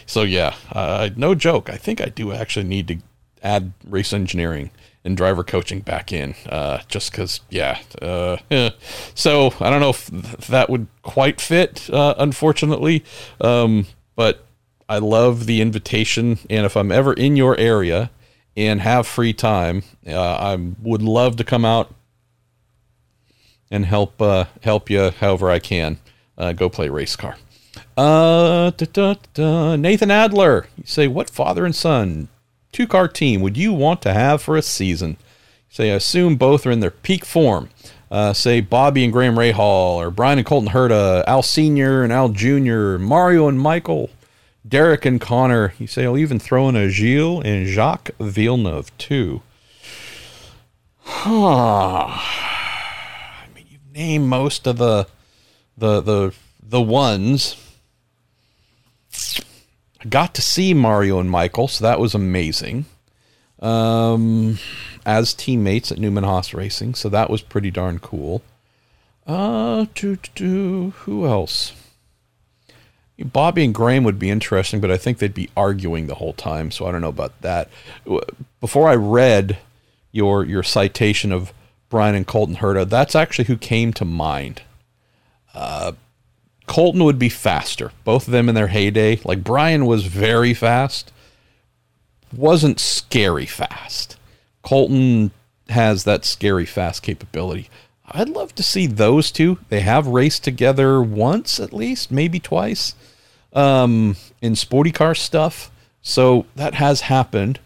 so 0.06 0.22
yeah, 0.22 0.56
uh, 0.72 1.10
no 1.16 1.34
joke. 1.34 1.70
I 1.70 1.78
think 1.78 2.00
I 2.00 2.06
do 2.06 2.32
actually 2.32 2.68
need 2.68 2.88
to 2.90 2.98
add 3.42 3.74
race 3.84 4.14
engineering 4.14 4.70
and 5.04 5.18
driver 5.18 5.44
coaching 5.44 5.80
back 5.80 6.12
in, 6.12 6.36
uh, 6.48 6.80
just 6.88 7.12
because, 7.12 7.40
yeah. 7.50 7.80
Uh, 8.00 8.38
so 9.16 9.54
I 9.60 9.72
don't 9.72 9.80
know 9.80 9.90
if 9.90 10.08
that 10.48 10.70
would 10.70 10.88
quite 11.02 11.42
fit, 11.42 11.90
uh, 11.90 12.14
unfortunately, 12.20 13.04
um, 13.42 13.88
but 14.16 14.46
I 14.88 15.00
love 15.00 15.48
the 15.48 15.62
invitation, 15.62 16.38
and 16.50 16.66
if 16.66 16.78
I'm 16.78 16.92
ever 16.92 17.14
in 17.14 17.36
your 17.36 17.58
area 17.58 18.12
and 18.60 18.82
have 18.82 19.08
free 19.08 19.32
time, 19.32 19.84
uh, 20.06 20.20
I 20.20 20.56
would 20.82 21.02
love 21.02 21.38
to 21.38 21.46
come 21.46 21.64
out 21.64 21.94
and 23.72 23.86
help 23.86 24.22
uh, 24.22 24.46
help 24.62 24.90
you 24.90 25.12
however 25.12 25.50
I 25.50 25.60
can. 25.60 25.98
Uh, 26.38 26.54
go 26.54 26.70
play 26.70 26.90
race 26.90 27.16
car. 27.16 27.36
Uh, 27.98 28.72
da, 28.72 28.86
da, 28.94 29.16
da. 29.34 29.76
Nathan 29.76 30.12
Adler, 30.12 30.68
you 30.78 30.84
say, 30.86 31.08
what 31.08 31.30
father 31.30 31.66
and 31.66 31.76
son 31.76 32.30
two 32.72 32.88
car 32.88 33.08
team 33.08 33.42
would 33.42 33.58
you 33.58 33.74
want 33.74 34.02
to 34.02 34.14
have 34.14 34.42
for 34.42 34.56
a 34.56 34.62
season? 34.62 35.12
You 35.70 35.76
say, 35.76 35.92
I 35.92 35.96
assume 35.96 36.36
both 36.36 36.66
are 36.66 36.72
in 36.72 36.82
their 36.82 36.92
peak 36.92 37.26
form. 37.26 37.70
Uh, 38.12 38.34
say 38.34 38.60
Bobby 38.60 39.04
and 39.04 39.14
Graham 39.14 39.36
Rahal, 39.36 39.96
or 39.98 40.10
Brian 40.10 40.40
and 40.40 40.48
Colton 40.48 40.72
Herta, 40.72 41.24
Al 41.28 41.44
Senior 41.44 42.04
and 42.04 42.12
Al 42.12 42.30
Junior, 42.30 42.98
Mario 42.98 43.48
and 43.48 43.60
Michael, 43.60 44.10
Derek 44.70 45.06
and 45.06 45.20
Connor. 45.20 45.74
You 45.80 45.88
say 45.88 46.06
I'll 46.06 46.18
even 46.18 46.40
throw 46.40 46.70
in 46.70 46.76
a 46.76 46.90
Gilles 46.90 47.42
and 47.44 47.66
Jacques 47.66 48.12
Villeneuve 48.20 48.96
too. 48.98 49.42
Huh. 51.02 52.06
I 52.08 53.48
mean, 53.56 53.66
you've 53.70 53.94
named 53.94 54.28
most 54.28 54.68
of 54.68 54.78
the 54.78 55.08
the 55.78 56.02
the 56.02 56.34
the 56.62 56.82
ones. 56.82 57.56
I 60.02 60.08
got 60.08 60.34
to 60.36 60.42
see 60.42 60.74
Mario 60.74 61.20
and 61.20 61.30
Michael, 61.30 61.68
so 61.68 61.84
that 61.84 62.00
was 62.00 62.14
amazing. 62.14 62.86
Um, 63.60 64.60
as 65.06 65.34
teammates 65.34 65.92
at 65.92 65.98
Newman 65.98 66.24
Haas 66.24 66.54
Racing, 66.54 66.94
so 66.94 67.10
that 67.10 67.30
was 67.30 67.42
pretty 67.42 67.72
darn 67.72 68.00
cool. 68.00 68.42
Uh, 69.28 69.88
to, 69.96 70.16
to, 70.16 70.92
who 71.00 71.28
else? 71.28 71.74
Bobby 73.24 73.66
and 73.66 73.74
Graham 73.74 74.04
would 74.04 74.20
be 74.20 74.30
interesting, 74.30 74.80
but 74.80 74.92
I 74.92 74.98
think 74.98 75.18
they'd 75.18 75.34
be 75.34 75.50
arguing 75.58 76.08
the 76.08 76.16
whole 76.16 76.34
time, 76.34 76.72
so 76.72 76.86
I 76.86 76.92
don't 76.92 77.02
know 77.02 77.10
about 77.10 77.40
that. 77.42 77.70
Before 78.62 78.88
I 78.88 78.96
read 78.96 79.58
your 80.12 80.44
your 80.46 80.64
citation 80.64 81.32
of 81.32 81.54
Brian 81.90 82.16
and 82.16 82.26
Colton 82.26 82.58
Herta, 82.58 82.88
that's 82.88 83.16
actually 83.16 83.46
who 83.46 83.58
came 83.58 83.94
to 83.94 84.06
mind. 84.06 84.62
Uh, 85.54 85.94
Colton 86.66 87.04
would 87.04 87.20
be 87.20 87.30
faster, 87.30 87.92
both 88.04 88.28
of 88.28 88.32
them 88.32 88.48
in 88.48 88.56
their 88.56 88.68
heyday. 88.68 89.20
Like 89.24 89.44
Brian 89.44 89.86
was 89.86 90.06
very 90.06 90.54
fast, 90.54 91.12
wasn't 92.32 92.80
scary 92.80 93.48
fast. 93.48 94.18
Colton 94.62 95.32
has 95.70 96.04
that 96.04 96.26
scary 96.26 96.66
fast 96.66 97.02
capability. 97.04 97.70
I'd 98.12 98.30
love 98.30 98.56
to 98.56 98.64
see 98.64 98.88
those 98.88 99.32
two. 99.32 99.60
They 99.70 99.82
have 99.82 100.08
raced 100.08 100.44
together 100.44 101.02
once 101.02 101.60
at 101.60 101.74
least, 101.74 102.12
maybe 102.12 102.40
twice, 102.40 102.96
um, 103.54 104.16
in 104.42 104.56
sporty 104.56 104.92
car 104.92 105.16
stuff. 105.16 105.72
So 106.02 106.46
that 106.56 106.76
has 106.76 107.02
happened. 107.02 107.60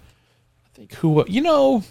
I 0.65 0.77
think 0.77 0.93
who 0.95 1.25
you 1.27 1.41
know, 1.41 1.83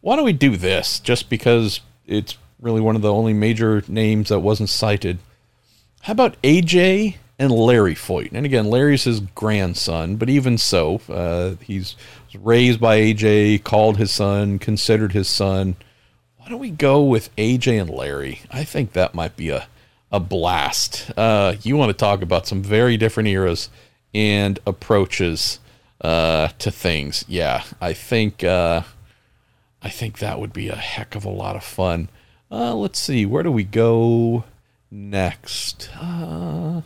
why 0.00 0.16
don't 0.16 0.24
we 0.24 0.32
do 0.32 0.56
this? 0.56 1.00
Just 1.00 1.30
because 1.30 1.80
it's 2.06 2.36
really 2.60 2.80
one 2.80 2.96
of 2.96 3.02
the 3.02 3.12
only 3.12 3.32
major 3.32 3.82
names 3.88 4.28
that 4.28 4.40
wasn't 4.40 4.68
cited. 4.68 5.18
How 6.02 6.12
about 6.12 6.40
AJ 6.42 7.16
and 7.38 7.52
Larry 7.52 7.94
Foyt? 7.94 8.30
And 8.32 8.44
again, 8.44 8.66
Larry's 8.66 9.04
his 9.04 9.20
grandson, 9.20 10.16
but 10.16 10.28
even 10.28 10.58
so, 10.58 11.00
uh, 11.08 11.54
he's 11.62 11.96
raised 12.34 12.80
by 12.80 12.98
AJ, 12.98 13.62
called 13.64 13.96
his 13.96 14.10
son, 14.10 14.58
considered 14.58 15.12
his 15.12 15.28
son 15.28 15.76
why 16.48 16.52
don't 16.52 16.60
we 16.60 16.70
go 16.70 17.04
with 17.04 17.36
AJ 17.36 17.78
and 17.78 17.90
Larry? 17.90 18.40
I 18.50 18.64
think 18.64 18.94
that 18.94 19.14
might 19.14 19.36
be 19.36 19.50
a 19.50 19.68
a 20.10 20.18
blast. 20.18 21.10
Uh, 21.14 21.56
you 21.62 21.76
want 21.76 21.90
to 21.90 21.92
talk 21.92 22.22
about 22.22 22.46
some 22.46 22.62
very 22.62 22.96
different 22.96 23.28
eras 23.28 23.68
and 24.14 24.58
approaches 24.66 25.60
uh, 26.00 26.48
to 26.58 26.70
things? 26.70 27.22
Yeah, 27.28 27.64
I 27.82 27.92
think 27.92 28.44
uh, 28.44 28.80
I 29.82 29.90
think 29.90 30.20
that 30.20 30.40
would 30.40 30.54
be 30.54 30.70
a 30.70 30.76
heck 30.76 31.14
of 31.14 31.26
a 31.26 31.28
lot 31.28 31.54
of 31.54 31.62
fun. 31.62 32.08
Uh, 32.50 32.74
let's 32.74 32.98
see, 32.98 33.26
where 33.26 33.42
do 33.42 33.52
we 33.52 33.64
go 33.64 34.44
next? 34.90 35.90
Uh, 36.00 36.80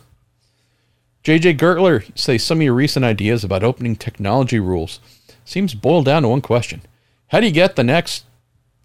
JJ 1.23 1.57
Gertler, 1.57 2.05
say 2.19 2.37
some 2.37 2.57
of 2.57 2.63
your 2.63 2.73
recent 2.73 3.05
ideas 3.05 3.45
about 3.45 3.63
opening 3.63 3.95
technology 3.95 4.59
rules 4.59 4.99
seems 5.45 5.73
boiled 5.73 6.03
down 6.03 6.23
to 6.23 6.27
one 6.27 6.41
question: 6.41 6.81
How 7.29 7.39
do 7.39 7.45
you 7.45 7.53
get 7.53 7.77
the 7.77 7.85
next 7.85 8.25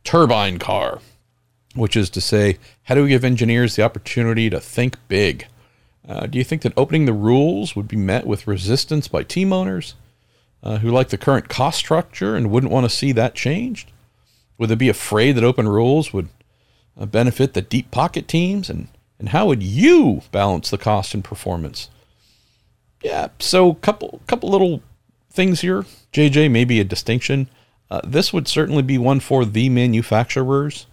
turbine 0.05 0.59
car, 0.59 1.01
which 1.75 1.97
is 1.97 2.11
to 2.11 2.21
say, 2.21 2.59
how 2.85 2.95
do 2.95 3.03
we 3.03 3.09
give 3.09 3.25
engineers 3.25 3.77
the 3.77 3.83
opportunity 3.83 4.51
to 4.51 4.61
think 4.61 4.97
big? 5.09 5.47
Uh, 6.09 6.27
do 6.27 6.39
you 6.39 6.45
think 6.45 6.63
that 6.63 6.73
opening 6.77 7.05
the 7.05 7.13
rules 7.13 7.77
would 7.77 7.87
be 7.87 7.97
met 7.97 8.27
with 8.27 8.47
resistance 8.47 9.09
by 9.09 9.23
team 9.23 9.53
owners 9.53 9.95
uh, 10.63 10.79
who 10.79 10.91
like 10.91 11.11
the 11.11 11.19
current 11.19 11.49
cost 11.49 11.79
structure 11.79 12.35
and 12.35 12.51
wouldn't 12.51 12.73
want 12.73 12.85
to 12.85 12.97
see 12.97 13.13
that 13.13 13.35
changed? 13.35 13.93
Would 14.57 14.71
they 14.71 14.75
be 14.75 14.89
afraid 14.89 15.33
that 15.33 15.45
open 15.45 15.69
rules 15.69 16.13
would 16.13 16.29
uh, 16.99 17.07
benefit 17.07 17.53
the 17.53 17.63
deep 17.63 17.91
pocket 17.91 18.27
teams? 18.27 18.71
And, 18.71 18.89
and 19.19 19.29
how 19.29 19.47
would 19.47 19.63
you 19.63 20.23
balance 20.33 20.71
the 20.71 20.79
cost 20.79 21.15
and 21.15 21.23
performance? 21.23 21.91
Yeah, 23.03 23.29
so 23.39 23.75
couple 23.75 24.21
couple 24.27 24.49
little 24.49 24.83
things 25.31 25.61
here. 25.61 25.85
JJ, 26.13 26.51
maybe 26.51 26.81
a 26.81 26.85
distinction. 26.85 27.49
Uh, 27.91 28.01
this 28.05 28.33
would 28.33 28.47
certainly 28.47 28.83
be 28.83 28.99
one 28.99 29.21
for 29.21 29.45
the 29.45 29.69
manufacturers, 29.69 30.87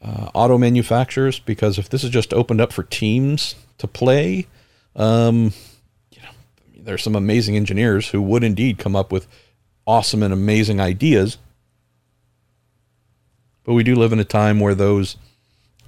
uh, 0.00 0.30
auto 0.34 0.58
manufacturers, 0.58 1.38
because 1.38 1.78
if 1.78 1.88
this 1.88 2.02
is 2.02 2.10
just 2.10 2.34
opened 2.34 2.60
up 2.60 2.72
for 2.72 2.82
teams 2.82 3.54
to 3.78 3.86
play, 3.86 4.46
um, 4.96 5.52
you 6.10 6.20
know, 6.22 6.30
there's 6.76 7.02
some 7.02 7.14
amazing 7.14 7.56
engineers 7.56 8.08
who 8.08 8.20
would 8.20 8.42
indeed 8.42 8.78
come 8.78 8.96
up 8.96 9.12
with 9.12 9.28
awesome 9.86 10.22
and 10.22 10.32
amazing 10.32 10.80
ideas. 10.80 11.38
But 13.64 13.74
we 13.74 13.84
do 13.84 13.94
live 13.94 14.12
in 14.12 14.18
a 14.18 14.24
time 14.24 14.58
where 14.58 14.74
those 14.74 15.16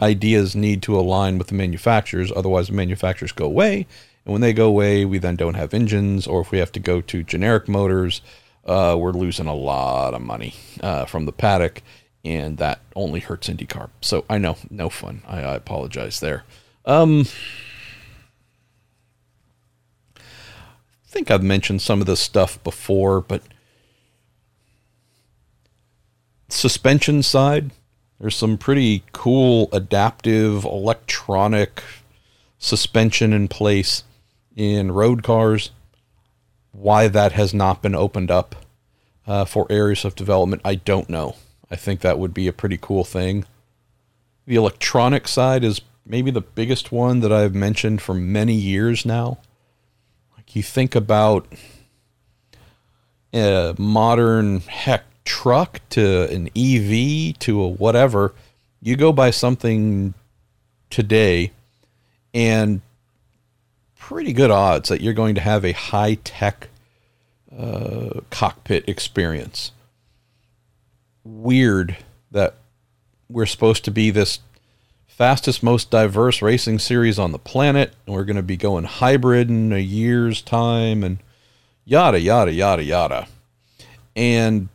ideas 0.00 0.54
need 0.54 0.82
to 0.82 0.96
align 0.96 1.38
with 1.38 1.48
the 1.48 1.54
manufacturers, 1.54 2.32
otherwise, 2.34 2.68
the 2.68 2.74
manufacturers 2.74 3.32
go 3.32 3.46
away. 3.46 3.86
And 4.24 4.32
when 4.32 4.40
they 4.40 4.52
go 4.52 4.68
away, 4.68 5.04
we 5.04 5.18
then 5.18 5.36
don't 5.36 5.54
have 5.54 5.74
engines, 5.74 6.26
or 6.26 6.40
if 6.40 6.52
we 6.52 6.58
have 6.58 6.72
to 6.72 6.80
go 6.80 7.00
to 7.00 7.22
generic 7.24 7.68
motors, 7.68 8.22
uh, 8.66 8.96
we're 8.98 9.12
losing 9.12 9.46
a 9.46 9.54
lot 9.54 10.14
of 10.14 10.22
money 10.22 10.54
uh, 10.82 11.04
from 11.04 11.26
the 11.26 11.32
paddock, 11.32 11.82
and 12.24 12.58
that 12.58 12.80
only 12.96 13.20
hurts 13.20 13.48
IndyCar. 13.48 13.90
So 14.00 14.24
I 14.28 14.38
know, 14.38 14.56
no 14.70 14.88
fun. 14.88 15.22
I, 15.26 15.40
I 15.40 15.54
apologize 15.54 16.20
there. 16.20 16.44
Um, 16.84 17.26
I 20.16 20.20
think 21.08 21.30
I've 21.30 21.42
mentioned 21.42 21.82
some 21.82 22.00
of 22.00 22.06
this 22.06 22.20
stuff 22.20 22.62
before, 22.64 23.20
but 23.20 23.42
suspension 26.48 27.22
side, 27.22 27.70
there's 28.18 28.36
some 28.36 28.56
pretty 28.56 29.04
cool 29.12 29.68
adaptive 29.72 30.64
electronic 30.64 31.82
suspension 32.58 33.32
in 33.32 33.48
place 33.48 34.04
in 34.56 34.92
road 34.92 35.22
cars 35.22 35.70
why 36.74 37.08
that 37.08 37.32
has 37.32 37.54
not 37.54 37.82
been 37.82 37.94
opened 37.94 38.30
up 38.30 38.56
uh, 39.26 39.44
for 39.44 39.66
areas 39.70 40.04
of 40.04 40.14
development, 40.14 40.62
I 40.64 40.74
don't 40.74 41.08
know. 41.08 41.36
I 41.70 41.76
think 41.76 42.00
that 42.00 42.18
would 42.18 42.34
be 42.34 42.46
a 42.46 42.52
pretty 42.52 42.78
cool 42.80 43.04
thing. 43.04 43.46
The 44.46 44.56
electronic 44.56 45.26
side 45.26 45.64
is 45.64 45.80
maybe 46.04 46.30
the 46.30 46.40
biggest 46.40 46.92
one 46.92 47.20
that 47.20 47.32
I've 47.32 47.54
mentioned 47.54 48.02
for 48.02 48.14
many 48.14 48.54
years 48.54 49.06
now. 49.06 49.38
Like 50.36 50.54
you 50.54 50.62
think 50.62 50.94
about 50.94 51.46
a 53.32 53.74
modern 53.78 54.60
heck 54.60 55.04
truck 55.24 55.80
to 55.90 56.30
an 56.30 56.48
EV 56.56 57.38
to 57.38 57.62
a 57.62 57.68
whatever, 57.68 58.34
you 58.82 58.96
go 58.96 59.12
buy 59.12 59.30
something 59.30 60.12
today 60.90 61.52
and 62.34 62.82
pretty 64.08 64.34
good 64.34 64.50
odds 64.50 64.90
that 64.90 65.00
you're 65.00 65.14
going 65.14 65.34
to 65.34 65.40
have 65.40 65.64
a 65.64 65.72
high 65.72 66.12
tech 66.24 66.68
uh, 67.58 68.20
cockpit 68.28 68.86
experience. 68.86 69.72
Weird 71.24 71.96
that 72.30 72.54
we're 73.30 73.46
supposed 73.46 73.82
to 73.86 73.90
be 73.90 74.10
this 74.10 74.40
fastest, 75.06 75.62
most 75.62 75.90
diverse 75.90 76.42
racing 76.42 76.80
series 76.80 77.18
on 77.18 77.32
the 77.32 77.38
planet, 77.38 77.94
and 78.04 78.14
we're 78.14 78.26
going 78.26 78.36
to 78.36 78.42
be 78.42 78.58
going 78.58 78.84
hybrid 78.84 79.48
in 79.48 79.72
a 79.72 79.78
year's 79.78 80.42
time, 80.42 81.02
and 81.02 81.16
yada, 81.86 82.20
yada, 82.20 82.52
yada, 82.52 82.84
yada. 82.84 83.26
And 84.14 84.68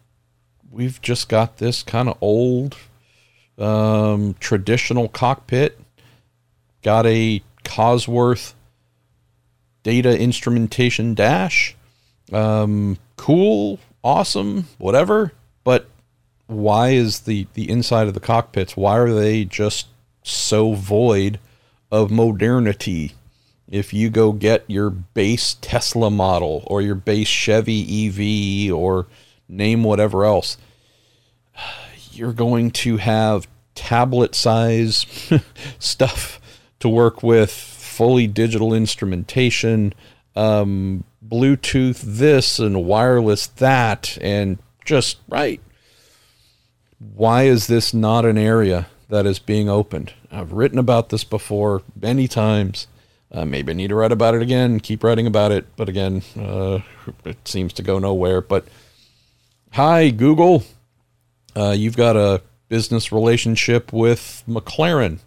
we've 0.72 1.00
just 1.04 1.30
got 1.30 1.58
this 1.58 1.84
kind 1.84 2.10
of 2.10 2.18
old, 2.20 2.78
um, 3.60 4.36
traditional 4.40 5.08
cockpit, 5.08 5.80
got 6.82 7.06
a 7.06 7.44
Cosworth 7.64 8.56
data 9.84 10.20
instrumentation 10.20 11.14
dash. 11.14 11.76
Um, 12.32 12.98
cool, 13.16 13.80
awesome, 14.04 14.68
whatever. 14.78 15.34
But 15.64 15.88
why 16.48 16.90
is 16.90 17.22
the 17.22 17.48
the 17.54 17.70
inside 17.70 18.08
of 18.08 18.14
the 18.14 18.20
cockpits? 18.20 18.76
Why 18.76 18.98
are 18.98 19.14
they 19.14 19.46
just 19.46 19.88
so 20.24 20.74
void 20.74 21.40
of 21.92 22.12
modernity? 22.12 23.14
If 23.68 23.94
you 23.94 24.10
go 24.10 24.32
get 24.32 24.64
your 24.68 24.90
base 24.90 25.56
Tesla 25.62 26.10
model 26.10 26.64
or 26.66 26.82
your 26.82 26.96
base 26.96 27.28
Chevy 27.28 28.08
EV 28.08 28.74
or 28.74 29.06
name 29.48 29.84
whatever 29.84 30.26
else, 30.26 30.58
you're 32.12 32.34
going 32.34 32.72
to 32.72 32.98
have 32.98 33.48
tablet 33.76 34.36
size 34.36 35.06
stuff 35.80 36.42
to 36.80 36.90
work 36.90 37.22
with 37.24 37.79
fully 38.00 38.28
digital 38.28 38.74
instrumentation, 38.74 39.94
um, 40.34 41.04
Bluetooth 41.28 42.00
this 42.00 42.58
and 42.58 42.86
wireless 42.86 43.48
that, 43.48 44.18
and 44.22 44.58
just 44.86 45.18
right. 45.28 45.60
Why 46.98 47.44
is 47.44 47.68
this 47.68 47.94
not 47.94 48.24
an 48.24 48.38
area 48.38 48.88
that 49.10 49.26
is 49.26 49.38
being 49.38 49.68
opened? 49.68 50.14
I've 50.32 50.54
written 50.54 50.80
about 50.80 51.10
this 51.10 51.26
before 51.26 51.82
many 52.02 52.30
times. 52.30 52.88
Uh, 53.34 53.44
maybe 53.44 53.74
I 53.74 53.76
need 53.76 53.90
to 53.90 53.96
write 53.96 54.14
about 54.14 54.34
it 54.34 54.42
again, 54.42 54.80
keep 54.80 55.04
writing 55.04 55.28
about 55.28 55.52
it. 55.52 55.66
But 55.76 55.90
again, 55.90 56.22
uh, 56.40 56.80
it 57.26 57.46
seems 57.46 57.74
to 57.74 57.84
go 57.84 58.00
nowhere. 58.00 58.40
But 58.40 58.66
hi, 59.74 60.10
Google. 60.10 60.64
Uh, 61.54 61.76
you've 61.78 61.98
got 61.98 62.16
a 62.16 62.44
business 62.70 63.12
relationship 63.12 63.92
with 63.92 64.42
McLaren 64.48 65.20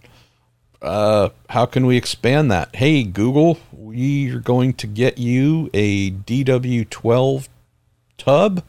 uh, 0.82 1.30
how 1.48 1.64
can 1.64 1.86
we 1.86 1.96
expand 1.96 2.50
that? 2.50 2.74
Hey, 2.74 3.04
Google, 3.04 3.58
we 3.72 4.30
are 4.30 4.40
going 4.40 4.74
to 4.74 4.86
get 4.86 5.16
you 5.16 5.70
a 5.72 6.10
DW12 6.10 7.48
tub 8.18 8.64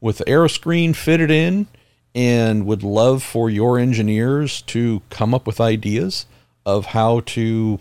with 0.00 0.18
aeroscreen 0.26 0.94
fitted 0.94 1.30
in 1.30 1.66
and 2.14 2.66
would 2.66 2.82
love 2.82 3.22
for 3.22 3.48
your 3.48 3.78
engineers 3.78 4.62
to 4.62 5.02
come 5.10 5.32
up 5.32 5.46
with 5.46 5.60
ideas 5.60 6.26
of 6.66 6.86
how 6.86 7.20
to 7.20 7.78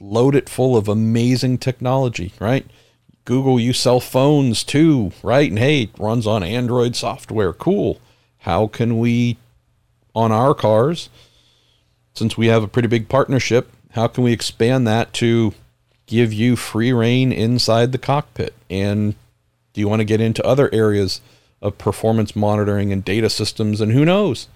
load 0.00 0.34
it 0.34 0.48
full 0.48 0.76
of 0.76 0.88
amazing 0.88 1.58
technology, 1.58 2.32
right? 2.40 2.66
Google, 3.24 3.60
you 3.60 3.72
sell 3.72 4.00
phones 4.00 4.64
too, 4.64 5.12
right? 5.22 5.48
And 5.48 5.58
hey, 5.58 5.82
it 5.82 5.98
runs 5.98 6.26
on 6.26 6.42
Android 6.42 6.96
software. 6.96 7.52
Cool. 7.52 8.00
How 8.38 8.66
can 8.66 8.98
we, 8.98 9.36
on 10.14 10.32
our 10.32 10.54
cars, 10.54 11.10
since 12.20 12.36
we 12.36 12.48
have 12.48 12.62
a 12.62 12.68
pretty 12.68 12.86
big 12.86 13.08
partnership, 13.08 13.72
how 13.92 14.06
can 14.06 14.22
we 14.22 14.34
expand 14.34 14.86
that 14.86 15.14
to 15.14 15.54
give 16.04 16.34
you 16.34 16.54
free 16.54 16.92
reign 16.92 17.32
inside 17.32 17.92
the 17.92 17.98
cockpit? 17.98 18.52
And 18.68 19.14
do 19.72 19.80
you 19.80 19.88
want 19.88 20.00
to 20.00 20.04
get 20.04 20.20
into 20.20 20.44
other 20.44 20.68
areas 20.70 21.22
of 21.62 21.78
performance 21.78 22.36
monitoring 22.36 22.92
and 22.92 23.02
data 23.02 23.30
systems? 23.30 23.80
And 23.80 23.92
who 23.92 24.04
knows? 24.04 24.48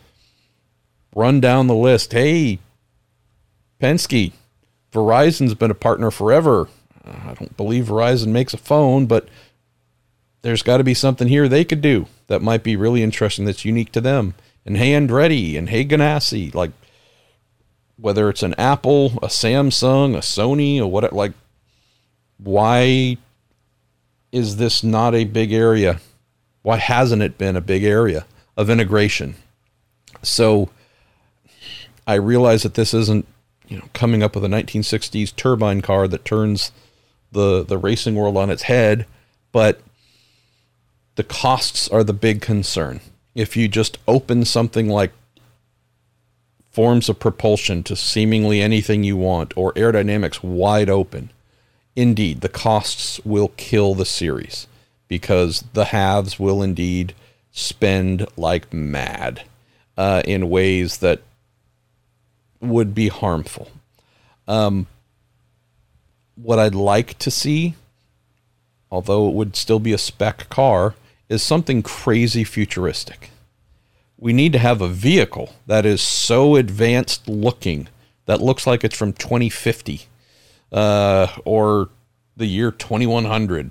Run 1.14 1.40
down 1.40 1.66
the 1.66 1.74
list. 1.74 2.12
Hey, 2.12 2.58
Penske, 3.80 4.34
Verizon's 4.92 5.54
been 5.54 5.70
a 5.70 5.74
partner 5.74 6.10
forever. 6.10 6.68
I 7.02 7.32
don't 7.32 7.56
believe 7.56 7.86
Verizon 7.86 8.26
makes 8.26 8.52
a 8.52 8.58
phone, 8.58 9.06
but 9.06 9.26
there's 10.42 10.62
got 10.62 10.76
to 10.76 10.84
be 10.84 10.92
something 10.92 11.28
here 11.28 11.48
they 11.48 11.64
could 11.64 11.80
do 11.80 12.08
that 12.26 12.42
might 12.42 12.62
be 12.62 12.76
really 12.76 13.02
interesting 13.02 13.46
that's 13.46 13.64
unique 13.64 13.92
to 13.92 14.02
them. 14.02 14.34
And 14.66 14.76
hey, 14.76 14.90
Andretti 14.90 15.56
and 15.56 15.70
hey, 15.70 15.86
Ganassi, 15.86 16.54
like 16.54 16.72
whether 17.96 18.28
it's 18.28 18.42
an 18.42 18.54
Apple, 18.54 19.12
a 19.22 19.28
Samsung, 19.28 20.14
a 20.14 20.20
Sony, 20.20 20.78
or 20.78 20.86
what, 20.86 21.12
like, 21.12 21.32
why 22.38 23.16
is 24.32 24.56
this 24.56 24.82
not 24.82 25.14
a 25.14 25.24
big 25.24 25.52
area? 25.52 26.00
Why 26.62 26.76
hasn't 26.76 27.22
it 27.22 27.38
been 27.38 27.56
a 27.56 27.60
big 27.60 27.84
area 27.84 28.26
of 28.56 28.68
integration? 28.68 29.36
So 30.22 30.70
I 32.06 32.14
realize 32.14 32.62
that 32.62 32.74
this 32.74 32.94
isn't, 32.94 33.26
you 33.68 33.78
know, 33.78 33.88
coming 33.92 34.22
up 34.22 34.34
with 34.34 34.44
a 34.44 34.48
1960s 34.48 35.34
turbine 35.36 35.80
car 35.80 36.08
that 36.08 36.24
turns 36.24 36.72
the 37.32 37.64
the 37.64 37.78
racing 37.78 38.14
world 38.14 38.36
on 38.36 38.50
its 38.50 38.62
head, 38.62 39.06
but 39.52 39.80
the 41.16 41.24
costs 41.24 41.88
are 41.88 42.04
the 42.04 42.12
big 42.12 42.40
concern. 42.40 43.00
If 43.34 43.56
you 43.56 43.68
just 43.68 43.98
open 44.06 44.44
something 44.44 44.88
like 44.88 45.12
forms 46.74 47.08
of 47.08 47.20
propulsion 47.20 47.84
to 47.84 47.94
seemingly 47.94 48.60
anything 48.60 49.04
you 49.04 49.16
want 49.16 49.56
or 49.56 49.72
aerodynamics 49.74 50.42
wide 50.42 50.90
open, 50.90 51.30
indeed 51.94 52.40
the 52.40 52.48
costs 52.48 53.20
will 53.24 53.52
kill 53.56 53.94
the 53.94 54.04
series 54.04 54.66
because 55.06 55.64
the 55.72 55.86
haves 55.86 56.40
will 56.40 56.64
indeed 56.64 57.14
spend 57.52 58.26
like 58.36 58.72
mad 58.72 59.42
uh, 59.96 60.20
in 60.24 60.50
ways 60.50 60.98
that 60.98 61.20
would 62.60 62.92
be 62.92 63.06
harmful. 63.06 63.70
Um, 64.48 64.88
what 66.34 66.58
I'd 66.58 66.74
like 66.74 67.16
to 67.20 67.30
see, 67.30 67.76
although 68.90 69.28
it 69.28 69.34
would 69.34 69.54
still 69.54 69.78
be 69.78 69.92
a 69.92 69.98
spec 69.98 70.48
car, 70.48 70.96
is 71.28 71.40
something 71.40 71.84
crazy 71.84 72.42
futuristic. 72.42 73.30
We 74.18 74.32
need 74.32 74.52
to 74.52 74.58
have 74.58 74.80
a 74.80 74.88
vehicle 74.88 75.54
that 75.66 75.84
is 75.84 76.00
so 76.00 76.56
advanced 76.56 77.28
looking 77.28 77.88
that 78.26 78.40
looks 78.40 78.66
like 78.66 78.84
it's 78.84 78.96
from 78.96 79.12
2050 79.12 80.02
uh, 80.72 81.26
or 81.44 81.90
the 82.36 82.46
year 82.46 82.70
2100 82.70 83.70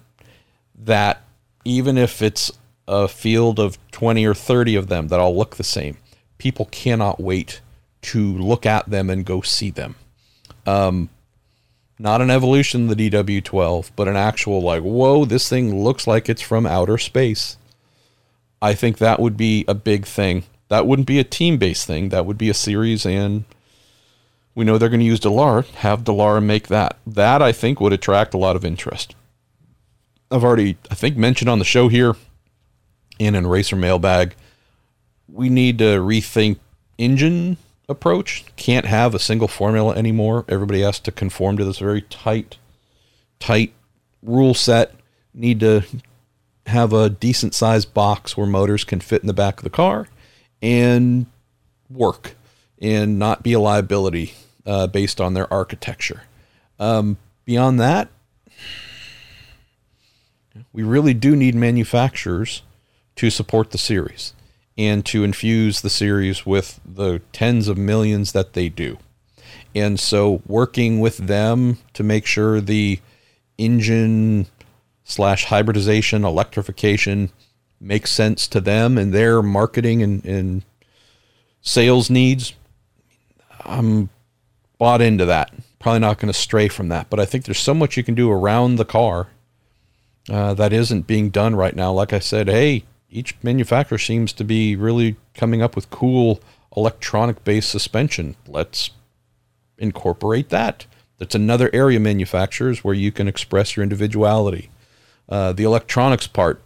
that 0.76 1.24
even 1.66 1.98
if 1.98 2.22
it's 2.22 2.52
a 2.88 3.08
field 3.08 3.60
of 3.60 3.78
20 3.92 4.26
or 4.26 4.34
30 4.34 4.76
of 4.76 4.88
them 4.88 5.08
that 5.08 5.20
all 5.20 5.36
look 5.36 5.56
the 5.56 5.64
same, 5.64 5.98
people 6.38 6.66
cannot 6.66 7.20
wait 7.20 7.62
to 8.02 8.38
look 8.38 8.66
at 8.66 8.90
them 8.90 9.10
and 9.10 9.26
go 9.26 9.42
see 9.42 9.72
them. 9.72 9.96
Um, 10.66 11.10
not 11.98 12.22
an 12.22 12.30
evolution 12.30 12.90
of 12.90 12.98
the 12.98 13.10
DW12, 13.10 13.92
but 13.96 14.08
an 14.08 14.16
actual 14.16 14.62
like, 14.62 14.82
whoa, 14.82 15.26
this 15.26 15.48
thing 15.48 15.84
looks 15.84 16.06
like 16.06 16.28
it's 16.28 16.42
from 16.42 16.66
outer 16.66 16.98
space. 16.98 17.58
I 18.64 18.74
think 18.74 18.98
that 19.00 19.20
would 19.20 19.36
be 19.36 19.66
a 19.68 19.76
big 19.76 20.06
thing. 20.06 20.46
That 20.70 20.88
wouldn't 20.88 21.06
be 21.08 21.20
a 21.20 21.26
team-based 21.26 21.86
thing. 21.86 22.10
That 22.10 22.26
would 22.26 22.38
be 22.38 22.50
a 22.50 22.54
series, 22.54 23.06
and 23.06 23.44
we 24.56 24.64
know 24.64 24.78
they're 24.78 24.88
going 24.88 25.02
to 25.02 25.06
use 25.06 25.20
Dallara. 25.20 25.66
Have 25.72 26.06
Dallara 26.06 26.42
make 26.42 26.70
that. 26.70 26.98
That 27.06 27.42
I 27.42 27.52
think 27.52 27.82
would 27.82 27.92
attract 27.92 28.34
a 28.34 28.38
lot 28.38 28.56
of 28.56 28.64
interest. 28.64 29.16
I've 30.32 30.46
already, 30.46 30.78
I 30.90 30.96
think, 30.96 31.18
mentioned 31.18 31.50
on 31.50 31.60
the 31.60 31.66
show 31.66 31.90
here, 31.90 32.16
in 33.20 33.46
Racer 33.46 33.76
Mailbag, 33.76 34.34
we 35.28 35.50
need 35.50 35.78
to 35.80 36.00
rethink 36.00 36.58
engine 36.98 37.58
approach. 37.90 38.46
Can't 38.56 38.86
have 38.86 39.14
a 39.14 39.20
single 39.20 39.50
formula 39.50 39.94
anymore. 39.96 40.46
Everybody 40.48 40.82
has 40.84 41.00
to 41.02 41.12
conform 41.12 41.58
to 41.58 41.66
this 41.66 41.80
very 41.80 42.02
tight, 42.02 42.58
tight 43.40 43.74
rule 44.22 44.54
set. 44.54 44.96
Need 45.34 45.60
to 45.60 45.84
have 46.68 46.94
a 46.94 47.10
decent 47.10 47.54
sized 47.54 47.94
box 47.94 48.38
where 48.38 48.48
motors 48.48 48.84
can 48.84 49.00
fit 49.00 49.22
in 49.22 49.28
the 49.28 49.34
back 49.34 49.58
of 49.58 49.64
the 49.64 49.70
car 49.70 50.08
and 50.62 51.26
work 51.90 52.36
and 52.82 53.20
not 53.20 53.44
be 53.44 53.54
a 53.54 53.60
liability 53.60 54.34
uh, 54.66 54.88
based 54.88 55.20
on 55.20 55.34
their 55.34 55.52
architecture. 55.54 56.24
Um, 56.80 57.18
beyond 57.46 57.80
that, 57.80 58.10
we 60.72 60.84
really 60.84 61.14
do 61.14 61.36
need 61.36 61.56
manufacturers 61.56 62.64
to 63.16 63.30
support 63.30 63.72
the 63.72 63.78
series 63.78 64.34
and 64.78 65.06
to 65.06 65.24
infuse 65.24 65.82
the 65.82 65.90
series 65.90 66.46
with 66.46 66.80
the 66.86 67.22
tens 67.32 67.68
of 67.68 67.78
millions 67.78 68.32
that 68.32 68.54
they 68.54 68.70
do. 68.70 68.98
And 69.76 70.00
so 70.00 70.42
working 70.46 71.00
with 71.00 71.18
them 71.18 71.78
to 71.94 72.04
make 72.04 72.26
sure 72.26 72.60
the 72.60 73.00
engine 73.58 74.48
slash 75.04 75.46
hybridization, 75.46 76.24
electrification 76.24 77.30
makes 77.80 78.12
sense 78.12 78.48
to 78.48 78.62
them 78.62 78.98
and 78.98 79.14
their 79.14 79.42
marketing 79.42 80.02
and, 80.02 80.24
and 80.26 80.64
sales 81.62 82.10
needs, 82.10 82.54
I'm 83.66 84.10
bought 84.78 85.02
into 85.02 85.26
that. 85.26 85.54
Probably 85.80 86.00
not 86.00 86.18
going 86.18 86.32
to 86.32 86.38
stray 86.38 86.68
from 86.68 86.90
that, 86.90 87.10
but 87.10 87.20
I 87.20 87.26
think 87.26 87.46
there's 87.46 87.60
so 87.60 87.74
much 87.74 87.98
you 87.98 88.04
can 88.04 88.16
do 88.16 88.32
around 88.32 88.76
the 88.76 88.86
car 88.86 89.28
uh, 90.30 90.54
that 90.54 90.72
isn't 90.72 91.08
being 91.08 91.30
done 91.30 91.56
right 91.56 91.76
now. 91.76 91.92
Like 91.92 92.14
I 92.14 92.20
said, 92.20 92.48
hey, 92.48 92.84
each 93.10 93.36
manufacturer 93.44 93.98
seems 93.98 94.34
to 94.34 94.44
be 94.44 94.76
really 94.76 95.18
coming 95.34 95.62
up 95.62 95.76
with 95.76 95.90
cool 95.90 96.42
electronic 96.76 97.44
based 97.44 97.70
suspension. 97.70 98.36
Let's 98.48 98.92
incorporate 99.78 100.50
that. 100.50 100.86
That's 101.18 101.36
another 101.36 101.70
area 101.74 102.00
manufacturers 102.00 102.84
where 102.84 102.94
you 102.94 103.12
can 103.12 103.28
express 103.28 103.76
your 103.76 103.84
individuality. 103.84 104.70
Uh, 105.30 105.54
the 105.54 105.64
electronics 105.64 106.28
part 106.28 106.62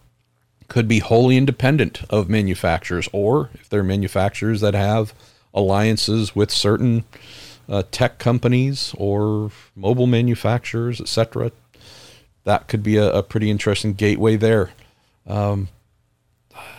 could 0.68 0.86
be 0.86 0.98
wholly 0.98 1.36
independent 1.36 2.02
of 2.10 2.28
manufacturers, 2.28 3.08
or 3.12 3.50
if 3.54 3.68
they're 3.68 3.82
manufacturers 3.82 4.60
that 4.60 4.74
have 4.74 5.14
alliances 5.54 6.36
with 6.36 6.50
certain 6.50 7.04
uh, 7.68 7.82
tech 7.90 8.18
companies 8.18 8.94
or 8.96 9.50
mobile 9.74 10.06
manufacturers, 10.06 11.00
etc. 11.00 11.52
That 12.44 12.68
could 12.68 12.82
be 12.82 12.96
a, 12.96 13.10
a 13.10 13.22
pretty 13.22 13.50
interesting 13.50 13.94
gateway 13.94 14.36
there. 14.36 14.70
Um, 15.26 15.68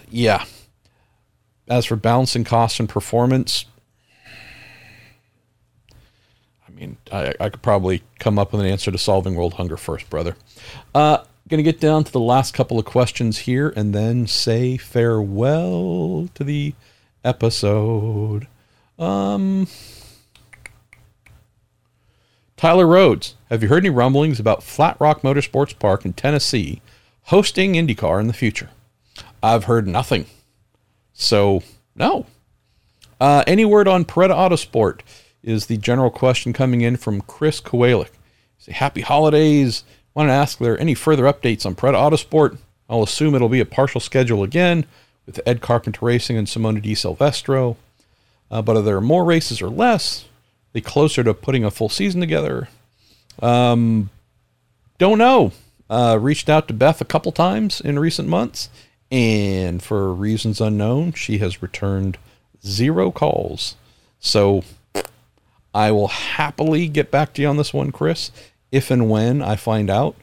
yeah. 0.10 0.46
As 1.68 1.86
for 1.86 1.96
balancing 1.96 2.44
cost 2.44 2.80
and 2.80 2.90
performance, 2.90 3.66
I 6.68 6.72
mean, 6.72 6.98
I, 7.12 7.34
I 7.40 7.50
could 7.50 7.62
probably 7.62 8.02
come 8.20 8.40
up 8.40 8.52
with 8.52 8.62
an 8.62 8.68
answer 8.68 8.92
to 8.92 8.98
solving 8.98 9.36
world 9.36 9.54
hunger 9.54 9.78
first, 9.78 10.10
brother. 10.10 10.36
Uh, 10.96 11.20
going 11.50 11.58
to 11.58 11.64
get 11.64 11.80
down 11.80 12.04
to 12.04 12.12
the 12.12 12.20
last 12.20 12.54
couple 12.54 12.78
of 12.78 12.86
questions 12.86 13.40
here 13.40 13.74
and 13.76 13.94
then 13.94 14.28
say 14.28 14.78
farewell 14.78 16.30
to 16.36 16.44
the 16.44 16.76
episode. 17.24 18.48
Um, 18.98 19.68
Tyler 22.56 22.86
Rhodes, 22.86 23.36
have 23.50 23.64
you 23.64 23.70
heard 23.70 23.84
any 23.84 23.90
rumblings 23.90 24.40
about 24.40 24.64
Flat 24.64 24.98
Rock 25.00 25.22
Motorsports 25.22 25.78
Park 25.78 26.06
in 26.06 26.14
Tennessee 26.14 26.82
hosting 27.24 27.74
IndyCar 27.74 28.20
in 28.20 28.28
the 28.28 28.34
future? 28.34 28.70
I've 29.42 29.64
heard 29.64 29.88
nothing. 29.88 30.26
So, 31.14 31.64
no. 31.96 32.26
Uh, 33.20 33.44
any 33.48 33.66
word 33.66 33.88
on 33.88 34.06
Paretta 34.06 34.36
Autosport 34.36 35.02
is 35.42 35.66
the 35.66 35.78
general 35.78 36.12
question 36.12 36.54
coming 36.54 36.82
in 36.82 36.98
from 36.98 37.22
Chris 37.22 37.60
Kowalik. 37.60 38.12
Say, 38.58 38.74
happy 38.74 39.02
holidays. 39.02 39.84
Want 40.20 40.32
to 40.32 40.34
ask, 40.34 40.58
there 40.58 40.78
any 40.78 40.96
further 40.96 41.24
updates 41.24 41.66
on 41.66 41.76
Paretta 41.76 41.94
Autosport? 41.94 42.58
I'll 42.90 43.04
assume 43.04 43.36
it'll 43.36 43.48
be 43.48 43.62
a 43.62 43.66
partial 43.66 44.02
schedule 44.02 44.44
again 44.44 44.86
with 45.26 45.40
Ed 45.46 45.62
Carpenter 45.62 46.06
Racing 46.06 46.36
and 46.36 46.46
Simona 46.46 46.82
de 46.82 46.94
Silvestro. 46.94 47.78
Uh, 48.52 48.62
but 48.62 48.76
are 48.76 48.82
there 48.82 49.00
more 49.00 49.24
races 49.24 49.62
or 49.62 49.70
less? 49.70 50.26
Are 50.26 50.28
they 50.74 50.82
closer 50.82 51.24
to 51.24 51.34
putting 51.34 51.64
a 51.64 51.72
full 51.72 51.88
season 51.88 52.20
together? 52.20 52.68
Um, 53.42 54.10
don't 54.98 55.20
know. 55.20 55.54
Uh, 55.90 56.18
reached 56.20 56.50
out 56.50 56.68
to 56.68 56.74
Beth 56.74 57.00
a 57.00 57.06
couple 57.06 57.32
times 57.32 57.80
in 57.80 57.98
recent 57.98 58.28
months 58.28 58.68
and 59.10 59.82
for 59.82 60.14
reasons 60.14 60.60
unknown, 60.60 61.14
she 61.14 61.38
has 61.38 61.62
returned 61.62 62.18
zero 62.62 63.10
calls. 63.10 63.78
So 64.20 64.66
I 65.74 65.92
will 65.92 66.10
happily 66.10 66.90
get 66.90 67.10
back 67.10 67.34
to 67.36 67.42
you 67.42 67.48
on 67.48 67.56
this 67.56 67.74
one, 67.74 67.94
Chris, 67.94 68.32
if 68.72 68.92
and 68.92 69.10
when 69.10 69.42
I 69.42 69.56
find 69.56 69.90
out. 69.90 70.16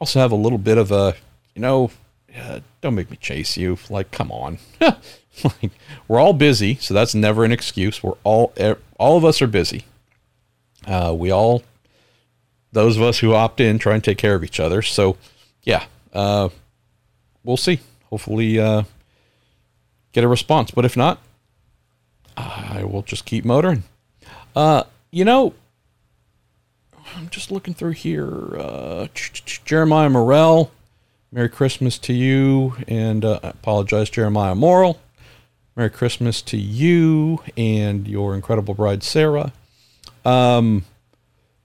Also, 0.00 0.20
have 0.20 0.32
a 0.32 0.36
little 0.36 0.58
bit 0.58 0.78
of 0.78 0.92
a, 0.92 1.14
you 1.54 1.62
know, 1.62 1.90
uh, 2.36 2.60
don't 2.80 2.94
make 2.94 3.10
me 3.10 3.16
chase 3.16 3.56
you. 3.56 3.78
Like, 3.90 4.10
come 4.10 4.30
on. 4.30 4.58
like, 4.80 5.72
we're 6.06 6.20
all 6.20 6.32
busy, 6.32 6.76
so 6.76 6.94
that's 6.94 7.14
never 7.14 7.44
an 7.44 7.52
excuse. 7.52 8.02
We're 8.02 8.16
all, 8.22 8.52
all 8.98 9.16
of 9.16 9.24
us 9.24 9.42
are 9.42 9.48
busy. 9.48 9.84
Uh, 10.86 11.14
we 11.16 11.30
all, 11.30 11.62
those 12.72 12.96
of 12.96 13.02
us 13.02 13.18
who 13.18 13.34
opt 13.34 13.60
in, 13.60 13.78
try 13.78 13.94
and 13.94 14.04
take 14.04 14.18
care 14.18 14.34
of 14.34 14.44
each 14.44 14.60
other. 14.60 14.82
So, 14.82 15.16
yeah, 15.64 15.84
uh, 16.12 16.50
we'll 17.42 17.56
see. 17.56 17.80
Hopefully, 18.10 18.58
uh, 18.58 18.84
get 20.12 20.24
a 20.24 20.28
response. 20.28 20.70
But 20.70 20.84
if 20.84 20.96
not, 20.96 21.20
I 22.36 22.84
will 22.84 23.02
just 23.02 23.24
keep 23.24 23.44
motoring. 23.44 23.82
Uh, 24.54 24.84
you 25.10 25.24
know, 25.24 25.54
I'm 27.18 27.28
just 27.30 27.50
looking 27.50 27.74
through 27.74 27.92
here. 27.92 28.56
Uh, 28.56 29.08
Jeremiah 29.64 30.08
Morrell, 30.08 30.70
Merry 31.32 31.48
Christmas 31.48 31.98
to 31.98 32.12
you, 32.12 32.76
and 32.86 33.24
uh, 33.24 33.40
I 33.42 33.48
apologize, 33.48 34.08
Jeremiah 34.08 34.54
Morrell. 34.54 35.00
Merry 35.74 35.90
Christmas 35.90 36.40
to 36.42 36.56
you 36.56 37.42
and 37.56 38.06
your 38.06 38.36
incredible 38.36 38.72
bride, 38.72 39.02
Sarah. 39.02 39.52
Um, 40.24 40.84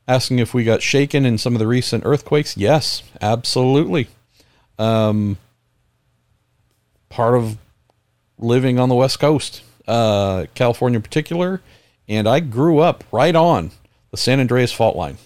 asking 0.08 0.40
if 0.40 0.56
we 0.56 0.64
got 0.64 0.82
shaken 0.82 1.24
in 1.24 1.38
some 1.38 1.54
of 1.54 1.60
the 1.60 1.68
recent 1.68 2.04
earthquakes. 2.04 2.58
Yes, 2.58 3.04
absolutely. 3.22 4.08
Um, 4.80 5.38
part 7.10 7.36
of 7.36 7.60
living 8.40 8.80
on 8.80 8.90
the 8.90 8.96
West 8.96 9.20
Coast, 9.20 9.62
uh, 9.88 10.48
California 10.56 10.98
in 10.98 11.04
particular, 11.04 11.62
and 12.08 12.28
I 12.28 12.40
grew 12.40 12.80
up 12.80 13.04
right 13.12 13.36
on 13.36 13.70
the 14.10 14.18
San 14.18 14.40
Andreas 14.40 14.72
fault 14.72 14.96
line. 14.96 15.20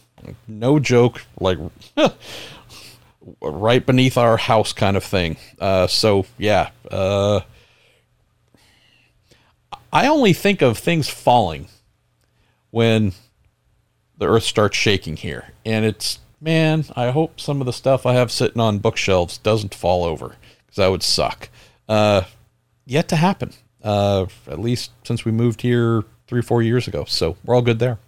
No 0.47 0.79
joke, 0.79 1.23
like 1.39 1.57
right 3.41 3.85
beneath 3.85 4.17
our 4.17 4.37
house, 4.37 4.73
kind 4.73 4.97
of 4.97 5.03
thing. 5.03 5.37
Uh, 5.59 5.87
so 5.87 6.25
yeah, 6.37 6.69
uh, 6.89 7.41
I 9.91 10.07
only 10.07 10.33
think 10.33 10.61
of 10.61 10.77
things 10.77 11.07
falling 11.09 11.67
when 12.71 13.13
the 14.17 14.27
earth 14.27 14.43
starts 14.43 14.77
shaking 14.77 15.17
here, 15.17 15.53
and 15.65 15.85
it's 15.85 16.19
man. 16.41 16.85
I 16.95 17.11
hope 17.11 17.39
some 17.39 17.61
of 17.61 17.65
the 17.65 17.73
stuff 17.73 18.05
I 18.05 18.13
have 18.13 18.31
sitting 18.31 18.61
on 18.61 18.79
bookshelves 18.79 19.37
doesn't 19.37 19.75
fall 19.75 20.03
over 20.03 20.35
because 20.65 20.77
that 20.77 20.87
would 20.87 21.03
suck. 21.03 21.49
Uh, 21.87 22.23
yet 22.85 23.07
to 23.09 23.15
happen. 23.15 23.53
Uh, 23.83 24.25
at 24.47 24.59
least 24.59 24.91
since 25.03 25.23
we 25.23 25.31
moved 25.31 25.61
here 25.61 26.03
three 26.27 26.39
or 26.39 26.43
four 26.43 26.61
years 26.61 26.87
ago. 26.87 27.05
So 27.05 27.37
we're 27.45 27.55
all 27.55 27.61
good 27.61 27.79
there. 27.79 27.99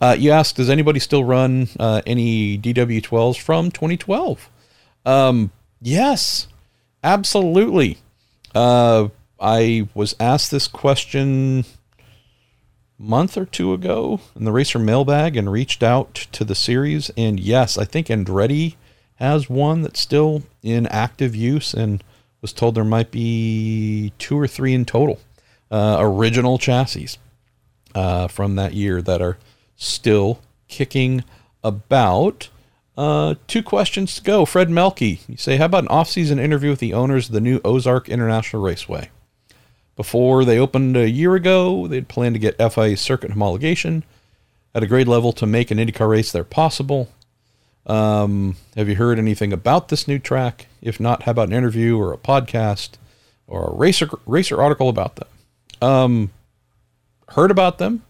Uh, 0.00 0.16
you 0.18 0.30
asked, 0.30 0.56
does 0.56 0.70
anybody 0.70 1.00
still 1.00 1.24
run 1.24 1.68
uh, 1.78 2.02
any 2.06 2.58
DW12s 2.58 3.40
from 3.40 3.70
2012? 3.70 4.50
Um, 5.04 5.52
yes, 5.80 6.48
absolutely. 7.04 7.98
Uh, 8.54 9.08
I 9.38 9.88
was 9.94 10.16
asked 10.18 10.50
this 10.50 10.68
question 10.68 11.64
month 12.98 13.36
or 13.36 13.44
two 13.44 13.74
ago 13.74 14.20
in 14.34 14.44
the 14.44 14.52
Racer 14.52 14.78
mailbag 14.78 15.36
and 15.36 15.52
reached 15.52 15.82
out 15.82 16.14
to 16.32 16.44
the 16.44 16.54
series. 16.54 17.10
And 17.16 17.38
yes, 17.38 17.76
I 17.76 17.84
think 17.84 18.06
Andretti 18.06 18.76
has 19.16 19.50
one 19.50 19.82
that's 19.82 20.00
still 20.00 20.42
in 20.62 20.86
active 20.86 21.36
use 21.36 21.74
and– 21.74 22.02
was 22.46 22.52
told 22.52 22.76
there 22.76 22.84
might 22.84 23.10
be 23.10 24.12
two 24.18 24.38
or 24.38 24.46
three 24.46 24.72
in 24.72 24.84
total 24.84 25.18
uh, 25.70 25.96
original 25.98 26.58
chassis 26.58 27.18
uh, 27.96 28.28
from 28.28 28.56
that 28.56 28.74
year 28.74 29.00
that 29.00 29.22
are 29.22 29.38
still 29.74 30.40
kicking 30.68 31.24
about. 31.64 32.50
Uh, 32.96 33.34
two 33.46 33.62
questions 33.62 34.14
to 34.14 34.22
go. 34.22 34.44
Fred 34.44 34.68
Melky, 34.68 35.20
you 35.26 35.38
say, 35.38 35.56
how 35.56 35.64
about 35.64 35.84
an 35.84 35.88
off-season 35.88 36.38
interview 36.38 36.70
with 36.70 36.78
the 36.78 36.92
owners 36.92 37.28
of 37.28 37.32
the 37.32 37.40
new 37.40 37.58
Ozark 37.64 38.08
International 38.10 38.62
Raceway? 38.62 39.08
Before 39.96 40.44
they 40.44 40.58
opened 40.58 40.94
a 40.94 41.08
year 41.08 41.34
ago, 41.34 41.86
they'd 41.86 42.06
planned 42.06 42.34
to 42.34 42.38
get 42.38 42.58
FIA 42.72 42.98
circuit 42.98 43.30
homologation 43.30 44.02
at 44.74 44.82
a 44.82 44.86
grade 44.86 45.08
level 45.08 45.32
to 45.32 45.46
make 45.46 45.70
an 45.70 45.78
IndyCar 45.78 46.10
race 46.10 46.30
there 46.30 46.44
possible. 46.44 47.08
Um, 47.86 48.56
have 48.76 48.90
you 48.90 48.96
heard 48.96 49.18
anything 49.18 49.54
about 49.54 49.88
this 49.88 50.06
new 50.06 50.18
track? 50.18 50.66
If 50.82 51.00
not, 51.00 51.22
how 51.22 51.30
about 51.30 51.48
an 51.48 51.54
interview 51.54 51.98
or 51.98 52.12
a 52.12 52.18
podcast 52.18 52.90
or 53.46 53.68
a 53.68 53.74
racer 53.74 54.08
racer 54.26 54.60
article 54.60 54.90
about 54.90 55.16
them? 55.16 55.28
Um, 55.80 56.30
heard 57.30 57.50
about 57.50 57.78
them, 57.78 58.02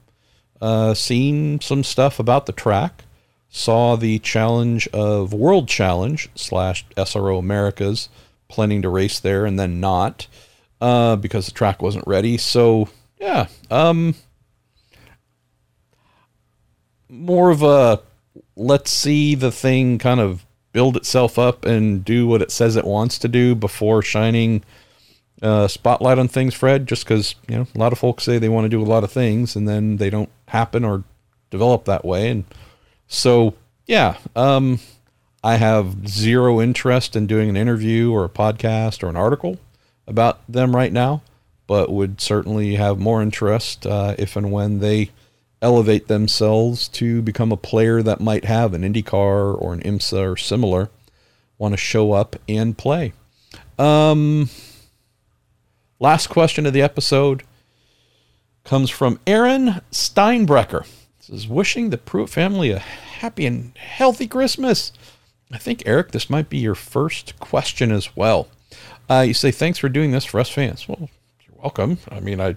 uh, 0.61 0.95
seen 0.95 1.61
some 1.61 1.85
stuff 1.85 2.19
about 2.19 2.47
the 2.47 2.53
track, 2.53 3.05
saw 3.49 3.97
the 3.97 4.19
challenge 4.19 4.87
of 4.89 5.33
World 5.33 5.69
Challenge 5.69 6.29
slash 6.35 6.85
SRO 6.97 7.39
Americas 7.39 8.09
planning 8.49 8.83
to 8.83 8.89
race 8.89 9.19
there 9.19 9.47
and 9.47 9.59
then 9.59 9.81
not 9.81 10.27
uh, 10.81 11.17
because 11.17 11.47
the 11.47 11.53
track 11.53 11.83
wasn't 11.83 12.07
ready. 12.07 12.37
So 12.37 12.89
yeah, 13.21 13.47
um, 13.71 14.15
more 17.09 17.51
of 17.51 17.63
a 17.63 18.03
let's 18.57 18.91
see 18.91 19.35
the 19.35 19.53
thing 19.53 19.99
kind 19.99 20.21
of 20.21 20.45
build 20.73 20.97
itself 20.97 21.39
up 21.39 21.65
and 21.65 22.05
do 22.05 22.27
what 22.27 22.43
it 22.43 22.51
says 22.51 22.77
it 22.77 22.85
wants 22.85 23.19
to 23.19 23.29
do 23.29 23.55
before 23.55 24.03
shining 24.03 24.63
uh, 25.43 25.69
spotlight 25.69 26.19
on 26.19 26.29
things, 26.29 26.55
Fred. 26.55 26.87
Just 26.87 27.05
because 27.05 27.35
you 27.49 27.57
know 27.57 27.67
a 27.75 27.79
lot 27.79 27.93
of 27.93 27.99
folks 27.99 28.25
say 28.25 28.39
they 28.39 28.49
want 28.49 28.65
to 28.65 28.69
do 28.69 28.83
a 28.83 28.85
lot 28.85 29.05
of 29.05 29.13
things 29.13 29.57
and 29.57 29.69
then 29.69 29.97
they 29.97 30.11
don't 30.11 30.31
happen 30.49 30.85
or 30.85 31.05
develop 31.51 31.85
that 31.85 32.05
way, 32.05 32.29
and 32.31 32.45
so 33.07 33.55
yeah, 33.87 34.19
um, 34.35 34.81
I 35.43 35.57
have 35.57 36.09
zero 36.09 36.61
interest 36.61 37.15
in 37.15 37.27
doing 37.27 37.49
an 37.49 37.57
interview 37.57 38.13
or 38.13 38.25
a 38.25 38.29
podcast 38.29 39.03
or 39.03 39.09
an 39.09 39.17
article 39.17 39.59
about 40.07 40.41
them 40.49 40.75
right 40.75 40.93
now, 40.93 41.23
but 41.67 41.91
would 41.91 42.21
certainly 42.21 42.75
have 42.75 42.99
more 42.99 43.23
interest 43.23 43.87
uh, 43.87 44.15
if 44.19 44.37
and 44.37 44.51
when 44.51 44.81
they 44.81 45.11
elevate 45.63 46.09
themselves 46.09 46.89
to 46.89 47.23
become 47.23 47.51
a 47.53 47.57
player 47.57 48.03
that 48.03 48.21
might 48.21 48.45
have 48.45 48.75
an 48.75 48.83
IndyCar 48.83 49.61
or 49.61 49.73
an 49.73 49.83
IMSA 49.83 50.33
or 50.33 50.37
similar, 50.37 50.91
want 51.59 51.73
to 51.73 51.79
show 51.79 52.13
up 52.13 52.37
and 52.49 52.77
play. 52.77 53.13
Um, 53.79 54.51
last 55.99 56.29
question 56.29 56.67
of 56.67 56.73
the 56.73 56.83
episode 56.83 57.43
comes 58.65 58.91
from 58.91 59.21
Aaron 59.27 59.81
Steinbrecker. 59.91 60.87
This 61.19 61.31
is 61.31 61.49
wishing 61.49 61.91
the 61.91 61.99
Pruett 61.99 62.29
family 62.29 62.71
a 62.71 62.79
happy 62.79 63.47
and 63.47 63.77
healthy 63.77 64.27
Christmas. 64.27 64.93
I 65.53 65.59
think, 65.59 65.83
Eric, 65.87 66.11
this 66.11 66.29
might 66.29 66.49
be 66.49 66.59
your 66.59 66.75
first 66.75 67.39
question 67.39 67.93
as 67.93 68.17
well. 68.17 68.49
Uh, 69.09 69.25
you 69.27 69.35
say, 69.35 69.51
thanks 69.51 69.79
for 69.79 69.89
doing 69.89 70.11
this 70.11 70.25
for 70.25 70.41
us 70.41 70.51
fans. 70.51 70.89
Well, 70.89 71.09
you're 71.41 71.61
welcome. 71.63 71.99
I 72.11 72.21
mean, 72.21 72.41
I 72.41 72.57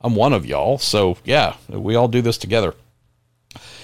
I'm 0.00 0.14
one 0.14 0.32
of 0.32 0.46
y'all. 0.46 0.78
So 0.78 1.18
yeah, 1.24 1.56
we 1.68 1.94
all 1.94 2.08
do 2.08 2.22
this 2.22 2.38
together. 2.38 2.74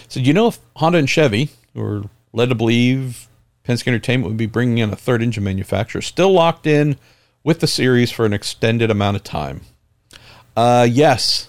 So 0.08 0.20
do 0.20 0.22
you 0.22 0.32
know 0.32 0.48
if 0.48 0.58
Honda 0.76 0.98
and 0.98 1.10
Chevy 1.10 1.50
were 1.74 2.04
led 2.32 2.48
to 2.48 2.54
believe 2.54 3.28
Penske 3.66 3.88
Entertainment 3.88 4.28
would 4.28 4.36
be 4.36 4.46
bringing 4.46 4.78
in 4.78 4.92
a 4.92 4.96
third 4.96 5.22
engine 5.22 5.44
manufacturer, 5.44 6.00
still 6.00 6.32
locked 6.32 6.66
in 6.66 6.96
with 7.46 7.60
the 7.60 7.66
series 7.68 8.10
for 8.10 8.26
an 8.26 8.32
extended 8.32 8.90
amount 8.90 9.16
of 9.16 9.22
time. 9.22 9.60
Uh, 10.56 10.84
yes, 10.90 11.48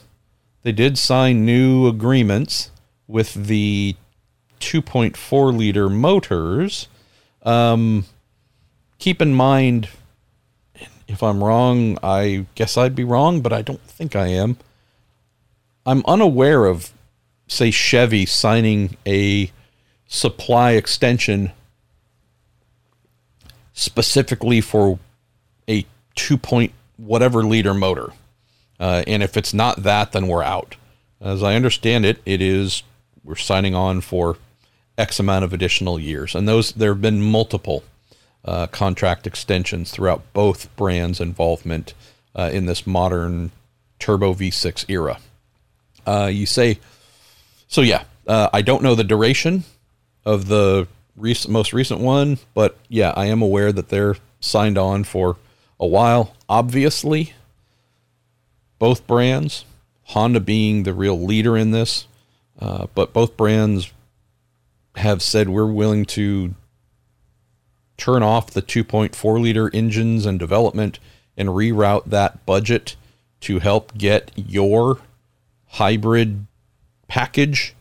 they 0.62 0.72
did 0.72 0.96
sign 0.96 1.44
new 1.44 1.88
agreements 1.88 2.70
with 3.08 3.34
the 3.34 3.96
2.4 4.60 5.58
liter 5.58 5.90
motors. 5.90 6.88
Um, 7.42 8.06
keep 9.00 9.24
in 9.24 9.34
mind, 9.34 9.90
if 11.08 11.24
I'm 11.24 11.44
wrong, 11.44 11.98
I 12.04 12.46
guess 12.54 12.78
I'd 12.78 12.94
be 12.94 13.04
wrong, 13.04 13.42
but 13.42 13.52
I 13.52 13.64
don't 13.64 13.82
think 13.82 14.16
I 14.16 14.28
am. 14.28 14.58
I'm 15.84 16.04
unaware 16.06 16.68
of, 16.68 16.92
say, 17.48 17.72
Chevy 17.72 18.28
signing 18.28 18.98
a 19.08 19.50
supply 20.06 20.74
extension 20.74 21.54
specifically 23.74 24.62
for 24.62 25.00
two 26.18 26.38
point 26.38 26.74
whatever 26.98 27.44
liter 27.44 27.74
motor. 27.74 28.12
Uh, 28.80 29.04
and 29.08 29.24
if 29.24 29.38
it's 29.38 29.54
not 29.54 29.84
that, 29.84 30.12
then 30.12 30.28
we're 30.28 30.44
out. 30.44 30.76
As 31.22 31.42
I 31.42 31.56
understand 31.56 32.06
it, 32.06 32.22
it 32.26 32.42
is 32.42 32.84
we're 33.24 33.36
signing 33.36 33.74
on 33.74 34.02
for 34.02 34.38
X 34.98 35.20
amount 35.20 35.46
of 35.46 35.54
additional 35.54 36.00
years, 36.00 36.36
and 36.36 36.48
those 36.48 36.74
there 36.74 36.92
have 36.92 37.02
been 37.02 37.22
multiple 37.22 37.84
uh, 38.46 38.68
contract 38.68 39.26
extensions 39.26 39.92
throughout 39.92 40.22
both 40.34 40.74
brands' 40.76 41.20
involvement 41.20 41.94
uh, 42.36 42.50
in 42.54 42.66
this 42.66 42.86
modern 42.86 43.52
turbo 44.00 44.34
V6 44.34 44.86
era. 44.90 45.20
Uh, 46.06 46.30
you 46.32 46.46
say, 46.46 46.80
so 47.68 47.82
yeah, 47.82 48.04
uh, 48.28 48.50
I 48.54 48.62
don't 48.62 48.84
know 48.84 48.96
the 48.96 49.04
duration 49.04 49.64
of 50.26 50.48
the 50.48 50.88
recent, 51.16 51.52
most 51.52 51.74
recent 51.74 52.00
one, 52.00 52.38
but 52.54 52.78
yeah, 52.90 53.14
I 53.16 53.26
am 53.26 53.42
aware 53.42 53.72
that 53.72 53.90
they're 53.90 54.16
signed 54.40 54.78
on 54.78 55.04
for 55.04 55.36
a 55.80 55.88
while. 55.88 56.34
Obviously, 56.50 57.34
both 58.80 59.06
brands, 59.08 59.66
Honda 60.06 60.40
being 60.40 60.84
the 60.84 60.94
real 60.94 61.20
leader 61.20 61.58
in 61.58 61.72
this, 61.72 62.08
Uh, 62.60 62.88
but 62.96 63.14
both 63.14 63.38
brands 63.38 63.92
have 64.96 65.22
said 65.22 65.48
we're 65.48 65.72
willing 65.72 66.06
to 66.06 66.56
turn 67.98 68.24
off 68.24 68.50
the 68.50 68.64
2.4 68.64 69.40
liter 69.40 69.70
engines 69.76 70.26
and 70.26 70.40
development 70.40 70.98
and 71.38 71.50
reroute 71.50 72.06
that 72.06 72.44
budget 72.48 72.96
to 73.42 73.60
help 73.60 73.96
get 73.96 74.32
your 74.36 75.00
hybrid 75.68 76.48
package, 77.08 77.76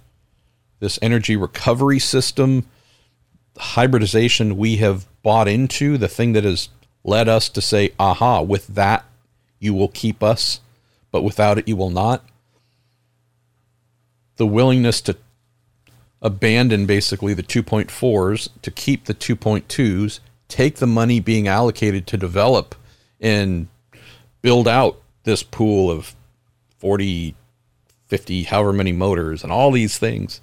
this 0.78 0.98
energy 1.00 1.36
recovery 1.36 1.98
system, 1.98 2.66
hybridization 3.56 4.58
we 4.58 4.76
have 4.76 5.06
bought 5.22 5.48
into, 5.48 5.96
the 5.96 6.08
thing 6.08 6.34
that 6.34 6.44
has 6.44 6.68
led 7.06 7.28
us 7.28 7.48
to 7.48 7.60
say, 7.60 7.92
aha, 7.98 8.42
with 8.42 8.66
that 8.66 9.04
you 9.58 9.72
will 9.72 9.88
keep 9.88 10.22
us, 10.22 10.60
but 11.10 11.22
without 11.22 11.56
it 11.56 11.68
you 11.68 11.76
will 11.76 11.90
not. 11.90 12.24
The 14.36 14.46
willingness 14.46 15.00
to 15.02 15.16
abandon 16.20 16.86
basically 16.86 17.32
the 17.32 17.42
2.4s 17.42 18.48
to 18.60 18.70
keep 18.70 19.04
the 19.04 19.14
2.2s, 19.14 20.18
take 20.48 20.76
the 20.76 20.86
money 20.86 21.20
being 21.20 21.46
allocated 21.46 22.06
to 22.08 22.16
develop 22.16 22.74
and 23.20 23.68
build 24.42 24.66
out 24.66 25.00
this 25.22 25.42
pool 25.42 25.90
of 25.90 26.14
40, 26.78 27.34
50, 28.08 28.42
however 28.44 28.72
many 28.72 28.92
motors 28.92 29.42
and 29.42 29.52
all 29.52 29.70
these 29.70 29.96
things, 29.96 30.40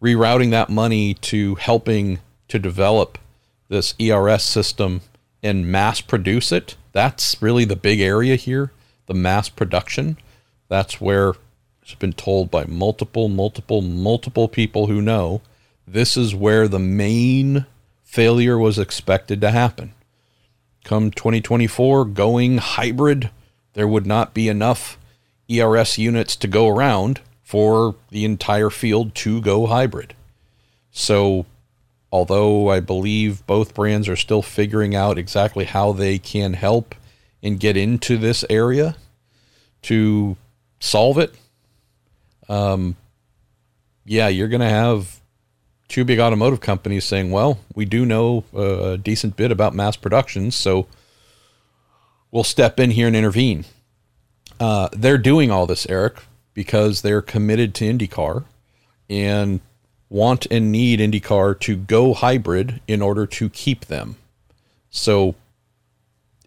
rerouting 0.00 0.50
that 0.50 0.70
money 0.70 1.14
to 1.14 1.56
helping 1.56 2.20
to 2.48 2.58
develop 2.58 3.18
this 3.68 3.94
ERS 4.00 4.44
system 4.44 5.00
and 5.44 5.70
mass 5.70 6.00
produce 6.00 6.50
it. 6.50 6.74
That's 6.92 7.40
really 7.42 7.66
the 7.66 7.76
big 7.76 8.00
area 8.00 8.34
here, 8.34 8.72
the 9.06 9.14
mass 9.14 9.50
production. 9.50 10.16
That's 10.68 11.00
where 11.00 11.34
it's 11.82 11.94
been 11.94 12.14
told 12.14 12.50
by 12.50 12.64
multiple, 12.64 13.28
multiple, 13.28 13.82
multiple 13.82 14.48
people 14.48 14.86
who 14.86 15.02
know 15.02 15.42
this 15.86 16.16
is 16.16 16.34
where 16.34 16.66
the 16.66 16.78
main 16.78 17.66
failure 18.02 18.56
was 18.56 18.78
expected 18.78 19.42
to 19.42 19.50
happen. 19.50 19.92
Come 20.82 21.10
2024, 21.10 22.06
going 22.06 22.58
hybrid, 22.58 23.30
there 23.74 23.88
would 23.88 24.06
not 24.06 24.32
be 24.32 24.48
enough 24.48 24.98
ERS 25.50 25.98
units 25.98 26.36
to 26.36 26.48
go 26.48 26.68
around 26.68 27.20
for 27.42 27.96
the 28.10 28.24
entire 28.24 28.70
field 28.70 29.14
to 29.16 29.42
go 29.42 29.66
hybrid. 29.66 30.14
So, 30.90 31.44
although 32.14 32.70
I 32.70 32.78
believe 32.78 33.44
both 33.44 33.74
brands 33.74 34.08
are 34.08 34.14
still 34.14 34.40
figuring 34.40 34.94
out 34.94 35.18
exactly 35.18 35.64
how 35.64 35.90
they 35.90 36.16
can 36.16 36.52
help 36.52 36.94
and 37.42 37.58
get 37.58 37.76
into 37.76 38.16
this 38.16 38.44
area 38.48 38.94
to 39.82 40.36
solve 40.78 41.18
it, 41.18 41.34
um, 42.48 42.94
yeah, 44.04 44.28
you're 44.28 44.46
going 44.46 44.60
to 44.60 44.68
have 44.68 45.20
two 45.88 46.04
big 46.04 46.20
automotive 46.20 46.60
companies 46.60 47.04
saying, 47.04 47.32
well, 47.32 47.58
we 47.74 47.84
do 47.84 48.06
know 48.06 48.44
a 48.54 48.96
decent 48.96 49.34
bit 49.36 49.50
about 49.50 49.74
mass 49.74 49.96
production, 49.96 50.52
so 50.52 50.86
we'll 52.30 52.44
step 52.44 52.78
in 52.78 52.92
here 52.92 53.08
and 53.08 53.16
intervene. 53.16 53.64
Uh, 54.60 54.88
they're 54.92 55.18
doing 55.18 55.50
all 55.50 55.66
this, 55.66 55.84
Eric, 55.88 56.18
because 56.52 57.02
they're 57.02 57.22
committed 57.22 57.74
to 57.74 57.92
IndyCar 57.92 58.44
and 59.10 59.58
want 60.08 60.46
and 60.50 60.70
need 60.70 61.00
IndyCar 61.00 61.58
to 61.60 61.76
go 61.76 62.14
hybrid 62.14 62.80
in 62.86 63.02
order 63.02 63.26
to 63.26 63.48
keep 63.48 63.86
them. 63.86 64.16
So 64.90 65.34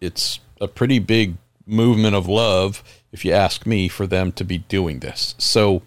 it's 0.00 0.40
a 0.60 0.68
pretty 0.68 0.98
big 0.98 1.36
movement 1.66 2.16
of 2.16 2.26
love, 2.26 2.82
if 3.12 3.24
you 3.24 3.32
ask 3.32 3.66
me, 3.66 3.88
for 3.88 4.06
them 4.06 4.32
to 4.32 4.44
be 4.44 4.58
doing 4.58 5.00
this. 5.00 5.34
So 5.38 5.82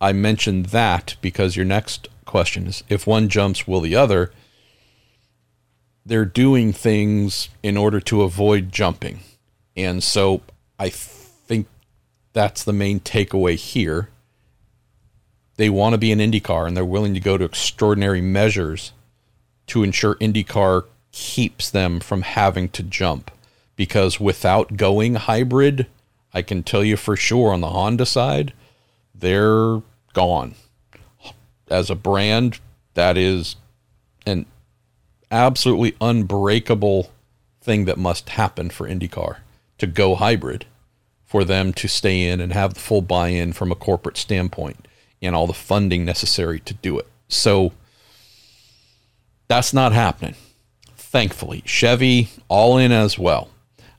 I 0.00 0.12
mentioned 0.12 0.66
that 0.66 1.16
because 1.20 1.56
your 1.56 1.66
next 1.66 2.08
question 2.24 2.66
is 2.66 2.84
if 2.88 3.06
one 3.06 3.28
jumps, 3.28 3.66
will 3.66 3.80
the 3.80 3.96
other? 3.96 4.30
They're 6.06 6.24
doing 6.24 6.72
things 6.72 7.48
in 7.62 7.76
order 7.76 8.00
to 8.00 8.22
avoid 8.22 8.72
jumping. 8.72 9.20
And 9.76 10.02
so 10.02 10.42
I 10.78 10.88
think 10.88 11.66
that's 12.32 12.64
the 12.64 12.72
main 12.72 13.00
takeaway 13.00 13.56
here. 13.56 14.08
They 15.60 15.68
want 15.68 15.92
to 15.92 15.98
be 15.98 16.10
an 16.10 16.20
IndyCar 16.20 16.66
and 16.66 16.74
they're 16.74 16.86
willing 16.86 17.12
to 17.12 17.20
go 17.20 17.36
to 17.36 17.44
extraordinary 17.44 18.22
measures 18.22 18.92
to 19.66 19.82
ensure 19.82 20.14
IndyCar 20.14 20.86
keeps 21.12 21.70
them 21.70 22.00
from 22.00 22.22
having 22.22 22.70
to 22.70 22.82
jump. 22.82 23.30
Because 23.76 24.18
without 24.18 24.78
going 24.78 25.16
hybrid, 25.16 25.86
I 26.32 26.40
can 26.40 26.62
tell 26.62 26.82
you 26.82 26.96
for 26.96 27.14
sure 27.14 27.52
on 27.52 27.60
the 27.60 27.68
Honda 27.68 28.06
side, 28.06 28.54
they're 29.14 29.82
gone. 30.14 30.54
As 31.68 31.90
a 31.90 31.94
brand, 31.94 32.58
that 32.94 33.18
is 33.18 33.56
an 34.24 34.46
absolutely 35.30 35.94
unbreakable 36.00 37.10
thing 37.60 37.84
that 37.84 37.98
must 37.98 38.30
happen 38.30 38.70
for 38.70 38.88
IndyCar 38.88 39.40
to 39.76 39.86
go 39.86 40.14
hybrid, 40.14 40.64
for 41.26 41.44
them 41.44 41.74
to 41.74 41.86
stay 41.86 42.26
in 42.26 42.40
and 42.40 42.54
have 42.54 42.72
the 42.72 42.80
full 42.80 43.02
buy 43.02 43.28
in 43.28 43.52
from 43.52 43.70
a 43.70 43.74
corporate 43.76 44.16
standpoint 44.16 44.86
and 45.22 45.34
all 45.34 45.46
the 45.46 45.52
funding 45.52 46.04
necessary 46.04 46.60
to 46.60 46.74
do 46.74 46.98
it. 46.98 47.06
So 47.28 47.72
that's 49.48 49.72
not 49.72 49.92
happening. 49.92 50.34
Thankfully, 50.96 51.62
Chevy 51.64 52.28
all 52.48 52.78
in 52.78 52.92
as 52.92 53.18
well. 53.18 53.48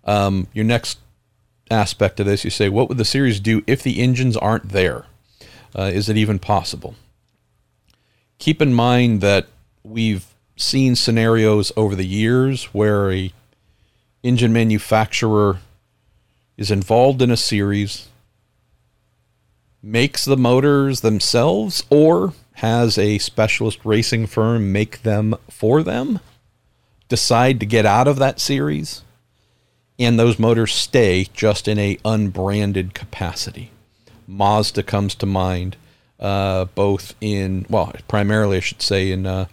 Um, 0.06 0.48
your 0.54 0.66
next 0.66 1.00
aspect 1.70 2.20
of 2.20 2.26
this, 2.26 2.44
you 2.44 2.50
say, 2.50 2.70
what 2.70 2.90
would 2.90 2.98
the 2.98 3.06
series 3.06 3.40
do 3.40 3.64
if 3.68 3.84
the 3.84 4.02
engines 4.02 4.36
aren't 4.38 4.70
there? 4.70 5.06
Uh, 5.78 5.84
is 5.94 6.10
it 6.10 6.18
even 6.18 6.40
possible? 6.40 6.96
Keep 8.40 8.62
in 8.62 8.74
mind 8.74 9.22
that 9.22 9.48
we've 9.84 10.26
seen 10.56 10.96
scenarios 10.96 11.72
over 11.76 11.96
the 11.96 12.06
years 12.06 12.66
where 12.66 13.12
a 13.12 13.32
engine 14.24 14.54
manufacturer 14.54 15.60
is 16.58 16.72
involved 16.72 17.22
in 17.22 17.32
a 17.32 17.38
series, 17.38 18.08
makes 19.84 20.26
the 20.26 20.38
motors 20.38 21.02
themselves, 21.02 21.84
or 21.90 22.34
has 22.54 22.98
a 22.98 23.18
specialist 23.18 23.80
racing 23.84 24.28
firm 24.28 24.72
make 24.72 25.02
them 25.02 25.36
for 25.50 25.82
them, 25.84 26.20
decide 27.10 27.60
to 27.60 27.66
get 27.66 27.86
out 27.86 28.08
of 28.08 28.18
that 28.18 28.40
series, 28.40 29.04
and 29.98 30.20
those 30.20 30.40
motors 30.40 30.74
stay 30.74 31.28
just 31.34 31.68
in 31.68 31.78
a 31.78 31.98
unbranded 32.06 32.94
capacity. 32.94 33.72
Mazda 34.28 34.84
comes 34.84 35.16
to 35.16 35.26
mind, 35.26 35.76
uh, 36.20 36.66
both 36.66 37.16
in 37.20 37.66
well, 37.70 37.94
primarily 38.08 38.58
I 38.58 38.62
should 38.62 38.82
say 38.82 39.12
in 39.12 39.26
uh, 39.26 39.46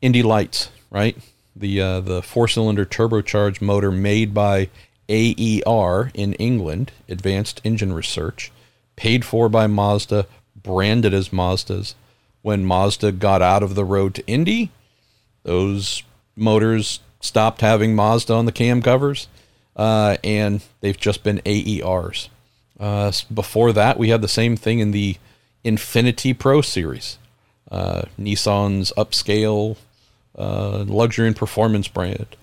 Indy 0.00 0.22
Lights, 0.22 0.70
right? 0.90 1.16
The 1.56 1.80
uh, 1.80 2.00
the 2.00 2.22
four 2.22 2.46
cylinder 2.46 2.84
turbocharged 2.84 3.60
motor 3.60 3.90
made 3.90 4.32
by 4.32 4.68
AER 5.08 6.10
in 6.14 6.34
England, 6.34 6.92
Advanced 7.08 7.60
Engine 7.64 7.92
Research, 7.92 8.52
paid 8.98 9.24
for 9.24 9.48
by 9.48 9.68
Mazda, 9.68 10.26
branded 10.60 11.14
as 11.14 11.32
Mazda's. 11.32 11.94
When 12.42 12.64
Mazda 12.64 13.12
got 13.12 13.40
out 13.40 13.62
of 13.62 13.76
the 13.76 13.84
road 13.84 14.14
to 14.16 14.26
Indy, 14.26 14.70
those 15.44 16.02
motors 16.34 16.98
stopped 17.20 17.60
having 17.60 17.94
Mazda 17.94 18.34
on 18.34 18.46
the 18.46 18.52
cam 18.52 18.82
covers, 18.82 19.28
uh, 19.76 20.16
and 20.24 20.62
they've 20.80 20.98
just 20.98 21.22
been 21.22 21.40
AERs. 21.46 22.28
Uh, 22.80 23.12
before 23.32 23.72
that, 23.72 23.98
we 23.98 24.08
had 24.08 24.20
the 24.20 24.28
same 24.28 24.56
thing 24.56 24.80
in 24.80 24.90
the 24.90 25.16
Infiniti 25.64 26.36
Pro 26.36 26.60
series, 26.60 27.18
uh, 27.70 28.02
Nissan's 28.18 28.92
upscale 28.96 29.76
uh, 30.36 30.84
luxury 30.88 31.28
and 31.28 31.36
performance 31.36 31.86
brand. 31.86 32.36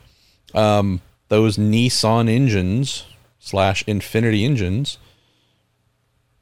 Um, 0.53 1.01
those 1.27 1.57
Nissan 1.57 2.29
engines 2.29 3.05
slash 3.39 3.83
Infiniti 3.85 4.45
engines 4.45 4.97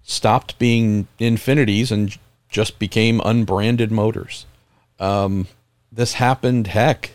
stopped 0.04 0.60
being 0.60 1.08
Infinitis 1.20 1.91
and 1.91 2.16
just 2.49 2.80
became 2.80 3.20
unbranded 3.26 3.91
motors. 3.91 4.45
Um, 4.99 5.47
this 5.91 6.14
happened, 6.14 6.68
heck, 6.68 7.12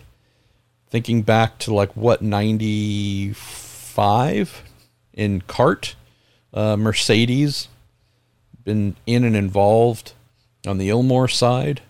thinking 0.89 1.23
back 1.23 1.59
to 1.61 1.73
like 1.73 1.97
what, 1.97 2.21
95 2.23 4.63
in 5.15 5.41
CART 5.43 5.95
uh, 6.53 6.77
Mercedes 6.77 7.69
been 8.65 8.97
in 9.07 9.25
and 9.25 9.37
involved 9.37 10.13
on 10.67 10.79
the 10.79 10.89
Ilmor 10.89 11.31
side, 11.31 11.81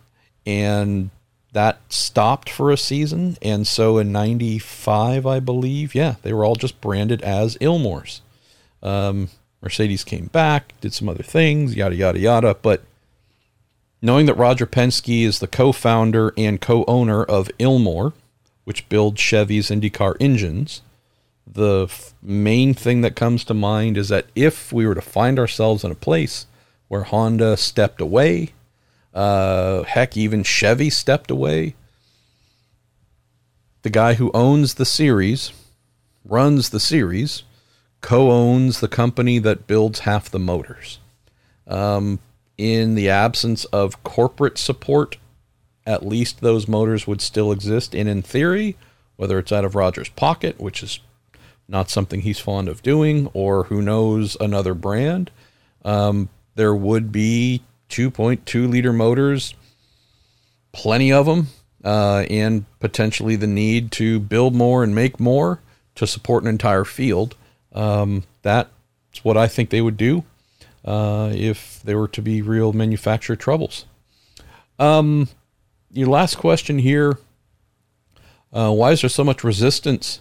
and 0.46 1.10
that 1.52 1.80
stopped 1.88 2.48
for 2.48 2.70
a 2.70 2.76
season. 2.76 3.36
And 3.42 3.66
so 3.66 3.98
in 3.98 4.12
'95, 4.12 5.26
I 5.26 5.40
believe, 5.40 5.94
yeah, 5.94 6.16
they 6.22 6.32
were 6.32 6.44
all 6.44 6.54
just 6.54 6.80
branded 6.80 7.22
as 7.22 7.56
Ilmors. 7.56 8.20
Um, 8.82 9.28
Mercedes 9.62 10.04
came 10.04 10.26
back, 10.26 10.74
did 10.80 10.92
some 10.92 11.08
other 11.08 11.22
things, 11.22 11.74
yada 11.74 11.94
yada 11.94 12.18
yada. 12.18 12.54
But 12.60 12.82
knowing 14.00 14.26
that 14.26 14.34
Roger 14.34 14.66
Penske 14.66 15.22
is 15.24 15.38
the 15.38 15.46
co-founder 15.46 16.32
and 16.36 16.60
co-owner 16.60 17.24
of 17.24 17.50
Ilmor, 17.58 18.12
which 18.64 18.88
builds 18.88 19.20
Chevy's 19.20 19.70
IndyCar 19.70 20.16
engines, 20.20 20.82
the 21.46 21.84
f- 21.84 22.14
main 22.22 22.74
thing 22.74 23.00
that 23.00 23.16
comes 23.16 23.42
to 23.44 23.54
mind 23.54 23.96
is 23.96 24.10
that 24.10 24.26
if 24.34 24.72
we 24.72 24.86
were 24.86 24.94
to 24.94 25.00
find 25.00 25.38
ourselves 25.38 25.82
in 25.82 25.90
a 25.90 25.96
place 25.96 26.46
where 26.88 27.04
Honda 27.04 27.56
stepped 27.56 28.00
away. 28.00 28.50
Uh, 29.14 29.82
heck, 29.84 30.16
even 30.16 30.42
Chevy 30.42 30.90
stepped 30.90 31.30
away. 31.30 31.74
The 33.82 33.90
guy 33.90 34.14
who 34.14 34.30
owns 34.34 34.74
the 34.74 34.84
series, 34.84 35.52
runs 36.24 36.70
the 36.70 36.80
series, 36.80 37.44
co 38.00 38.30
owns 38.30 38.80
the 38.80 38.88
company 38.88 39.38
that 39.38 39.66
builds 39.66 40.00
half 40.00 40.30
the 40.30 40.38
motors. 40.38 40.98
Um, 41.66 42.18
in 42.56 42.94
the 42.94 43.08
absence 43.08 43.64
of 43.66 44.02
corporate 44.02 44.58
support, 44.58 45.16
at 45.86 46.04
least 46.04 46.40
those 46.40 46.68
motors 46.68 47.06
would 47.06 47.20
still 47.20 47.52
exist. 47.52 47.94
And 47.94 48.08
in 48.08 48.22
theory, 48.22 48.76
whether 49.16 49.38
it's 49.38 49.52
out 49.52 49.64
of 49.64 49.74
Roger's 49.74 50.08
pocket, 50.08 50.60
which 50.60 50.82
is 50.82 51.00
not 51.68 51.90
something 51.90 52.22
he's 52.22 52.38
fond 52.38 52.68
of 52.68 52.82
doing, 52.82 53.28
or 53.32 53.64
who 53.64 53.80
knows 53.80 54.36
another 54.40 54.74
brand, 54.74 55.30
um, 55.84 56.28
there 56.56 56.74
would 56.74 57.12
be 57.12 57.62
2.2 57.90 58.68
liter 58.68 58.92
motors, 58.92 59.54
plenty 60.72 61.12
of 61.12 61.26
them, 61.26 61.48
uh, 61.84 62.24
and 62.28 62.64
potentially 62.80 63.36
the 63.36 63.46
need 63.46 63.92
to 63.92 64.18
build 64.18 64.54
more 64.54 64.82
and 64.82 64.94
make 64.94 65.20
more 65.20 65.60
to 65.94 66.06
support 66.06 66.42
an 66.42 66.48
entire 66.48 66.84
field. 66.84 67.36
Um, 67.72 68.24
that's 68.42 68.70
what 69.22 69.36
I 69.36 69.46
think 69.46 69.70
they 69.70 69.80
would 69.80 69.96
do 69.96 70.24
uh, 70.84 71.30
if 71.34 71.82
there 71.84 71.98
were 71.98 72.08
to 72.08 72.22
be 72.22 72.42
real 72.42 72.72
manufacturer 72.72 73.36
troubles. 73.36 73.86
Um, 74.78 75.28
your 75.92 76.08
last 76.08 76.36
question 76.36 76.78
here 76.78 77.18
uh, 78.52 78.72
why 78.72 78.92
is 78.92 79.02
there 79.02 79.10
so 79.10 79.24
much 79.24 79.44
resistance 79.44 80.20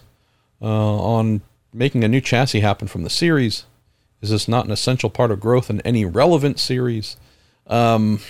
uh, 0.60 0.66
on 0.66 1.40
making 1.72 2.04
a 2.04 2.08
new 2.08 2.20
chassis 2.20 2.60
happen 2.60 2.88
from 2.88 3.02
the 3.02 3.10
series? 3.10 3.64
Is 4.20 4.30
this 4.30 4.48
not 4.48 4.66
an 4.66 4.70
essential 4.70 5.10
part 5.10 5.30
of 5.30 5.40
growth 5.40 5.70
in 5.70 5.80
any 5.82 6.04
relevant 6.04 6.58
series? 6.58 7.16
Um, 7.66 8.20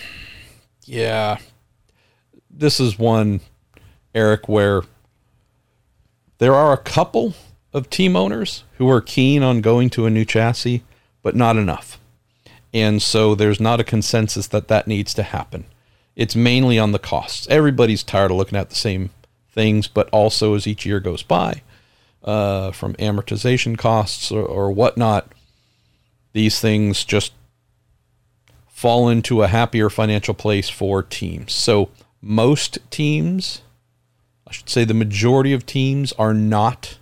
yeah, 0.84 1.38
this 2.50 2.78
is 2.78 2.98
one, 2.98 3.40
Eric, 4.14 4.48
where 4.48 4.82
there 6.38 6.54
are 6.54 6.72
a 6.72 6.78
couple 6.78 7.34
of 7.78 7.88
team 7.88 8.14
owners 8.14 8.64
who 8.76 8.90
are 8.90 9.00
keen 9.00 9.42
on 9.42 9.62
going 9.62 9.88
to 9.90 10.04
a 10.04 10.10
new 10.10 10.26
chassis, 10.26 10.82
but 11.22 11.34
not 11.34 11.56
enough. 11.56 11.98
And 12.74 13.00
so 13.00 13.34
there's 13.34 13.60
not 13.60 13.80
a 13.80 13.84
consensus 13.84 14.46
that 14.48 14.68
that 14.68 14.86
needs 14.86 15.14
to 15.14 15.22
happen. 15.22 15.64
It's 16.14 16.36
mainly 16.36 16.78
on 16.78 16.92
the 16.92 16.98
costs. 16.98 17.46
Everybody's 17.48 18.02
tired 18.02 18.30
of 18.30 18.36
looking 18.36 18.58
at 18.58 18.68
the 18.68 18.74
same 18.74 19.08
things, 19.50 19.88
but 19.88 20.08
also 20.10 20.54
as 20.54 20.66
each 20.66 20.84
year 20.84 21.00
goes 21.00 21.22
by, 21.22 21.62
uh, 22.24 22.72
from 22.72 22.94
amortization 22.94 23.78
costs 23.78 24.30
or, 24.30 24.44
or 24.44 24.70
whatnot, 24.70 25.32
these 26.34 26.60
things 26.60 27.04
just 27.04 27.32
fall 28.68 29.08
into 29.08 29.42
a 29.42 29.48
happier 29.48 29.88
financial 29.88 30.34
place 30.34 30.68
for 30.68 31.02
teams. 31.02 31.52
So 31.54 31.88
most 32.20 32.78
teams, 32.90 33.62
I 34.46 34.52
should 34.52 34.68
say 34.68 34.84
the 34.84 34.94
majority 34.94 35.52
of 35.52 35.66
teams, 35.66 36.12
are 36.12 36.34
not 36.34 36.98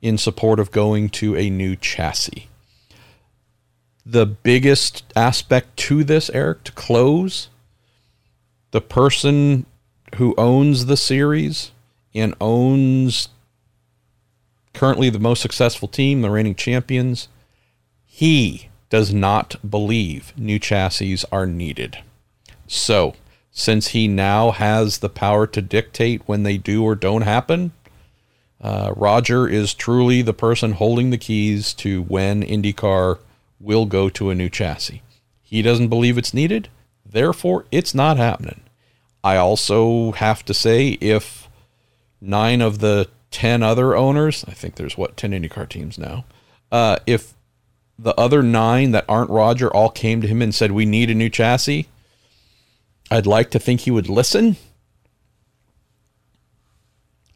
in 0.00 0.18
support 0.18 0.60
of 0.60 0.70
going 0.70 1.08
to 1.08 1.36
a 1.36 1.50
new 1.50 1.76
chassis. 1.76 2.48
The 4.06 4.26
biggest 4.26 5.04
aspect 5.14 5.76
to 5.78 6.04
this, 6.04 6.30
Eric, 6.30 6.64
to 6.64 6.72
close, 6.72 7.48
the 8.70 8.80
person 8.80 9.66
who 10.16 10.34
owns 10.38 10.86
the 10.86 10.96
series 10.96 11.72
and 12.14 12.34
owns 12.40 13.28
currently 14.72 15.10
the 15.10 15.18
most 15.18 15.42
successful 15.42 15.88
team, 15.88 16.22
the 16.22 16.30
reigning 16.30 16.54
champions, 16.54 17.28
he 18.06 18.68
does 18.90 19.12
not 19.12 19.56
believe 19.68 20.32
new 20.36 20.58
chassis 20.58 21.18
are 21.30 21.46
needed. 21.46 21.98
So, 22.66 23.14
since 23.50 23.88
he 23.88 24.06
now 24.06 24.52
has 24.52 24.98
the 24.98 25.08
power 25.08 25.46
to 25.48 25.60
dictate 25.60 26.22
when 26.26 26.44
they 26.44 26.58
do 26.58 26.84
or 26.84 26.94
don't 26.94 27.22
happen, 27.22 27.72
uh, 28.60 28.92
Roger 28.96 29.48
is 29.48 29.74
truly 29.74 30.22
the 30.22 30.34
person 30.34 30.72
holding 30.72 31.10
the 31.10 31.18
keys 31.18 31.72
to 31.74 32.02
when 32.02 32.42
IndyCar 32.42 33.18
will 33.60 33.86
go 33.86 34.08
to 34.10 34.30
a 34.30 34.34
new 34.34 34.48
chassis. 34.48 35.02
He 35.42 35.62
doesn't 35.62 35.88
believe 35.88 36.18
it's 36.18 36.34
needed, 36.34 36.68
therefore, 37.06 37.66
it's 37.70 37.94
not 37.94 38.16
happening. 38.16 38.60
I 39.22 39.36
also 39.36 40.12
have 40.12 40.44
to 40.44 40.54
say, 40.54 40.90
if 41.00 41.48
nine 42.20 42.60
of 42.60 42.80
the 42.80 43.08
10 43.30 43.62
other 43.62 43.96
owners, 43.96 44.44
I 44.48 44.52
think 44.52 44.74
there's 44.74 44.96
what, 44.96 45.16
10 45.16 45.32
IndyCar 45.32 45.68
teams 45.68 45.98
now, 45.98 46.24
uh, 46.70 46.98
if 47.06 47.34
the 47.98 48.14
other 48.18 48.42
nine 48.42 48.92
that 48.92 49.04
aren't 49.08 49.30
Roger 49.30 49.68
all 49.74 49.90
came 49.90 50.20
to 50.20 50.28
him 50.28 50.42
and 50.42 50.54
said, 50.54 50.72
We 50.72 50.86
need 50.86 51.10
a 51.10 51.14
new 51.14 51.28
chassis, 51.28 51.88
I'd 53.10 53.26
like 53.26 53.50
to 53.50 53.58
think 53.58 53.80
he 53.80 53.90
would 53.90 54.08
listen 54.08 54.56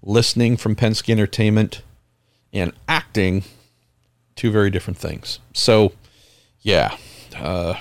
listening 0.02 0.56
from 0.56 0.76
Penske 0.76 1.10
Entertainment 1.10 1.82
and 2.52 2.72
acting, 2.88 3.44
two 4.36 4.50
very 4.50 4.70
different 4.70 4.98
things. 4.98 5.38
So, 5.52 5.92
yeah, 6.60 6.96
uh, 7.36 7.74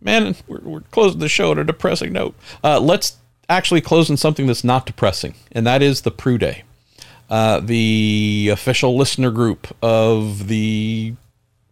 man, 0.00 0.36
we're, 0.46 0.60
we're 0.60 0.80
closing 0.80 1.20
the 1.20 1.28
show 1.28 1.50
on 1.50 1.58
a 1.58 1.64
depressing 1.64 2.12
note. 2.12 2.34
Uh, 2.62 2.80
let's 2.80 3.16
actually 3.48 3.80
close 3.80 4.10
on 4.10 4.16
something 4.16 4.46
that's 4.46 4.64
not 4.64 4.86
depressing, 4.86 5.34
and 5.52 5.66
that 5.66 5.82
is 5.82 6.02
the 6.02 6.10
Prue 6.10 6.38
Day. 6.38 6.62
Uh, 7.30 7.60
the 7.60 8.50
official 8.52 8.96
listener 8.96 9.30
group 9.30 9.74
of 9.82 10.48
the 10.48 11.14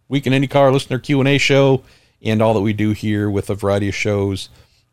Week 0.09 0.27
in 0.27 0.33
IndyCar 0.33 0.71
listener 0.71 0.99
Q&A 0.99 1.37
show 1.37 1.83
and 2.21 2.41
all 2.41 2.53
that 2.53 2.61
we 2.61 2.73
do 2.73 2.91
here 2.91 3.29
with 3.29 3.49
a 3.49 3.55
variety 3.55 3.89
of 3.89 3.95
shows 3.95 4.49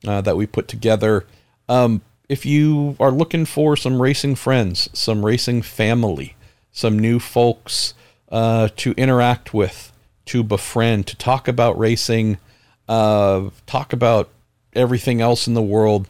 uh, 0.06 0.20
that 0.22 0.36
we 0.36 0.46
put 0.46 0.68
together. 0.68 1.26
Um, 1.68 2.02
if 2.30 2.46
you 2.46 2.94
are 3.00 3.10
looking 3.10 3.44
for 3.44 3.76
some 3.76 4.00
racing 4.00 4.36
friends, 4.36 4.88
some 4.92 5.26
racing 5.26 5.62
family, 5.62 6.36
some 6.70 6.96
new 6.96 7.18
folks 7.18 7.92
uh, 8.30 8.68
to 8.76 8.92
interact 8.92 9.52
with, 9.52 9.90
to 10.26 10.44
befriend, 10.44 11.08
to 11.08 11.16
talk 11.16 11.48
about 11.48 11.76
racing, 11.76 12.38
uh, 12.88 13.50
talk 13.66 13.92
about 13.92 14.28
everything 14.74 15.20
else 15.20 15.48
in 15.48 15.54
the 15.54 15.60
world, 15.60 16.08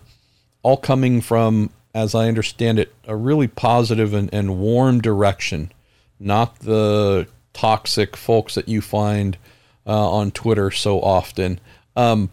all 0.63 0.77
coming 0.77 1.23
from, 1.23 1.71
as 1.95 2.15
I 2.15 2.29
understand 2.29 2.79
it, 2.79 2.95
a 3.07 3.17
really 3.17 3.49
positive 3.49 4.13
and, 4.13 4.29
and 4.31 4.59
warm 4.59 5.01
direction, 5.01 5.73
not 6.19 6.59
the 6.59 7.29
toxic 7.55 8.15
folks 8.15 8.55
that 8.57 8.69
you 8.69 8.83
find 8.83 9.39
uh, 9.87 10.11
on 10.11 10.33
Twitter 10.33 10.71
so 10.71 11.01
often. 11.01 11.61
Um, 11.97 12.29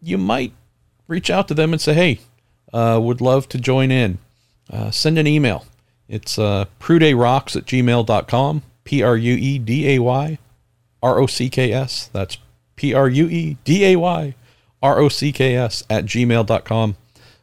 you 0.00 0.16
might 0.16 0.54
reach 1.06 1.28
out 1.28 1.48
to 1.48 1.54
them 1.54 1.74
and 1.74 1.82
say, 1.82 1.92
hey, 1.92 2.20
uh, 2.72 2.98
would 3.02 3.20
love 3.20 3.48
to 3.50 3.58
join 3.58 3.90
in. 3.90 4.18
Uh, 4.70 4.90
send 4.90 5.18
an 5.18 5.26
email. 5.26 5.66
It's 6.08 6.38
uh, 6.38 6.66
pruedayrocks 6.80 7.56
at 7.56 7.64
gmail.com. 7.64 8.62
P 8.84 9.02
R 9.02 9.16
U 9.16 9.34
E 9.34 9.58
D 9.58 9.96
A 9.96 9.98
Y 9.98 10.38
R 11.02 11.18
O 11.18 11.26
C 11.26 11.50
K 11.50 11.72
S. 11.72 12.08
That's 12.12 12.38
P 12.76 12.94
R 12.94 13.08
U 13.08 13.28
E 13.28 13.56
D 13.64 13.84
A 13.84 13.96
Y 13.96 14.34
R 14.82 15.00
O 15.00 15.08
C 15.08 15.32
K 15.32 15.56
S 15.56 15.82
at 15.90 16.04
gmail.com. 16.04 16.96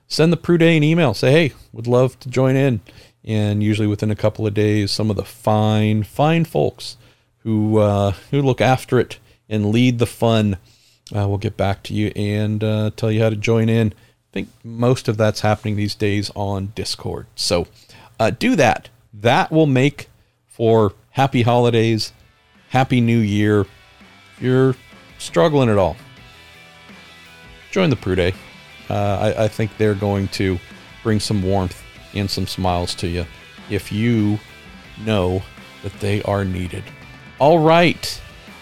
Send 0.08 0.32
the 0.32 0.38
Prue 0.38 0.58
Day 0.58 0.78
an 0.78 0.84
email. 0.84 1.14
Say, 1.14 1.32
hey, 1.32 1.54
would 1.72 1.88
love 1.88 2.20
to 2.22 2.30
join 2.30 2.56
in. 2.56 2.82
And 3.26 3.64
usually 3.64 3.88
within 3.88 4.12
a 4.12 4.16
couple 4.16 4.46
of 4.46 4.54
days, 4.54 4.92
some 4.92 5.10
of 5.10 5.16
the 5.16 5.24
fine, 5.24 6.04
fine 6.04 6.46
folks 6.46 6.98
who 7.40 7.78
uh, 7.78 8.12
who 8.32 8.42
look 8.42 8.62
after 8.62 9.00
it 9.00 9.20
and 9.50 9.72
lead 9.72 10.00
the 10.00 10.06
fun 10.06 10.58
uh, 11.16 11.28
will 11.28 11.38
get 11.38 11.58
back 11.58 11.84
to 11.84 11.94
you 11.94 12.12
and 12.16 12.64
uh, 12.64 12.92
tell 12.96 13.12
you 13.12 13.22
how 13.22 13.30
to 13.30 13.36
join 13.36 13.70
in 13.70 13.94
think 14.34 14.50
most 14.64 15.08
of 15.08 15.16
that's 15.16 15.42
happening 15.42 15.76
these 15.76 15.94
days 15.94 16.32
on 16.36 16.74
Discord. 16.74 17.28
So 17.36 17.68
uh, 18.20 18.32
do 18.32 18.56
that. 18.56 18.90
That 19.14 19.52
will 19.52 19.68
make 19.68 20.10
for 20.48 20.94
happy 21.12 21.44
holidays, 21.44 22.12
happy 22.70 23.00
new 23.00 23.20
year. 23.20 23.62
If 23.62 24.42
you're 24.42 24.76
struggling 25.20 25.70
at 25.70 25.78
all, 25.78 25.96
join 27.72 27.92
the 27.92 27.96
Prue 27.96 28.16
Day. 28.16 28.34
Uh, 28.90 29.34
I, 29.38 29.44
I 29.44 29.48
think 29.48 29.78
they're 29.78 29.94
going 29.94 30.28
to 30.30 30.60
bring 31.04 31.20
some 31.20 31.44
warmth 31.44 31.82
and 32.16 32.30
some 32.30 32.48
smiles 32.48 32.96
to 32.96 33.08
you 33.08 33.26
if 33.70 33.92
you 33.92 34.40
know 35.06 35.44
that 35.84 35.94
they 36.00 36.24
are 36.24 36.44
needed. 36.44 36.84
All 37.38 37.60
right. 37.60 38.22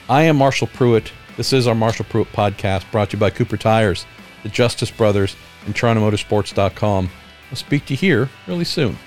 I 0.10 0.24
am 0.24 0.36
Marshall 0.36 0.68
Pruett. 0.68 1.12
This 1.38 1.54
is 1.54 1.66
our 1.66 1.76
Marshall 1.76 2.06
Pruett 2.06 2.28
podcast 2.28 2.90
brought 2.92 3.12
to 3.12 3.16
you 3.16 3.22
by 3.22 3.30
Cooper 3.30 3.56
Tires, 3.56 4.06
the 4.44 4.50
Justice 4.50 4.92
Brothers, 4.92 5.36
and 5.66 5.76
TorontoMotorsports.com. 5.76 7.10
I'll 7.50 7.56
speak 7.56 7.86
to 7.88 7.94
you 7.94 7.98
here 7.98 8.30
really 8.48 8.66
soon. 8.66 8.98